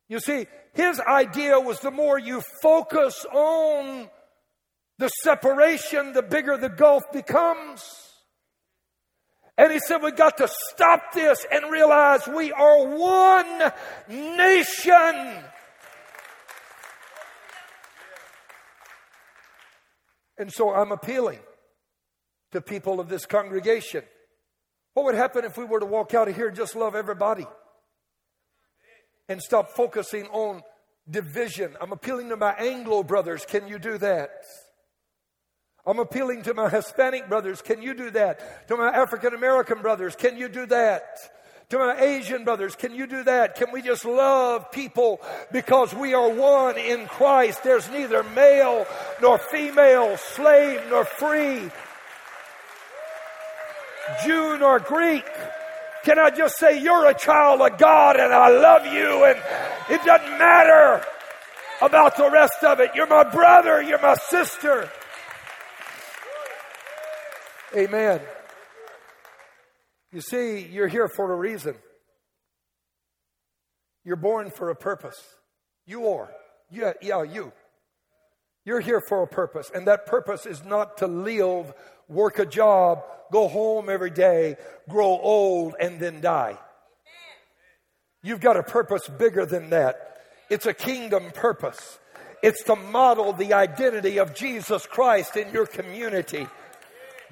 You 0.08 0.20
see, 0.20 0.46
his 0.74 1.00
idea 1.00 1.58
was 1.58 1.80
the 1.80 1.90
more 1.90 2.18
you 2.18 2.42
focus 2.60 3.24
on 3.32 4.10
the 4.98 5.08
separation, 5.22 6.12
the 6.12 6.22
bigger 6.22 6.56
the 6.56 6.68
gulf 6.68 7.02
becomes. 7.12 8.11
And 9.62 9.70
he 9.70 9.78
said, 9.78 10.02
We've 10.02 10.16
got 10.16 10.38
to 10.38 10.48
stop 10.72 11.12
this 11.14 11.46
and 11.48 11.70
realize 11.70 12.26
we 12.26 12.50
are 12.50 12.84
one 12.84 13.72
nation. 14.08 15.44
And 20.36 20.52
so 20.52 20.74
I'm 20.74 20.90
appealing 20.90 21.38
to 22.50 22.60
people 22.60 22.98
of 22.98 23.08
this 23.08 23.24
congregation. 23.24 24.02
What 24.94 25.06
would 25.06 25.14
happen 25.14 25.44
if 25.44 25.56
we 25.56 25.64
were 25.64 25.78
to 25.78 25.86
walk 25.86 26.12
out 26.12 26.26
of 26.26 26.34
here 26.34 26.48
and 26.48 26.56
just 26.56 26.74
love 26.74 26.96
everybody 26.96 27.46
and 29.28 29.40
stop 29.40 29.76
focusing 29.76 30.26
on 30.32 30.62
division? 31.08 31.76
I'm 31.80 31.92
appealing 31.92 32.30
to 32.30 32.36
my 32.36 32.54
Anglo 32.54 33.04
brothers. 33.04 33.46
Can 33.46 33.68
you 33.68 33.78
do 33.78 33.96
that? 33.98 34.30
I'm 35.84 35.98
appealing 35.98 36.42
to 36.42 36.54
my 36.54 36.68
Hispanic 36.68 37.28
brothers. 37.28 37.60
Can 37.60 37.82
you 37.82 37.94
do 37.94 38.10
that? 38.10 38.68
To 38.68 38.76
my 38.76 38.88
African 38.88 39.34
American 39.34 39.82
brothers. 39.82 40.14
Can 40.14 40.36
you 40.36 40.48
do 40.48 40.66
that? 40.66 41.02
To 41.70 41.78
my 41.78 41.98
Asian 41.98 42.44
brothers, 42.44 42.76
can 42.76 42.94
you 42.94 43.06
do 43.06 43.24
that? 43.24 43.54
Can 43.54 43.72
we 43.72 43.80
just 43.80 44.04
love 44.04 44.70
people 44.72 45.22
because 45.52 45.94
we 45.94 46.12
are 46.12 46.28
one 46.28 46.76
in 46.76 47.06
Christ? 47.06 47.64
There's 47.64 47.88
neither 47.88 48.22
male 48.22 48.86
nor 49.22 49.38
female, 49.38 50.18
slave 50.18 50.82
nor 50.90 51.06
free, 51.06 51.70
Jew 54.22 54.58
nor 54.58 54.80
Greek. 54.80 55.24
Can 56.04 56.18
I 56.18 56.28
just 56.28 56.58
say, 56.58 56.78
you're 56.78 57.08
a 57.08 57.14
child 57.14 57.62
of 57.62 57.78
God 57.78 58.16
and 58.16 58.34
I 58.34 58.50
love 58.50 58.84
you 58.84 59.24
and 59.24 59.40
it 59.88 60.04
doesn't 60.04 60.38
matter 60.38 61.02
about 61.80 62.18
the 62.18 62.28
rest 62.30 62.62
of 62.64 62.80
it. 62.80 62.90
You're 62.94 63.06
my 63.06 63.24
brother, 63.24 63.80
you're 63.80 64.02
my 64.02 64.16
sister. 64.16 64.90
Amen. 67.74 68.20
You 70.12 70.20
see, 70.20 70.60
you're 70.60 70.88
here 70.88 71.08
for 71.08 71.32
a 71.32 71.36
reason. 71.36 71.74
You're 74.04 74.16
born 74.16 74.50
for 74.50 74.70
a 74.70 74.76
purpose. 74.76 75.20
You 75.86 76.08
are. 76.08 76.30
Yeah, 76.70 76.92
yeah, 77.00 77.22
you. 77.22 77.52
You're 78.64 78.80
here 78.80 79.00
for 79.00 79.22
a 79.22 79.26
purpose, 79.26 79.70
and 79.74 79.86
that 79.88 80.06
purpose 80.06 80.46
is 80.46 80.62
not 80.64 80.98
to 80.98 81.06
live, 81.06 81.72
work 82.08 82.38
a 82.38 82.46
job, 82.46 83.02
go 83.32 83.48
home 83.48 83.88
every 83.88 84.10
day, 84.10 84.56
grow 84.88 85.18
old, 85.18 85.74
and 85.80 85.98
then 85.98 86.20
die. 86.20 86.58
You've 88.22 88.40
got 88.40 88.56
a 88.56 88.62
purpose 88.62 89.08
bigger 89.08 89.44
than 89.46 89.70
that. 89.70 90.20
It's 90.48 90.66
a 90.66 90.74
kingdom 90.74 91.30
purpose. 91.34 91.98
It's 92.42 92.62
to 92.64 92.76
model 92.76 93.32
the 93.32 93.54
identity 93.54 94.18
of 94.18 94.34
Jesus 94.34 94.86
Christ 94.86 95.36
in 95.36 95.52
your 95.52 95.66
community. 95.66 96.46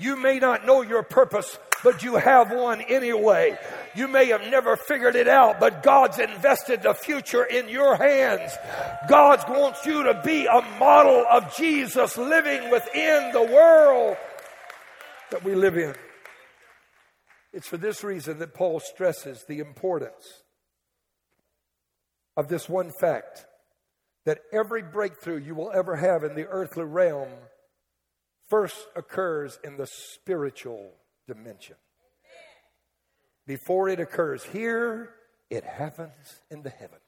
You 0.01 0.16
may 0.16 0.38
not 0.38 0.64
know 0.64 0.80
your 0.80 1.03
purpose, 1.03 1.59
but 1.84 2.03
you 2.03 2.16
have 2.16 2.51
one 2.51 2.80
anyway. 2.80 3.59
You 3.94 4.09
may 4.09 4.28
have 4.28 4.40
never 4.51 4.74
figured 4.76 5.14
it 5.14 5.28
out, 5.28 5.61
but 5.61 5.82
God's 5.82 6.18
invested 6.18 6.82
the 6.82 6.94
future 6.94 7.44
in 7.44 7.68
your 7.68 7.96
hands. 7.96 8.51
God 9.09 9.44
wants 9.46 9.84
you 9.84 10.05
to 10.05 10.22
be 10.24 10.46
a 10.46 10.62
model 10.78 11.26
of 11.30 11.55
Jesus 11.55 12.16
living 12.16 12.70
within 12.70 13.30
the 13.32 13.42
world 13.42 14.16
that 15.30 15.44
we 15.44 15.55
live 15.55 15.76
in. 15.76 15.94
It's 17.53 17.68
for 17.68 17.76
this 17.76 18.03
reason 18.03 18.38
that 18.38 18.55
Paul 18.55 18.80
stresses 18.80 19.44
the 19.46 19.59
importance 19.59 20.44
of 22.38 22.48
this 22.48 22.70
one 22.70 22.90
fact 22.90 23.44
that 24.24 24.38
every 24.51 24.82
breakthrough 24.82 25.38
you 25.38 25.55
will 25.55 25.72
ever 25.72 25.96
have 25.96 26.24
in 26.24 26.36
the 26.36 26.46
earthly 26.46 26.84
realm 26.84 27.28
first 28.51 28.88
occurs 28.96 29.59
in 29.64 29.76
the 29.76 29.86
spiritual 29.86 30.90
dimension. 31.26 31.76
Before 33.46 33.88
it 33.88 34.01
occurs 34.01 34.44
here, 34.44 35.11
it 35.48 35.64
happens 35.64 36.40
in 36.51 36.62
the 36.62 36.70
heavens. 36.70 37.01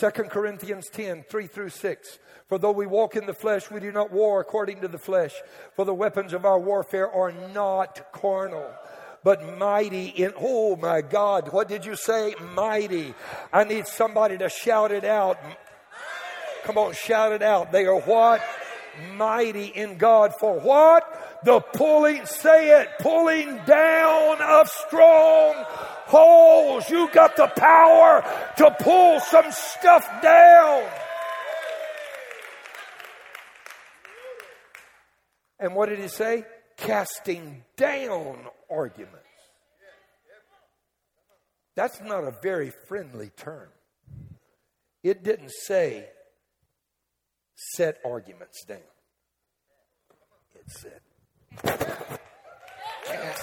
2 0.00 0.10
Corinthians 0.24 0.88
10, 0.92 1.24
3 1.30 1.46
through 1.46 1.70
6. 1.70 2.18
For 2.46 2.58
though 2.58 2.72
we 2.72 2.86
walk 2.86 3.16
in 3.16 3.26
the 3.26 3.34
flesh, 3.34 3.70
we 3.70 3.80
do 3.80 3.90
not 3.90 4.12
war 4.12 4.40
according 4.40 4.80
to 4.82 4.88
the 4.88 4.98
flesh. 4.98 5.32
For 5.76 5.84
the 5.84 5.94
weapons 5.94 6.32
of 6.32 6.44
our 6.44 6.58
warfare 6.58 7.10
are 7.10 7.32
not 7.54 8.12
carnal, 8.12 8.70
but 9.24 9.58
mighty 9.58 10.06
in, 10.08 10.32
oh 10.38 10.76
my 10.76 11.00
God, 11.00 11.52
what 11.52 11.68
did 11.68 11.86
you 11.86 11.96
say? 11.96 12.34
Mighty. 12.54 13.14
I 13.52 13.64
need 13.64 13.86
somebody 13.86 14.36
to 14.38 14.48
shout 14.50 14.92
it 14.92 15.04
out. 15.04 15.38
Come 16.64 16.76
on, 16.76 16.92
shout 16.92 17.32
it 17.32 17.42
out. 17.42 17.72
They 17.72 17.86
are 17.86 18.00
what? 18.00 18.42
Mighty 19.14 19.66
in 19.66 19.96
God 19.96 20.34
for 20.38 20.58
what? 20.58 21.40
The 21.44 21.60
pulling, 21.60 22.26
say 22.26 22.80
it, 22.80 22.88
pulling 23.00 23.56
down 23.64 24.42
of 24.42 24.68
strong 24.68 25.54
holes. 26.06 26.88
You 26.90 27.08
got 27.12 27.36
the 27.36 27.46
power 27.48 28.24
to 28.56 28.76
pull 28.80 29.20
some 29.20 29.50
stuff 29.50 30.06
down. 30.22 30.88
And 35.60 35.74
what 35.74 35.88
did 35.88 35.98
he 35.98 36.08
say? 36.08 36.44
Casting 36.76 37.64
down 37.76 38.46
arguments. 38.70 39.24
That's 41.74 42.00
not 42.00 42.24
a 42.24 42.34
very 42.42 42.70
friendly 42.88 43.30
term. 43.36 43.68
It 45.02 45.22
didn't 45.22 45.52
say 45.52 46.08
set 47.58 47.98
arguments 48.04 48.64
down. 48.64 48.78
It 50.54 50.70
said 50.70 51.00
cast 53.04 53.42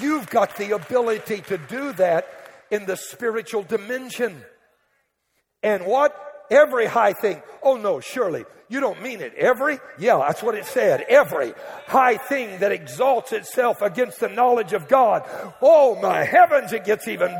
You've 0.00 0.30
got 0.30 0.56
the 0.56 0.74
ability 0.74 1.42
to 1.48 1.58
do 1.58 1.92
that 1.94 2.26
in 2.70 2.86
the 2.86 2.96
spiritual 2.96 3.62
dimension. 3.62 4.42
And 5.62 5.84
what? 5.84 6.16
Every 6.50 6.86
high 6.86 7.12
thing. 7.12 7.42
Oh 7.62 7.76
no, 7.76 8.00
surely. 8.00 8.44
You 8.68 8.80
don't 8.80 9.02
mean 9.02 9.20
it. 9.20 9.34
Every? 9.34 9.78
Yeah, 9.98 10.16
that's 10.16 10.42
what 10.42 10.54
it 10.54 10.64
said. 10.64 11.02
Every 11.02 11.52
high 11.86 12.16
thing 12.16 12.60
that 12.60 12.72
exalts 12.72 13.32
itself 13.32 13.82
against 13.82 14.18
the 14.20 14.30
knowledge 14.30 14.72
of 14.72 14.88
God. 14.88 15.28
Oh 15.60 16.00
my 16.00 16.24
heavens, 16.24 16.72
it 16.72 16.86
gets 16.86 17.06
even 17.06 17.36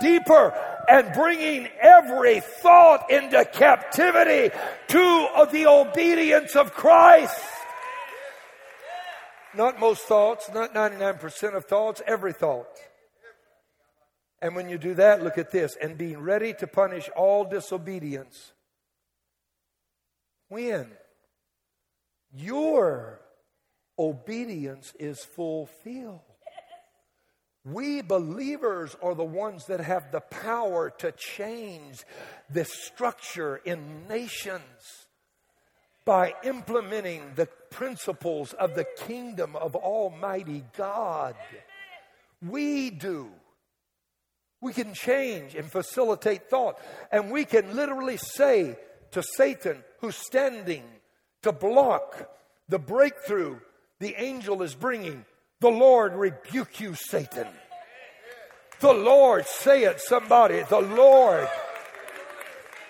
deeper 0.00 0.54
and 0.88 1.12
bringing 1.12 1.68
every 1.80 2.40
thought 2.40 3.10
into 3.10 3.44
captivity 3.44 4.54
to 4.88 5.28
the 5.50 5.66
obedience 5.66 6.56
of 6.56 6.72
Christ. 6.72 7.40
Not 9.54 9.80
most 9.80 10.02
thoughts, 10.02 10.50
not 10.52 10.74
99% 10.74 11.56
of 11.56 11.64
thoughts, 11.64 12.02
every 12.06 12.32
thought. 12.32 12.68
And 14.42 14.54
when 14.54 14.68
you 14.68 14.76
do 14.76 14.94
that, 14.94 15.22
look 15.22 15.38
at 15.38 15.50
this 15.50 15.76
and 15.80 15.96
being 15.96 16.18
ready 16.18 16.52
to 16.54 16.66
punish 16.66 17.08
all 17.16 17.44
disobedience 17.44 18.52
when 20.48 20.90
your 22.32 23.20
obedience 23.98 24.92
is 25.00 25.24
fulfilled. 25.24 26.20
We 27.66 28.00
believers 28.00 28.96
are 29.02 29.16
the 29.16 29.24
ones 29.24 29.66
that 29.66 29.80
have 29.80 30.12
the 30.12 30.20
power 30.20 30.90
to 30.98 31.10
change 31.10 32.04
the 32.48 32.64
structure 32.64 33.56
in 33.56 34.06
nations 34.08 35.06
by 36.04 36.34
implementing 36.44 37.32
the 37.34 37.46
principles 37.70 38.52
of 38.52 38.76
the 38.76 38.86
kingdom 38.98 39.56
of 39.56 39.74
Almighty 39.74 40.62
God. 40.76 41.34
We 42.40 42.90
do. 42.90 43.30
We 44.60 44.72
can 44.72 44.94
change 44.94 45.56
and 45.56 45.68
facilitate 45.70 46.48
thought. 46.48 46.78
And 47.10 47.32
we 47.32 47.44
can 47.44 47.74
literally 47.74 48.16
say 48.16 48.78
to 49.10 49.24
Satan, 49.24 49.82
who's 50.00 50.16
standing 50.16 50.84
to 51.42 51.50
block 51.50 52.30
the 52.68 52.78
breakthrough 52.78 53.58
the 53.98 54.14
angel 54.22 54.62
is 54.62 54.74
bringing. 54.74 55.24
The 55.66 55.72
Lord 55.72 56.14
rebuke 56.14 56.78
you, 56.78 56.94
Satan. 56.94 57.48
The 58.78 58.92
Lord, 58.92 59.46
say 59.46 59.82
it, 59.82 60.00
somebody. 60.00 60.62
The 60.62 60.78
Lord 60.78 61.48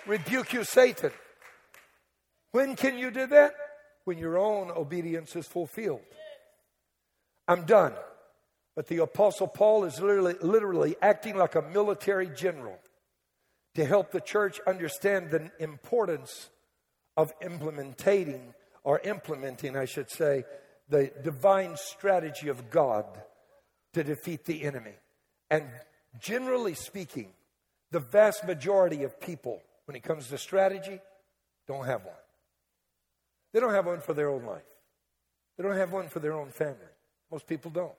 rebuke 0.05 0.53
you, 0.53 0.63
Satan. 0.63 1.09
When 2.51 2.75
can 2.75 2.99
you 2.99 3.09
do 3.09 3.25
that? 3.25 3.55
When 4.03 4.19
your 4.19 4.37
own 4.37 4.69
obedience 4.69 5.35
is 5.35 5.47
fulfilled. 5.47 6.03
I'm 7.47 7.63
done. 7.63 7.93
But 8.75 8.85
the 8.85 8.99
Apostle 8.99 9.47
Paul 9.47 9.85
is 9.85 9.99
literally, 9.99 10.35
literally 10.39 10.95
acting 11.01 11.35
like 11.35 11.55
a 11.55 11.63
military 11.63 12.29
general 12.29 12.77
to 13.73 13.85
help 13.85 14.11
the 14.11 14.21
church 14.21 14.59
understand 14.67 15.31
the 15.31 15.49
importance 15.57 16.51
of 17.17 17.33
implementing, 17.41 18.53
or 18.83 18.99
implementing, 18.99 19.75
I 19.75 19.85
should 19.85 20.11
say, 20.11 20.43
the 20.89 21.11
divine 21.23 21.75
strategy 21.75 22.47
of 22.49 22.69
God 22.69 23.05
to 23.93 24.03
defeat 24.03 24.45
the 24.45 24.63
enemy. 24.63 24.93
And 25.49 25.65
generally 26.19 26.73
speaking, 26.73 27.29
the 27.91 27.99
vast 27.99 28.45
majority 28.45 29.03
of 29.03 29.19
people, 29.19 29.61
when 29.85 29.95
it 29.95 30.03
comes 30.03 30.27
to 30.27 30.37
strategy, 30.37 30.99
don't 31.67 31.85
have 31.85 32.03
one. 32.03 32.13
They 33.53 33.59
don't 33.59 33.73
have 33.73 33.85
one 33.85 34.01
for 34.01 34.13
their 34.13 34.29
own 34.29 34.43
life. 34.43 34.63
They 35.57 35.63
don't 35.63 35.77
have 35.77 35.91
one 35.91 36.09
for 36.09 36.19
their 36.19 36.33
own 36.33 36.51
family. 36.51 36.77
Most 37.31 37.47
people 37.47 37.71
don't. 37.71 37.95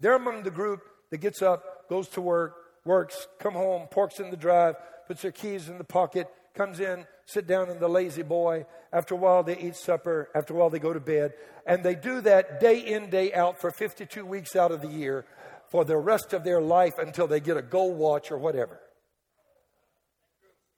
They're 0.00 0.16
among 0.16 0.42
the 0.42 0.50
group 0.50 0.82
that 1.10 1.18
gets 1.18 1.42
up, 1.42 1.88
goes 1.88 2.08
to 2.10 2.20
work, 2.20 2.56
works, 2.84 3.28
come 3.38 3.54
home, 3.54 3.88
parks 3.90 4.20
in 4.20 4.30
the 4.30 4.36
drive, 4.36 4.76
puts 5.06 5.22
their 5.22 5.32
keys 5.32 5.68
in 5.68 5.78
the 5.78 5.84
pocket, 5.84 6.26
comes 6.54 6.80
in, 6.80 7.06
sit 7.30 7.46
down 7.46 7.70
in 7.70 7.78
the 7.78 7.88
La-Z-Boy. 7.88 8.66
After 8.92 9.14
a 9.14 9.18
while, 9.18 9.42
they 9.42 9.58
eat 9.58 9.76
supper. 9.76 10.28
After 10.34 10.54
a 10.54 10.56
while, 10.56 10.70
they 10.70 10.78
go 10.78 10.92
to 10.92 11.00
bed. 11.00 11.34
And 11.66 11.82
they 11.82 11.94
do 11.94 12.20
that 12.22 12.60
day 12.60 12.80
in, 12.80 13.10
day 13.10 13.32
out 13.32 13.60
for 13.60 13.70
52 13.70 14.26
weeks 14.26 14.56
out 14.56 14.72
of 14.72 14.82
the 14.82 14.88
year 14.88 15.24
for 15.70 15.84
the 15.84 15.96
rest 15.96 16.32
of 16.32 16.42
their 16.42 16.60
life 16.60 16.98
until 16.98 17.26
they 17.26 17.40
get 17.40 17.56
a 17.56 17.62
gold 17.62 17.96
watch 17.96 18.30
or 18.30 18.38
whatever. 18.38 18.80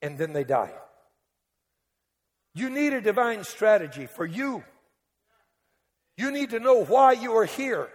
And 0.02 0.18
then 0.18 0.32
they 0.32 0.44
die. 0.44 0.72
You 2.54 2.68
need 2.68 2.92
a 2.92 3.00
divine 3.00 3.44
strategy 3.44 4.06
for 4.06 4.26
you. 4.26 4.62
You 6.18 6.30
need 6.30 6.50
to 6.50 6.60
know 6.60 6.84
why 6.84 7.12
you 7.12 7.36
are 7.36 7.46
here. 7.46 7.88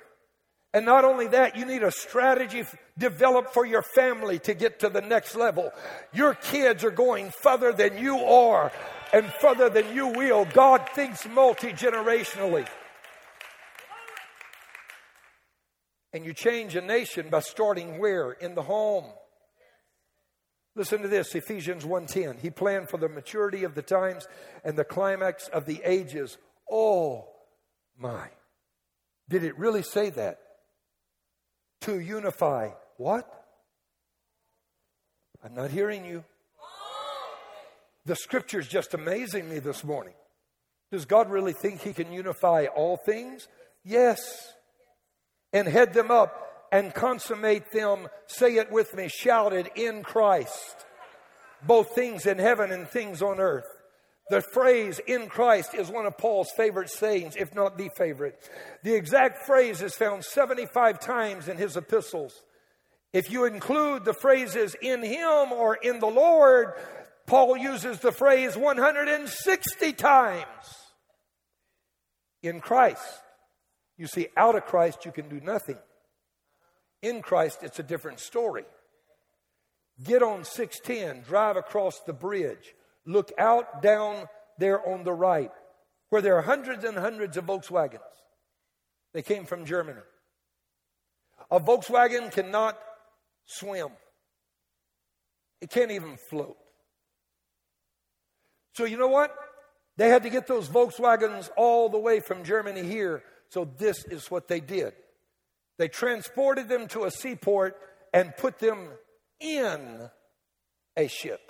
And 0.74 0.86
not 0.86 1.06
only 1.06 1.28
that, 1.28 1.56
you 1.56 1.66
need 1.66 1.84
a 1.84 1.92
strategy 1.92 2.64
developed 2.98 3.54
for 3.54 3.66
your 3.66 3.82
family 3.82 4.40
to 4.40 4.54
get 4.54 4.80
to 4.82 4.90
the 4.90 5.02
next 5.02 5.36
level. 5.36 5.72
Your 6.14 6.34
kids 6.34 6.84
are 6.84 6.92
going 6.92 7.32
further 7.32 7.72
than 7.72 7.98
you 7.98 8.18
are 8.20 8.72
and 9.14 9.32
further 9.40 9.70
than 9.70 9.96
you 9.96 10.08
will. 10.08 10.46
God 10.46 10.88
thinks 10.94 11.28
multi 11.28 11.72
generationally. 11.72 12.68
And 16.14 16.26
you 16.26 16.34
change 16.34 16.76
a 16.76 16.82
nation 16.82 17.30
by 17.30 17.40
starting 17.40 18.00
where? 18.00 18.32
In 18.32 18.56
the 18.56 18.64
home. 18.64 19.06
Listen 20.76 21.02
to 21.02 21.08
this, 21.08 21.34
Ephesians 21.34 21.86
1:10. 21.86 22.38
He 22.40 22.50
planned 22.50 22.90
for 22.90 22.98
the 22.98 23.10
maturity 23.10 23.64
of 23.64 23.74
the 23.74 23.82
times 23.82 24.28
and 24.64 24.78
the 24.78 24.86
climax 24.86 25.48
of 25.48 25.66
the 25.66 25.82
ages. 25.84 26.38
Oh 26.70 27.28
my. 27.98 28.30
Did 29.28 29.44
it 29.44 29.58
really 29.58 29.82
say 29.82 30.12
that? 30.12 30.40
To 31.82 32.00
unify 32.00 32.70
what? 32.98 33.28
I'm 35.44 35.54
not 35.54 35.72
hearing 35.72 36.06
you. 36.06 36.24
The 38.06 38.16
scripture 38.16 38.60
is 38.60 38.68
just 38.68 38.94
amazing 38.94 39.50
me 39.50 39.60
this 39.60 39.84
morning. 39.84 40.14
Does 40.92 41.06
God 41.06 41.30
really 41.30 41.54
think 41.54 41.82
He 41.82 41.94
can 41.94 42.12
unify 42.12 42.66
all 42.66 42.98
things? 42.98 43.48
Yes. 43.84 44.20
And 45.54 45.68
head 45.68 45.94
them 45.94 46.12
up 46.12 46.68
and 46.72 46.94
consummate 46.94 47.72
them, 47.72 48.08
say 48.28 48.56
it 48.56 48.72
with 48.72 48.96
me, 48.96 49.08
shouted 49.10 49.70
in 49.76 50.04
Christ. 50.04 50.86
Both 51.66 51.96
things 51.96 52.26
in 52.26 52.40
heaven 52.40 52.72
and 52.72 52.88
things 52.88 53.22
on 53.22 53.40
earth. 53.40 53.77
The 54.30 54.42
phrase 54.42 55.00
in 55.08 55.28
Christ 55.28 55.74
is 55.74 55.90
one 55.90 56.06
of 56.06 56.18
Paul's 56.18 56.52
favorite 56.58 56.90
sayings, 56.90 57.36
if 57.38 57.56
not 57.56 57.78
the 57.78 57.90
favorite. 57.96 58.38
The 58.84 58.94
exact 58.94 59.46
phrase 59.46 59.82
is 59.82 59.96
found 59.96 60.26
75 60.26 61.00
times 61.00 61.48
in 61.48 61.58
his 61.58 61.78
epistles. 61.78 62.44
If 63.14 63.32
you 63.32 63.46
include 63.46 64.04
the 64.04 64.14
phrases 64.14 64.76
in 64.82 65.02
him 65.02 65.52
or 65.54 65.76
in 65.76 66.00
the 66.00 66.08
Lord, 66.08 66.74
Paul 67.26 67.58
uses 67.58 68.00
the 68.00 68.12
phrase 68.12 68.58
160 68.58 69.94
times. 69.94 70.46
In 72.44 72.60
Christ. 72.60 73.02
You 73.98 74.08
see, 74.08 74.28
out 74.38 74.56
of 74.56 74.66
Christ, 74.66 75.06
you 75.06 75.12
can 75.12 75.28
do 75.30 75.40
nothing. 75.40 75.78
In 77.02 77.22
Christ, 77.22 77.60
it's 77.64 77.80
a 77.80 77.84
different 77.84 78.20
story. 78.20 78.66
Get 80.04 80.22
on 80.22 80.44
610, 80.44 81.24
drive 81.24 81.58
across 81.58 82.00
the 82.02 82.14
bridge, 82.14 82.76
look 83.08 83.32
out 83.40 83.82
down 83.82 84.28
there 84.60 84.86
on 84.88 85.04
the 85.04 85.14
right, 85.14 85.52
where 86.10 86.22
there 86.22 86.36
are 86.38 86.42
hundreds 86.44 86.84
and 86.84 86.96
hundreds 86.98 87.38
of 87.38 87.46
Volkswagens. 87.46 88.02
They 89.14 89.24
came 89.24 89.46
from 89.46 89.66
Germany. 89.66 90.02
A 91.50 91.60
Volkswagen 91.60 92.32
cannot 92.32 92.78
swim, 93.46 93.90
it 95.62 95.72
can't 95.72 95.92
even 95.92 96.18
float. 96.30 96.58
So, 98.74 98.86
you 98.86 98.98
know 98.98 99.08
what? 99.08 99.34
They 99.96 100.10
had 100.10 100.22
to 100.24 100.30
get 100.30 100.46
those 100.46 100.70
Volkswagens 100.70 101.50
all 101.58 101.90
the 101.90 101.98
way 101.98 102.20
from 102.20 102.44
Germany 102.44 102.84
here. 102.84 103.24
So, 103.50 103.68
this 103.80 104.06
is 104.06 104.30
what 104.30 104.48
they 104.48 104.60
did. 104.60 104.94
They 105.80 105.88
transported 105.88 106.70
them 106.70 106.88
to 106.90 107.06
a 107.06 107.12
seaport 107.12 107.76
and 108.14 108.36
put 108.38 108.60
them 108.60 108.90
in 109.40 110.10
a 110.96 111.08
ship. 111.08 111.47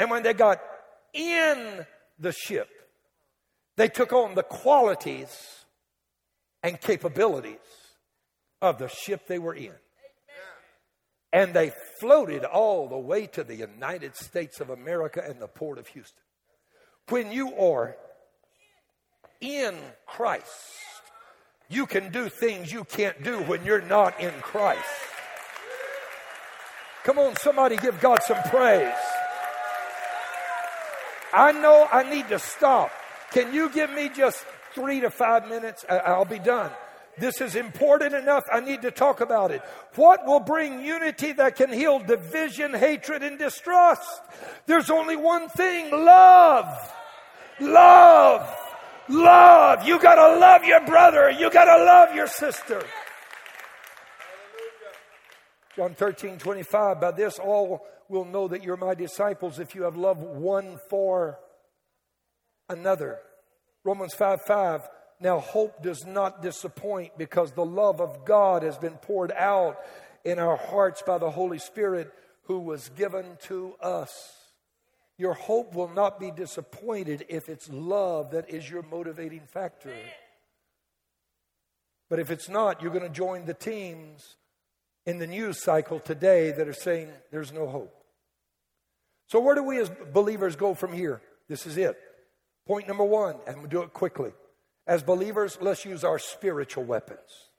And 0.00 0.10
when 0.10 0.22
they 0.22 0.32
got 0.32 0.62
in 1.12 1.84
the 2.18 2.32
ship, 2.32 2.70
they 3.76 3.88
took 3.88 4.14
on 4.14 4.34
the 4.34 4.42
qualities 4.42 5.28
and 6.62 6.80
capabilities 6.80 7.58
of 8.62 8.78
the 8.78 8.88
ship 8.88 9.26
they 9.26 9.38
were 9.38 9.52
in. 9.54 9.74
And 11.34 11.52
they 11.52 11.72
floated 12.00 12.44
all 12.44 12.88
the 12.88 12.96
way 12.96 13.26
to 13.26 13.44
the 13.44 13.54
United 13.54 14.16
States 14.16 14.58
of 14.62 14.70
America 14.70 15.22
and 15.24 15.38
the 15.38 15.46
port 15.46 15.76
of 15.76 15.86
Houston. 15.88 16.24
When 17.10 17.30
you 17.30 17.54
are 17.56 17.94
in 19.42 19.76
Christ, 20.06 20.46
you 21.68 21.84
can 21.84 22.10
do 22.10 22.30
things 22.30 22.72
you 22.72 22.84
can't 22.84 23.22
do 23.22 23.42
when 23.42 23.66
you're 23.66 23.82
not 23.82 24.18
in 24.18 24.32
Christ. 24.40 24.80
Come 27.04 27.18
on, 27.18 27.36
somebody 27.36 27.76
give 27.76 28.00
God 28.00 28.20
some 28.22 28.42
praise. 28.44 28.94
I 31.32 31.52
know 31.52 31.88
I 31.90 32.08
need 32.08 32.28
to 32.28 32.38
stop. 32.38 32.90
Can 33.32 33.54
you 33.54 33.70
give 33.70 33.90
me 33.92 34.08
just 34.08 34.44
three 34.74 35.00
to 35.00 35.10
five 35.10 35.48
minutes? 35.48 35.84
I'll 35.88 36.24
be 36.24 36.38
done. 36.38 36.70
This 37.18 37.40
is 37.40 37.54
important 37.54 38.14
enough. 38.14 38.44
I 38.52 38.60
need 38.60 38.82
to 38.82 38.90
talk 38.90 39.20
about 39.20 39.50
it. 39.50 39.62
What 39.94 40.24
will 40.26 40.40
bring 40.40 40.82
unity 40.82 41.32
that 41.32 41.56
can 41.56 41.72
heal 41.72 41.98
division, 41.98 42.72
hatred, 42.72 43.22
and 43.22 43.38
distrust? 43.38 44.22
There's 44.66 44.90
only 44.90 45.16
one 45.16 45.48
thing 45.50 45.90
love. 45.90 46.66
Love. 47.60 48.56
Love. 49.08 49.86
You 49.86 50.00
gotta 50.00 50.38
love 50.38 50.64
your 50.64 50.80
brother. 50.86 51.30
You 51.30 51.50
gotta 51.50 51.84
love 51.84 52.14
your 52.14 52.26
sister. 52.26 52.82
John 55.80 55.94
13, 55.94 56.36
25. 56.36 57.00
By 57.00 57.10
this 57.10 57.38
all 57.38 57.86
will 58.06 58.26
know 58.26 58.48
that 58.48 58.62
you're 58.62 58.76
my 58.76 58.92
disciples 58.92 59.58
if 59.58 59.74
you 59.74 59.84
have 59.84 59.96
love 59.96 60.18
one 60.18 60.76
for 60.90 61.38
another. 62.68 63.18
Romans 63.82 64.12
5, 64.12 64.42
5. 64.42 64.82
Now 65.20 65.38
hope 65.38 65.82
does 65.82 66.04
not 66.04 66.42
disappoint 66.42 67.16
because 67.16 67.52
the 67.52 67.64
love 67.64 68.02
of 68.02 68.26
God 68.26 68.62
has 68.62 68.76
been 68.76 68.96
poured 68.96 69.32
out 69.32 69.78
in 70.22 70.38
our 70.38 70.58
hearts 70.58 71.02
by 71.06 71.16
the 71.16 71.30
Holy 71.30 71.58
Spirit 71.58 72.12
who 72.42 72.58
was 72.58 72.90
given 72.90 73.38
to 73.44 73.72
us. 73.80 74.12
Your 75.16 75.32
hope 75.32 75.74
will 75.74 75.88
not 75.88 76.20
be 76.20 76.30
disappointed 76.30 77.24
if 77.30 77.48
it's 77.48 77.70
love 77.70 78.32
that 78.32 78.50
is 78.50 78.68
your 78.68 78.82
motivating 78.82 79.46
factor. 79.46 79.94
But 82.10 82.18
if 82.18 82.30
it's 82.30 82.50
not, 82.50 82.82
you're 82.82 82.92
going 82.92 83.02
to 83.02 83.08
join 83.08 83.46
the 83.46 83.54
teams 83.54 84.36
in 85.06 85.18
the 85.18 85.26
news 85.26 85.62
cycle 85.62 86.00
today 86.00 86.52
that 86.52 86.68
are 86.68 86.72
saying 86.72 87.08
there's 87.30 87.52
no 87.52 87.66
hope. 87.68 87.94
So, 89.26 89.40
where 89.40 89.54
do 89.54 89.62
we 89.62 89.78
as 89.78 89.90
believers 90.12 90.56
go 90.56 90.74
from 90.74 90.92
here? 90.92 91.22
This 91.48 91.66
is 91.66 91.76
it. 91.76 91.98
Point 92.66 92.88
number 92.88 93.04
one, 93.04 93.36
and 93.46 93.58
we'll 93.58 93.68
do 93.68 93.82
it 93.82 93.92
quickly. 93.92 94.32
As 94.86 95.02
believers, 95.02 95.58
let's 95.60 95.84
use 95.84 96.04
our 96.04 96.18
spiritual 96.18 96.84
weapons. 96.84 97.50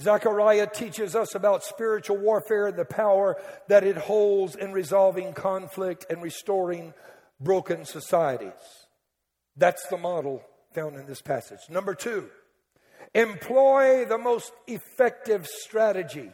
Zechariah 0.00 0.68
teaches 0.72 1.16
us 1.16 1.34
about 1.34 1.64
spiritual 1.64 2.18
warfare 2.18 2.66
and 2.66 2.76
the 2.76 2.84
power 2.84 3.36
that 3.68 3.84
it 3.84 3.96
holds 3.96 4.54
in 4.54 4.72
resolving 4.72 5.32
conflict 5.32 6.04
and 6.10 6.22
restoring 6.22 6.92
broken 7.40 7.84
societies. 7.84 8.52
That's 9.56 9.86
the 9.88 9.96
model 9.96 10.42
found 10.74 10.96
in 10.96 11.06
this 11.06 11.22
passage. 11.22 11.60
Number 11.70 11.94
two, 11.94 12.28
employ 13.14 14.04
the 14.04 14.18
most 14.18 14.52
effective 14.66 15.46
strategy. 15.46 16.30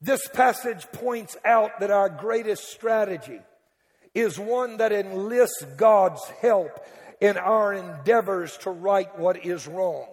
This 0.00 0.26
passage 0.28 0.86
points 0.92 1.36
out 1.44 1.80
that 1.80 1.90
our 1.90 2.08
greatest 2.08 2.68
strategy 2.70 3.40
is 4.14 4.38
one 4.38 4.76
that 4.76 4.92
enlists 4.92 5.64
God's 5.76 6.24
help 6.40 6.84
in 7.20 7.36
our 7.36 7.72
endeavors 7.72 8.56
to 8.58 8.70
right 8.70 9.16
what 9.18 9.44
is 9.44 9.66
wrong. 9.66 10.06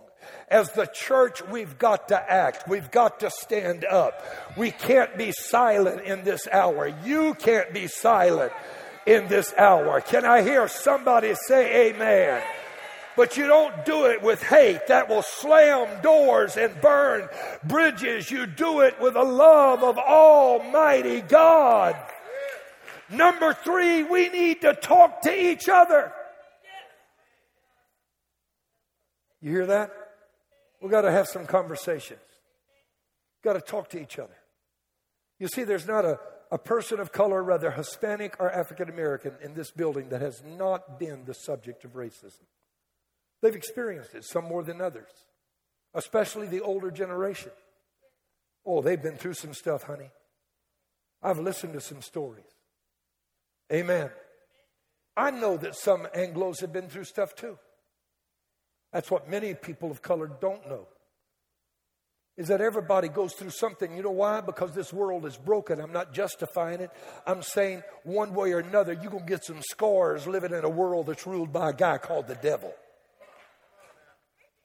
As 0.48 0.72
the 0.72 0.88
church, 0.88 1.46
we've 1.48 1.78
got 1.78 2.08
to 2.08 2.32
act. 2.32 2.68
We've 2.68 2.90
got 2.90 3.20
to 3.20 3.30
stand 3.30 3.86
up. 3.86 4.24
We 4.58 4.72
can't 4.72 5.16
be 5.18 5.32
silent 5.32 6.02
in 6.02 6.24
this 6.24 6.48
hour. 6.48 6.88
You 7.04 7.36
can't 7.36 7.72
be 7.74 7.88
silent 7.88 8.52
in 9.06 9.28
this 9.28 9.54
hour. 9.56 10.02
Can 10.02 10.26
I 10.26 10.42
hear 10.42 10.68
somebody 10.68 11.36
say 11.48 11.90
amen? 11.90 12.42
But 13.16 13.38
you 13.38 13.48
don't 13.48 13.86
do 13.86 14.06
it 14.06 14.22
with 14.22 14.44
hate. 14.44 14.88
That 14.88 15.08
will 15.08 15.22
slam 15.22 16.02
doors 16.02 16.58
and 16.58 16.80
burn 16.82 17.30
bridges. 17.64 18.30
You 18.30 18.46
do 18.46 18.82
it 18.82 19.00
with 19.00 19.14
the 19.14 19.24
love 19.24 19.84
of 19.84 19.98
Almighty 19.98 21.22
God. 21.22 21.96
Number 23.10 23.54
three, 23.54 24.04
we 24.04 24.30
need 24.30 24.62
to 24.62 24.74
talk 24.74 25.22
to 25.22 25.34
each 25.34 25.70
other. 25.70 26.12
You 29.42 29.52
hear 29.52 29.66
that? 29.68 29.92
We've 30.82 30.92
got 30.92 31.02
to 31.02 31.12
have 31.12 31.28
some 31.28 31.46
conversations. 31.46 32.20
We've 33.38 33.54
Got 33.54 33.60
to 33.60 33.62
talk 33.62 33.90
to 33.90 34.02
each 34.02 34.18
other. 34.18 34.36
You 35.40 35.48
see, 35.48 35.64
there's 35.64 35.88
not 35.88 36.04
a, 36.04 36.20
a 36.52 36.58
person 36.58 37.00
of 37.00 37.12
color, 37.12 37.44
rather 37.44 37.72
Hispanic 37.72 38.36
or 38.40 38.52
African 38.52 38.90
American, 38.90 39.34
in 39.42 39.54
this 39.54 39.72
building 39.72 40.10
that 40.10 40.22
has 40.22 40.42
not 40.44 41.00
been 41.00 41.26
the 41.26 41.34
subject 41.34 41.86
of 41.86 41.94
racism. 41.94 42.42
They've 43.46 43.56
experienced 43.56 44.16
it, 44.16 44.24
some 44.26 44.46
more 44.46 44.64
than 44.64 44.82
others, 44.82 45.12
especially 45.94 46.48
the 46.48 46.62
older 46.62 46.90
generation. 46.90 47.52
Oh, 48.66 48.82
they've 48.82 49.00
been 49.00 49.18
through 49.18 49.36
some 49.36 49.54
stuff, 49.54 49.84
honey. 49.84 50.10
I've 51.22 51.38
listened 51.38 51.74
to 51.74 51.80
some 51.80 52.02
stories. 52.02 52.48
Amen. 53.72 54.10
I 55.16 55.30
know 55.30 55.58
that 55.58 55.76
some 55.76 56.08
Anglos 56.18 56.62
have 56.62 56.74
been 56.74 56.90
through 56.90 57.04
stuff 57.04 57.36
too. 57.36 57.60
That's 58.92 59.12
what 59.12 59.30
many 59.30 59.54
people 59.54 59.92
of 59.92 60.02
color 60.02 60.32
don't 60.42 60.68
know. 60.68 60.88
Is 62.38 62.48
that 62.48 62.62
everybody 62.62 63.10
goes 63.10 63.34
through 63.34 63.52
something. 63.52 63.96
You 63.96 64.02
know 64.02 64.10
why? 64.10 64.42
Because 64.42 64.74
this 64.74 64.92
world 64.92 65.24
is 65.24 65.38
broken. 65.38 65.80
I'm 65.80 65.94
not 65.94 66.16
justifying 66.16 66.82
it. 66.82 66.90
I'm 67.28 67.44
saying 67.44 67.84
one 68.06 68.34
way 68.34 68.54
or 68.54 68.60
another, 68.60 68.94
you're 68.94 69.12
going 69.12 69.24
to 69.24 69.30
get 69.30 69.46
some 69.46 69.62
scars 69.70 70.26
living 70.26 70.52
in 70.52 70.66
a 70.66 70.70
world 70.70 71.06
that's 71.06 71.28
ruled 71.28 71.54
by 71.54 71.70
a 71.70 71.74
guy 71.74 72.00
called 72.00 72.26
the 72.26 72.34
devil. 72.34 72.74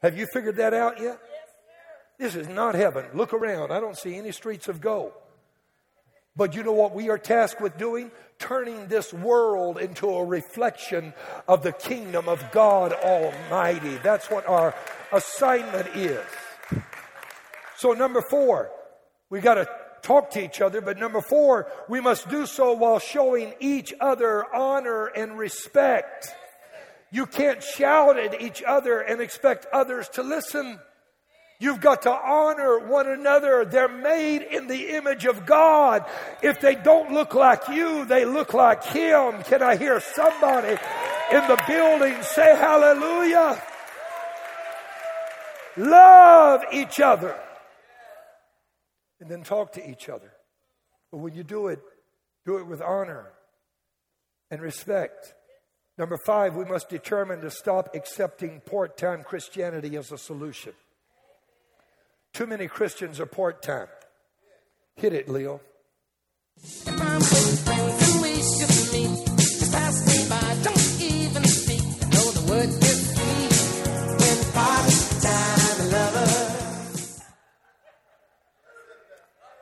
Have 0.03 0.17
you 0.17 0.27
figured 0.33 0.57
that 0.57 0.75
out 0.75 1.01
yet? 1.01 1.19
This 2.19 2.35
is 2.35 2.49
not 2.49 2.75
heaven. 2.75 3.07
Look 3.15 3.33
around. 3.33 3.73
I 3.73 3.81
don't 3.81 3.97
see 3.97 4.17
any 4.17 4.33
streets 4.33 4.69
of 4.69 4.81
gold. 4.81 5.13
But 6.37 6.55
you 6.55 6.63
know 6.63 6.73
what 6.73 6.95
we 6.95 7.11
are 7.11 7.19
tasked 7.19 7.61
with 7.61 7.77
doing? 7.77 8.11
Turning 8.39 8.87
this 8.87 9.13
world 9.13 9.79
into 9.79 10.09
a 10.09 10.25
reflection 10.25 11.13
of 11.49 11.63
the 11.63 11.73
kingdom 11.73 12.29
of 12.29 12.43
God 12.53 12.93
Almighty. 12.93 13.97
That's 14.03 14.31
what 14.31 14.47
our 14.47 14.75
assignment 15.13 15.89
is. 15.97 16.25
So, 17.77 17.93
number 17.93 18.23
four, 18.23 18.71
we 19.29 19.41
got 19.41 19.55
to 19.55 19.69
talk 20.03 20.31
to 20.31 20.45
each 20.45 20.61
other, 20.61 20.81
but 20.81 20.99
number 20.99 21.21
four, 21.21 21.67
we 21.89 22.01
must 22.01 22.29
do 22.29 22.47
so 22.47 22.73
while 22.73 22.99
showing 22.99 23.55
each 23.61 23.93
other 24.01 24.45
honor 24.55 25.07
and 25.07 25.39
respect. 25.39 26.35
You 27.13 27.27
can't 27.27 27.63
shout 27.63 28.19
at 28.19 28.41
each 28.41 28.63
other 28.63 29.01
and 29.01 29.21
expect 29.21 29.67
others 29.73 30.09
to 30.11 30.23
listen. 30.23 30.79
You've 31.59 31.81
got 31.81 32.03
to 32.03 32.11
honor 32.11 32.79
one 32.79 33.09
another. 33.09 33.65
They're 33.65 33.89
made 33.89 34.43
in 34.43 34.67
the 34.67 34.97
image 34.97 35.27
of 35.27 35.45
God. 35.45 36.05
If 36.43 36.61
they 36.61 36.75
don't 36.75 37.13
look 37.13 37.35
like 37.35 37.69
you, 37.69 38.07
they 38.07 38.25
look 38.25 38.55
like 38.55 38.85
Him. 38.85 39.43
Can 39.43 39.63
I 39.63 39.77
hear 39.77 40.01
somebody 40.01 40.79
in 41.33 41.47
the 41.49 41.63
building 41.67 42.23
say 42.23 42.57
hallelujah? 42.57 43.63
Love 45.77 46.65
each 46.73 47.01
other. 47.01 47.37
And 49.21 49.31
then 49.31 49.43
talk 49.43 49.73
to 49.73 49.91
each 49.91 50.09
other. 50.09 50.33
But 51.13 51.19
when 51.19 51.35
you 51.35 51.43
do 51.43 51.69
it, 51.69 51.81
do 52.47 52.59
it 52.59 52.67
with 52.67 52.81
honor 52.81 53.33
and 54.51 54.63
respect. 54.63 55.35
Number 56.01 56.17
five, 56.17 56.57
we 56.57 56.65
must 56.65 56.89
determine 56.89 57.43
to 57.43 57.51
stop 57.51 57.95
accepting 57.95 58.63
part 58.63 58.97
time 58.97 59.23
Christianity 59.23 59.99
as 59.99 60.11
a 60.11 60.17
solution. 60.17 60.73
Too 62.33 62.47
many 62.47 62.69
Christians 62.69 63.21
are 63.21 63.27
part 63.27 63.61
time. 63.61 63.89
Hit 64.97 65.13
it, 65.13 65.29
Leo. 65.29 65.61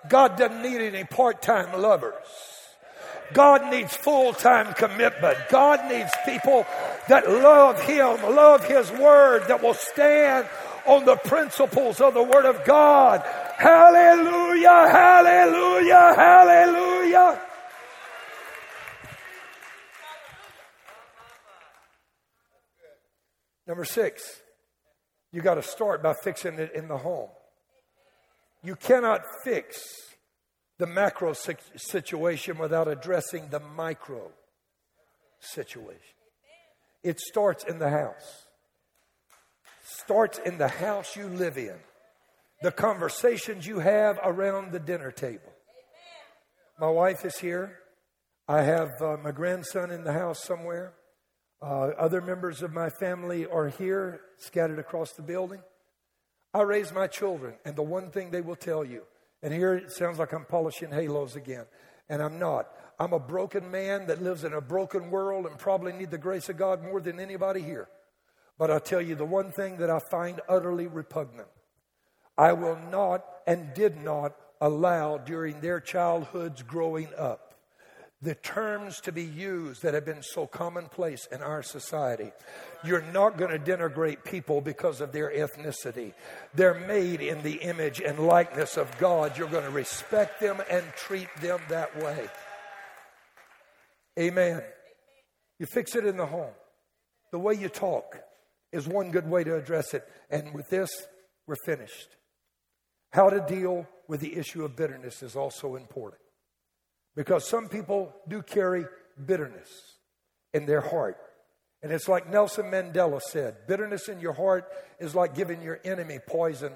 God 0.09 0.37
doesn't 0.37 0.63
need 0.63 0.81
any 0.83 1.03
part 1.03 1.43
time 1.43 1.83
lovers. 1.83 2.48
God 3.33 3.71
needs 3.71 3.95
full 3.95 4.33
time 4.33 4.75
commitment. 4.75 5.37
God 5.51 5.91
needs 5.91 6.11
people 6.25 6.67
that 7.09 7.29
love 7.29 7.81
Him, 7.83 8.35
love 8.35 8.65
His 8.65 8.91
Word, 8.93 9.49
that 9.49 9.63
will 9.63 9.75
stand 9.75 10.47
on 10.87 11.05
the 11.05 11.17
principles 11.17 12.01
of 12.01 12.15
the 12.15 12.23
Word 12.23 12.47
of 12.47 12.65
God. 12.65 13.23
Hallelujah, 13.57 14.89
hallelujah, 14.91 16.15
hallelujah. 16.17 17.41
Number 23.67 23.85
six, 23.85 24.41
you 25.31 25.43
got 25.43 25.57
to 25.57 25.63
start 25.63 26.03
by 26.03 26.15
fixing 26.15 26.55
it 26.55 26.73
in 26.75 26.89
the 26.89 26.97
home. 26.97 27.29
You 28.65 28.77
cannot 28.77 29.23
fix 29.45 30.08
the 30.79 30.87
macro 30.87 31.35
situation 31.77 32.59
without 32.59 32.89
addressing 32.89 33.49
the 33.49 33.61
micro 33.61 34.31
situation. 35.41 36.01
It 37.03 37.21
starts 37.21 37.65
in 37.65 37.79
the 37.79 37.91
house 37.91 38.47
starts 39.89 40.39
in 40.39 40.59
the 40.59 40.69
house 40.69 41.17
you 41.17 41.29
live 41.29 41.57
in, 41.57 41.77
the 42.63 42.73
conversations 42.73 43.67
you 43.67 43.79
have 43.79 44.19
around 44.23 44.73
the 44.73 44.81
dinner 44.81 45.11
table. 45.11 45.53
My 46.79 46.91
wife 46.91 47.25
is 47.25 47.39
here. 47.39 47.79
I 48.47 48.63
have 48.63 48.91
uh, 49.01 49.17
my 49.23 49.33
grandson 49.33 49.91
in 49.91 50.05
the 50.05 50.13
house 50.13 50.43
somewhere. 50.45 50.95
Uh, 51.61 51.89
other 51.99 52.21
members 52.21 52.63
of 52.63 52.73
my 52.73 52.89
family 52.89 53.47
are 53.47 53.69
here, 53.69 54.21
scattered 54.37 54.79
across 54.79 55.13
the 55.13 55.23
building. 55.23 55.61
I 56.55 56.63
raise 56.63 56.93
my 56.93 57.07
children, 57.07 57.55
and 57.65 57.75
the 57.75 57.83
one 57.83 58.11
thing 58.11 58.31
they 58.31 58.41
will 58.41 58.57
tell 58.57 58.85
you, 58.85 59.03
and 59.43 59.53
here 59.53 59.75
it 59.75 59.93
sounds 59.93 60.19
like 60.19 60.33
I'm 60.33 60.45
polishing 60.45 60.91
halos 60.91 61.37
again, 61.37 61.67
and 62.09 62.23
I'm 62.23 62.39
not. 62.39 62.69
I'm 62.99 63.13
a 63.13 63.21
broken 63.21 63.71
man 63.71 64.07
that 64.09 64.23
lives 64.23 64.45
in 64.45 64.53
a 64.53 64.61
broken 64.61 65.11
world 65.11 65.47
and 65.47 65.57
probably 65.59 65.93
need 65.93 66.11
the 66.11 66.19
grace 66.19 66.49
of 66.49 66.57
God 66.57 66.83
more 66.83 67.01
than 67.01 67.21
anybody 67.21 67.63
here. 67.63 67.89
But 68.59 68.73
I'll 68.73 68.81
tell 68.81 69.01
you 69.01 69.15
the 69.15 69.25
one 69.25 69.53
thing 69.53 69.77
that 69.77 69.91
I 69.91 70.01
find 70.01 70.41
utterly 70.49 70.89
repugnant 70.89 71.49
I 72.37 72.53
will 72.53 72.79
not 72.91 73.25
and 73.47 73.73
did 73.75 74.03
not 74.03 74.35
allow 74.61 75.19
during 75.19 75.61
their 75.61 75.81
childhoods 75.81 76.63
growing 76.63 77.09
up 77.17 77.48
the 78.21 78.35
terms 78.35 79.01
to 79.01 79.13
be 79.13 79.23
used 79.23 79.83
that 79.83 79.95
have 79.95 80.05
been 80.05 80.23
so 80.23 80.47
commonplace 80.47 81.29
in 81.31 81.41
our 81.41 81.63
society. 81.63 82.33
You're 82.85 83.05
not 83.13 83.37
going 83.37 83.53
to 83.53 83.59
denigrate 83.59 84.25
people 84.25 84.61
because 84.61 85.01
of 85.01 85.13
their 85.13 85.31
ethnicity. 85.31 86.15
They're 86.55 86.75
made 86.75 87.21
in 87.21 87.43
the 87.43 87.57
image 87.57 88.01
and 88.01 88.19
likeness 88.19 88.77
of 88.77 88.97
God. 88.99 89.39
You're 89.39 89.49
going 89.49 89.65
to 89.65 89.71
respect 89.71 90.41
them 90.41 90.61
and 90.69 90.85
treat 90.97 91.29
them 91.41 91.61
that 91.69 91.97
way. 91.97 92.29
Amen. 94.19 94.63
You 95.61 95.67
fix 95.67 95.95
it 95.95 96.05
in 96.05 96.17
the 96.17 96.27
home, 96.27 96.55
the 97.31 97.39
way 97.39 97.55
you 97.55 97.69
talk 97.69 98.19
is 98.73 98.89
one 98.89 99.11
good 99.11 99.29
way 99.29 99.45
to 99.45 99.57
address 99.57 99.95
it. 99.95 100.05
And 100.29 100.53
with 100.53 100.69
this, 100.71 100.91
we're 101.47 101.57
finished. 101.65 102.09
How 103.13 103.31
to 103.31 103.41
deal 103.41 103.87
with 104.09 104.21
the 104.21 104.37
issue 104.37 104.65
of 104.65 104.77
bitterness 104.77 105.23
is 105.23 105.37
also 105.37 105.77
important. 105.77 106.21
Because 107.19 107.49
some 107.49 107.69
people 107.69 108.15
do 108.29 108.43
carry 108.43 108.87
bitterness 109.27 109.69
in 110.55 110.67
their 110.67 110.81
heart. 110.81 111.17
And 111.83 111.91
it's 111.91 112.07
like 112.07 112.31
Nelson 112.31 112.67
Mandela 112.67 113.21
said 113.21 113.67
bitterness 113.67 114.09
in 114.09 114.21
your 114.21 114.35
heart 114.35 114.71
is 115.01 115.17
like 115.17 115.35
giving 115.35 115.61
your 115.61 115.81
enemy 115.85 116.21
poison. 116.25 116.75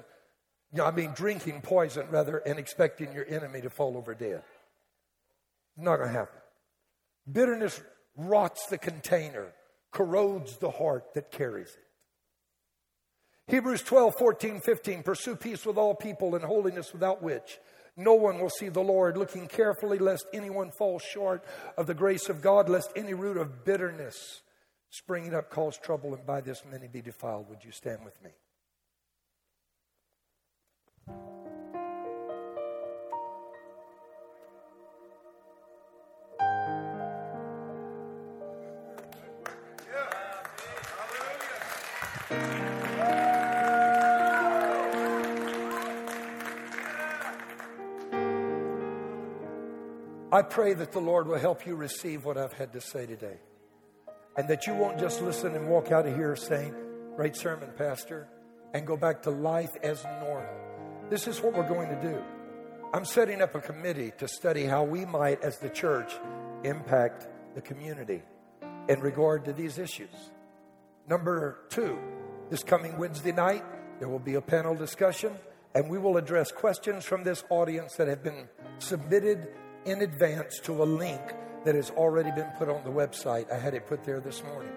You 0.73 0.79
know, 0.79 0.85
I 0.85 0.91
mean, 0.91 1.11
drinking 1.15 1.61
poison 1.61 2.07
rather, 2.11 2.39
and 2.39 2.59
expecting 2.59 3.13
your 3.13 3.25
enemy 3.25 3.61
to 3.61 3.69
fall 3.69 3.95
over 3.95 4.13
dead. 4.13 4.43
Not 5.77 5.95
going 5.95 6.09
to 6.09 6.13
happen. 6.13 6.41
Bitterness 7.31 7.81
rots 8.17 8.65
the 8.65 8.77
container, 8.77 9.53
corrodes 9.93 10.57
the 10.57 10.71
heart 10.71 11.13
that 11.13 11.31
carries 11.31 11.69
it. 11.69 13.53
Hebrews 13.53 13.83
12, 13.83 14.15
14, 14.15 14.59
15. 14.59 15.03
Pursue 15.03 15.37
peace 15.37 15.65
with 15.65 15.77
all 15.77 15.95
people 15.95 16.35
and 16.35 16.43
holiness 16.43 16.91
without 16.91 17.23
which 17.23 17.59
no 17.95 18.13
one 18.13 18.39
will 18.39 18.49
see 18.49 18.69
the 18.69 18.81
Lord, 18.81 19.17
looking 19.17 19.47
carefully 19.47 19.99
lest 19.99 20.25
anyone 20.33 20.71
fall 20.71 20.99
short 20.99 21.45
of 21.77 21.87
the 21.87 21.93
grace 21.93 22.29
of 22.29 22.41
God, 22.41 22.69
lest 22.69 22.91
any 22.95 23.13
root 23.13 23.37
of 23.37 23.63
bitterness 23.65 24.41
springing 24.89 25.33
up 25.33 25.49
cause 25.49 25.77
trouble, 25.77 26.13
and 26.13 26.25
by 26.25 26.41
this 26.41 26.63
many 26.69 26.87
be 26.87 27.01
defiled. 27.01 27.49
Would 27.49 27.63
you 27.63 27.71
stand 27.71 28.05
with 28.05 28.15
me? 28.23 28.31
I 50.33 50.41
pray 50.41 50.73
that 50.73 50.91
the 50.91 50.99
Lord 50.99 51.27
will 51.27 51.37
help 51.37 51.67
you 51.67 51.75
receive 51.75 52.25
what 52.25 52.39
I've 52.39 52.53
had 52.53 52.73
to 52.73 52.81
say 52.81 53.05
today. 53.05 53.37
And 54.35 54.47
that 54.47 54.65
you 54.65 54.73
won't 54.73 54.99
just 54.99 55.21
listen 55.21 55.55
and 55.55 55.69
walk 55.69 55.91
out 55.91 56.07
of 56.07 56.15
here 56.15 56.35
saying, 56.35 56.73
Great 57.15 57.35
sermon, 57.35 57.69
Pastor, 57.77 58.27
and 58.73 58.87
go 58.87 58.97
back 58.97 59.21
to 59.21 59.29
life 59.29 59.69
as 59.83 60.03
normal. 60.03 60.49
This 61.11 61.27
is 61.27 61.39
what 61.39 61.53
we're 61.53 61.69
going 61.69 61.87
to 61.89 62.01
do. 62.01 62.19
I'm 62.95 63.05
setting 63.05 63.43
up 63.43 63.53
a 63.53 63.61
committee 63.61 64.11
to 64.17 64.27
study 64.27 64.63
how 64.63 64.83
we 64.83 65.05
might, 65.05 65.43
as 65.43 65.59
the 65.59 65.69
church, 65.69 66.11
impact 66.63 67.27
the 67.53 67.61
community 67.61 68.23
in 68.89 69.01
regard 69.01 69.45
to 69.45 69.53
these 69.53 69.77
issues. 69.77 70.31
Number 71.07 71.59
two, 71.69 71.95
this 72.49 72.63
coming 72.63 72.97
Wednesday 72.97 73.33
night, 73.33 73.63
there 73.99 74.09
will 74.09 74.17
be 74.17 74.33
a 74.33 74.41
panel 74.41 74.73
discussion, 74.73 75.33
and 75.75 75.91
we 75.91 75.99
will 75.99 76.17
address 76.17 76.51
questions 76.51 77.05
from 77.05 77.23
this 77.23 77.43
audience 77.51 77.97
that 77.97 78.07
have 78.07 78.23
been 78.23 78.49
submitted 78.79 79.47
in 79.85 80.01
advance 80.01 80.59
to 80.63 80.83
a 80.83 80.85
link 80.85 81.21
that 81.65 81.75
has 81.75 81.89
already 81.91 82.31
been 82.31 82.49
put 82.57 82.69
on 82.69 82.83
the 82.83 82.89
website. 82.89 83.51
I 83.51 83.57
had 83.57 83.73
it 83.73 83.87
put 83.87 84.03
there 84.03 84.19
this 84.19 84.43
morning. 84.43 84.71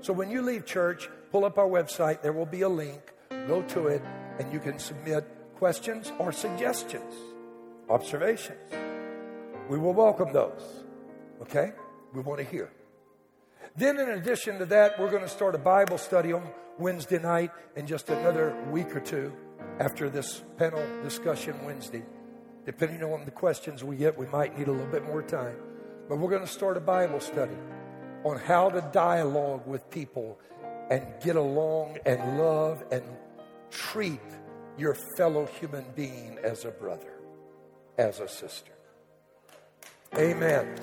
So 0.00 0.12
when 0.12 0.30
you 0.30 0.42
leave 0.42 0.66
church, 0.66 1.08
pull 1.30 1.44
up 1.44 1.58
our 1.58 1.68
website. 1.68 2.22
There 2.22 2.32
will 2.32 2.46
be 2.46 2.62
a 2.62 2.68
link. 2.68 3.12
Go 3.48 3.62
to 3.62 3.86
it, 3.88 4.02
and 4.38 4.52
you 4.52 4.60
can 4.60 4.78
submit 4.78 5.24
questions 5.56 6.12
or 6.18 6.32
suggestions, 6.32 7.14
observations. 7.88 8.72
We 9.68 9.78
will 9.78 9.94
welcome 9.94 10.32
those. 10.32 10.84
Okay? 11.42 11.72
We 12.12 12.20
want 12.20 12.38
to 12.40 12.44
hear. 12.44 12.70
Then, 13.76 13.98
in 13.98 14.10
addition 14.10 14.58
to 14.58 14.66
that, 14.66 14.98
we're 14.98 15.10
going 15.10 15.22
to 15.22 15.28
start 15.28 15.54
a 15.54 15.58
Bible 15.58 15.98
study 15.98 16.32
on 16.32 16.48
Wednesday 16.78 17.18
night 17.18 17.50
in 17.74 17.86
just 17.86 18.08
another 18.10 18.56
week 18.70 18.94
or 18.94 19.00
two 19.00 19.32
after 19.80 20.08
this 20.08 20.42
panel 20.56 20.82
discussion 21.02 21.56
Wednesday. 21.64 22.02
Depending 22.66 23.04
on 23.04 23.24
the 23.24 23.30
questions 23.30 23.84
we 23.84 23.96
get, 23.96 24.18
we 24.18 24.26
might 24.26 24.58
need 24.58 24.66
a 24.66 24.72
little 24.72 24.90
bit 24.90 25.04
more 25.04 25.22
time. 25.22 25.56
But 26.08 26.18
we're 26.18 26.30
going 26.30 26.42
to 26.42 26.48
start 26.48 26.76
a 26.76 26.80
Bible 26.80 27.20
study 27.20 27.56
on 28.24 28.38
how 28.38 28.70
to 28.70 28.80
dialogue 28.92 29.64
with 29.66 29.88
people 29.90 30.38
and 30.90 31.06
get 31.22 31.36
along 31.36 31.98
and 32.04 32.38
love 32.38 32.82
and 32.90 33.04
treat 33.70 34.20
your 34.76 34.96
fellow 35.16 35.46
human 35.46 35.84
being 35.94 36.38
as 36.42 36.64
a 36.64 36.70
brother, 36.70 37.12
as 37.98 38.18
a 38.18 38.28
sister. 38.28 38.72
Amen. 40.16 40.76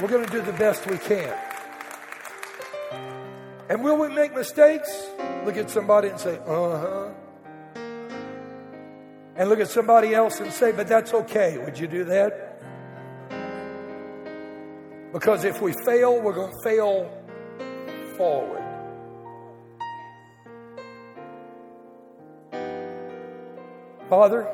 We're 0.00 0.08
going 0.08 0.24
to 0.24 0.30
do 0.32 0.40
the 0.40 0.52
best 0.52 0.86
we 0.86 0.98
can. 0.98 1.36
And 3.68 3.82
will 3.82 3.96
we 3.96 4.08
make 4.08 4.34
mistakes? 4.34 5.06
Look 5.44 5.56
at 5.56 5.68
somebody 5.68 6.08
and 6.08 6.20
say, 6.20 6.38
uh 6.46 6.78
huh. 6.78 7.08
And 9.36 9.48
look 9.48 9.60
at 9.60 9.68
somebody 9.68 10.14
else 10.14 10.40
and 10.40 10.52
say, 10.52 10.72
But 10.72 10.88
that's 10.88 11.14
okay. 11.14 11.58
Would 11.58 11.78
you 11.78 11.86
do 11.86 12.04
that? 12.04 12.60
Because 15.12 15.44
if 15.44 15.60
we 15.60 15.74
fail, 15.84 16.20
we're 16.20 16.32
going 16.32 16.52
to 16.52 16.62
fail 16.64 17.10
forward. 18.16 18.62
Father, 24.08 24.48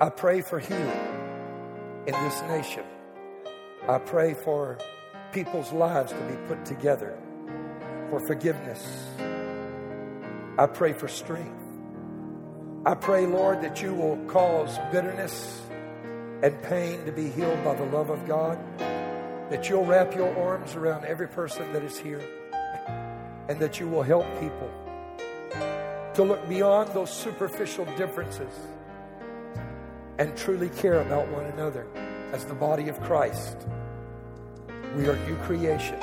I 0.00 0.08
pray 0.08 0.40
for 0.40 0.58
healing 0.58 1.16
in 2.06 2.12
this 2.12 2.42
nation. 2.42 2.84
I 3.88 3.98
pray 3.98 4.34
for 4.34 4.78
people's 5.32 5.72
lives 5.72 6.12
to 6.12 6.20
be 6.22 6.36
put 6.48 6.64
together, 6.64 7.18
for 8.10 8.20
forgiveness. 8.26 8.82
I 10.58 10.66
pray 10.66 10.92
for 10.92 11.08
strength. 11.08 11.65
I 12.86 12.94
pray, 12.94 13.26
Lord, 13.26 13.62
that 13.62 13.82
you 13.82 13.92
will 13.92 14.16
cause 14.28 14.78
bitterness 14.92 15.60
and 16.44 16.62
pain 16.62 17.04
to 17.04 17.10
be 17.10 17.28
healed 17.30 17.64
by 17.64 17.74
the 17.74 17.84
love 17.86 18.10
of 18.10 18.28
God, 18.28 18.60
that 19.50 19.68
you'll 19.68 19.84
wrap 19.84 20.14
your 20.14 20.32
arms 20.38 20.76
around 20.76 21.04
every 21.04 21.26
person 21.26 21.72
that 21.72 21.82
is 21.82 21.98
here, 21.98 22.22
and 23.48 23.58
that 23.58 23.80
you 23.80 23.88
will 23.88 24.04
help 24.04 24.24
people 24.38 24.70
to 26.14 26.22
look 26.22 26.48
beyond 26.48 26.92
those 26.92 27.10
superficial 27.12 27.86
differences 27.96 28.54
and 30.18 30.36
truly 30.36 30.68
care 30.68 31.00
about 31.00 31.26
one 31.32 31.46
another 31.46 31.88
as 32.32 32.44
the 32.44 32.54
body 32.54 32.88
of 32.88 33.00
Christ. 33.02 33.66
We 34.94 35.08
are 35.08 35.16
new 35.26 35.34
creation. 35.38 35.98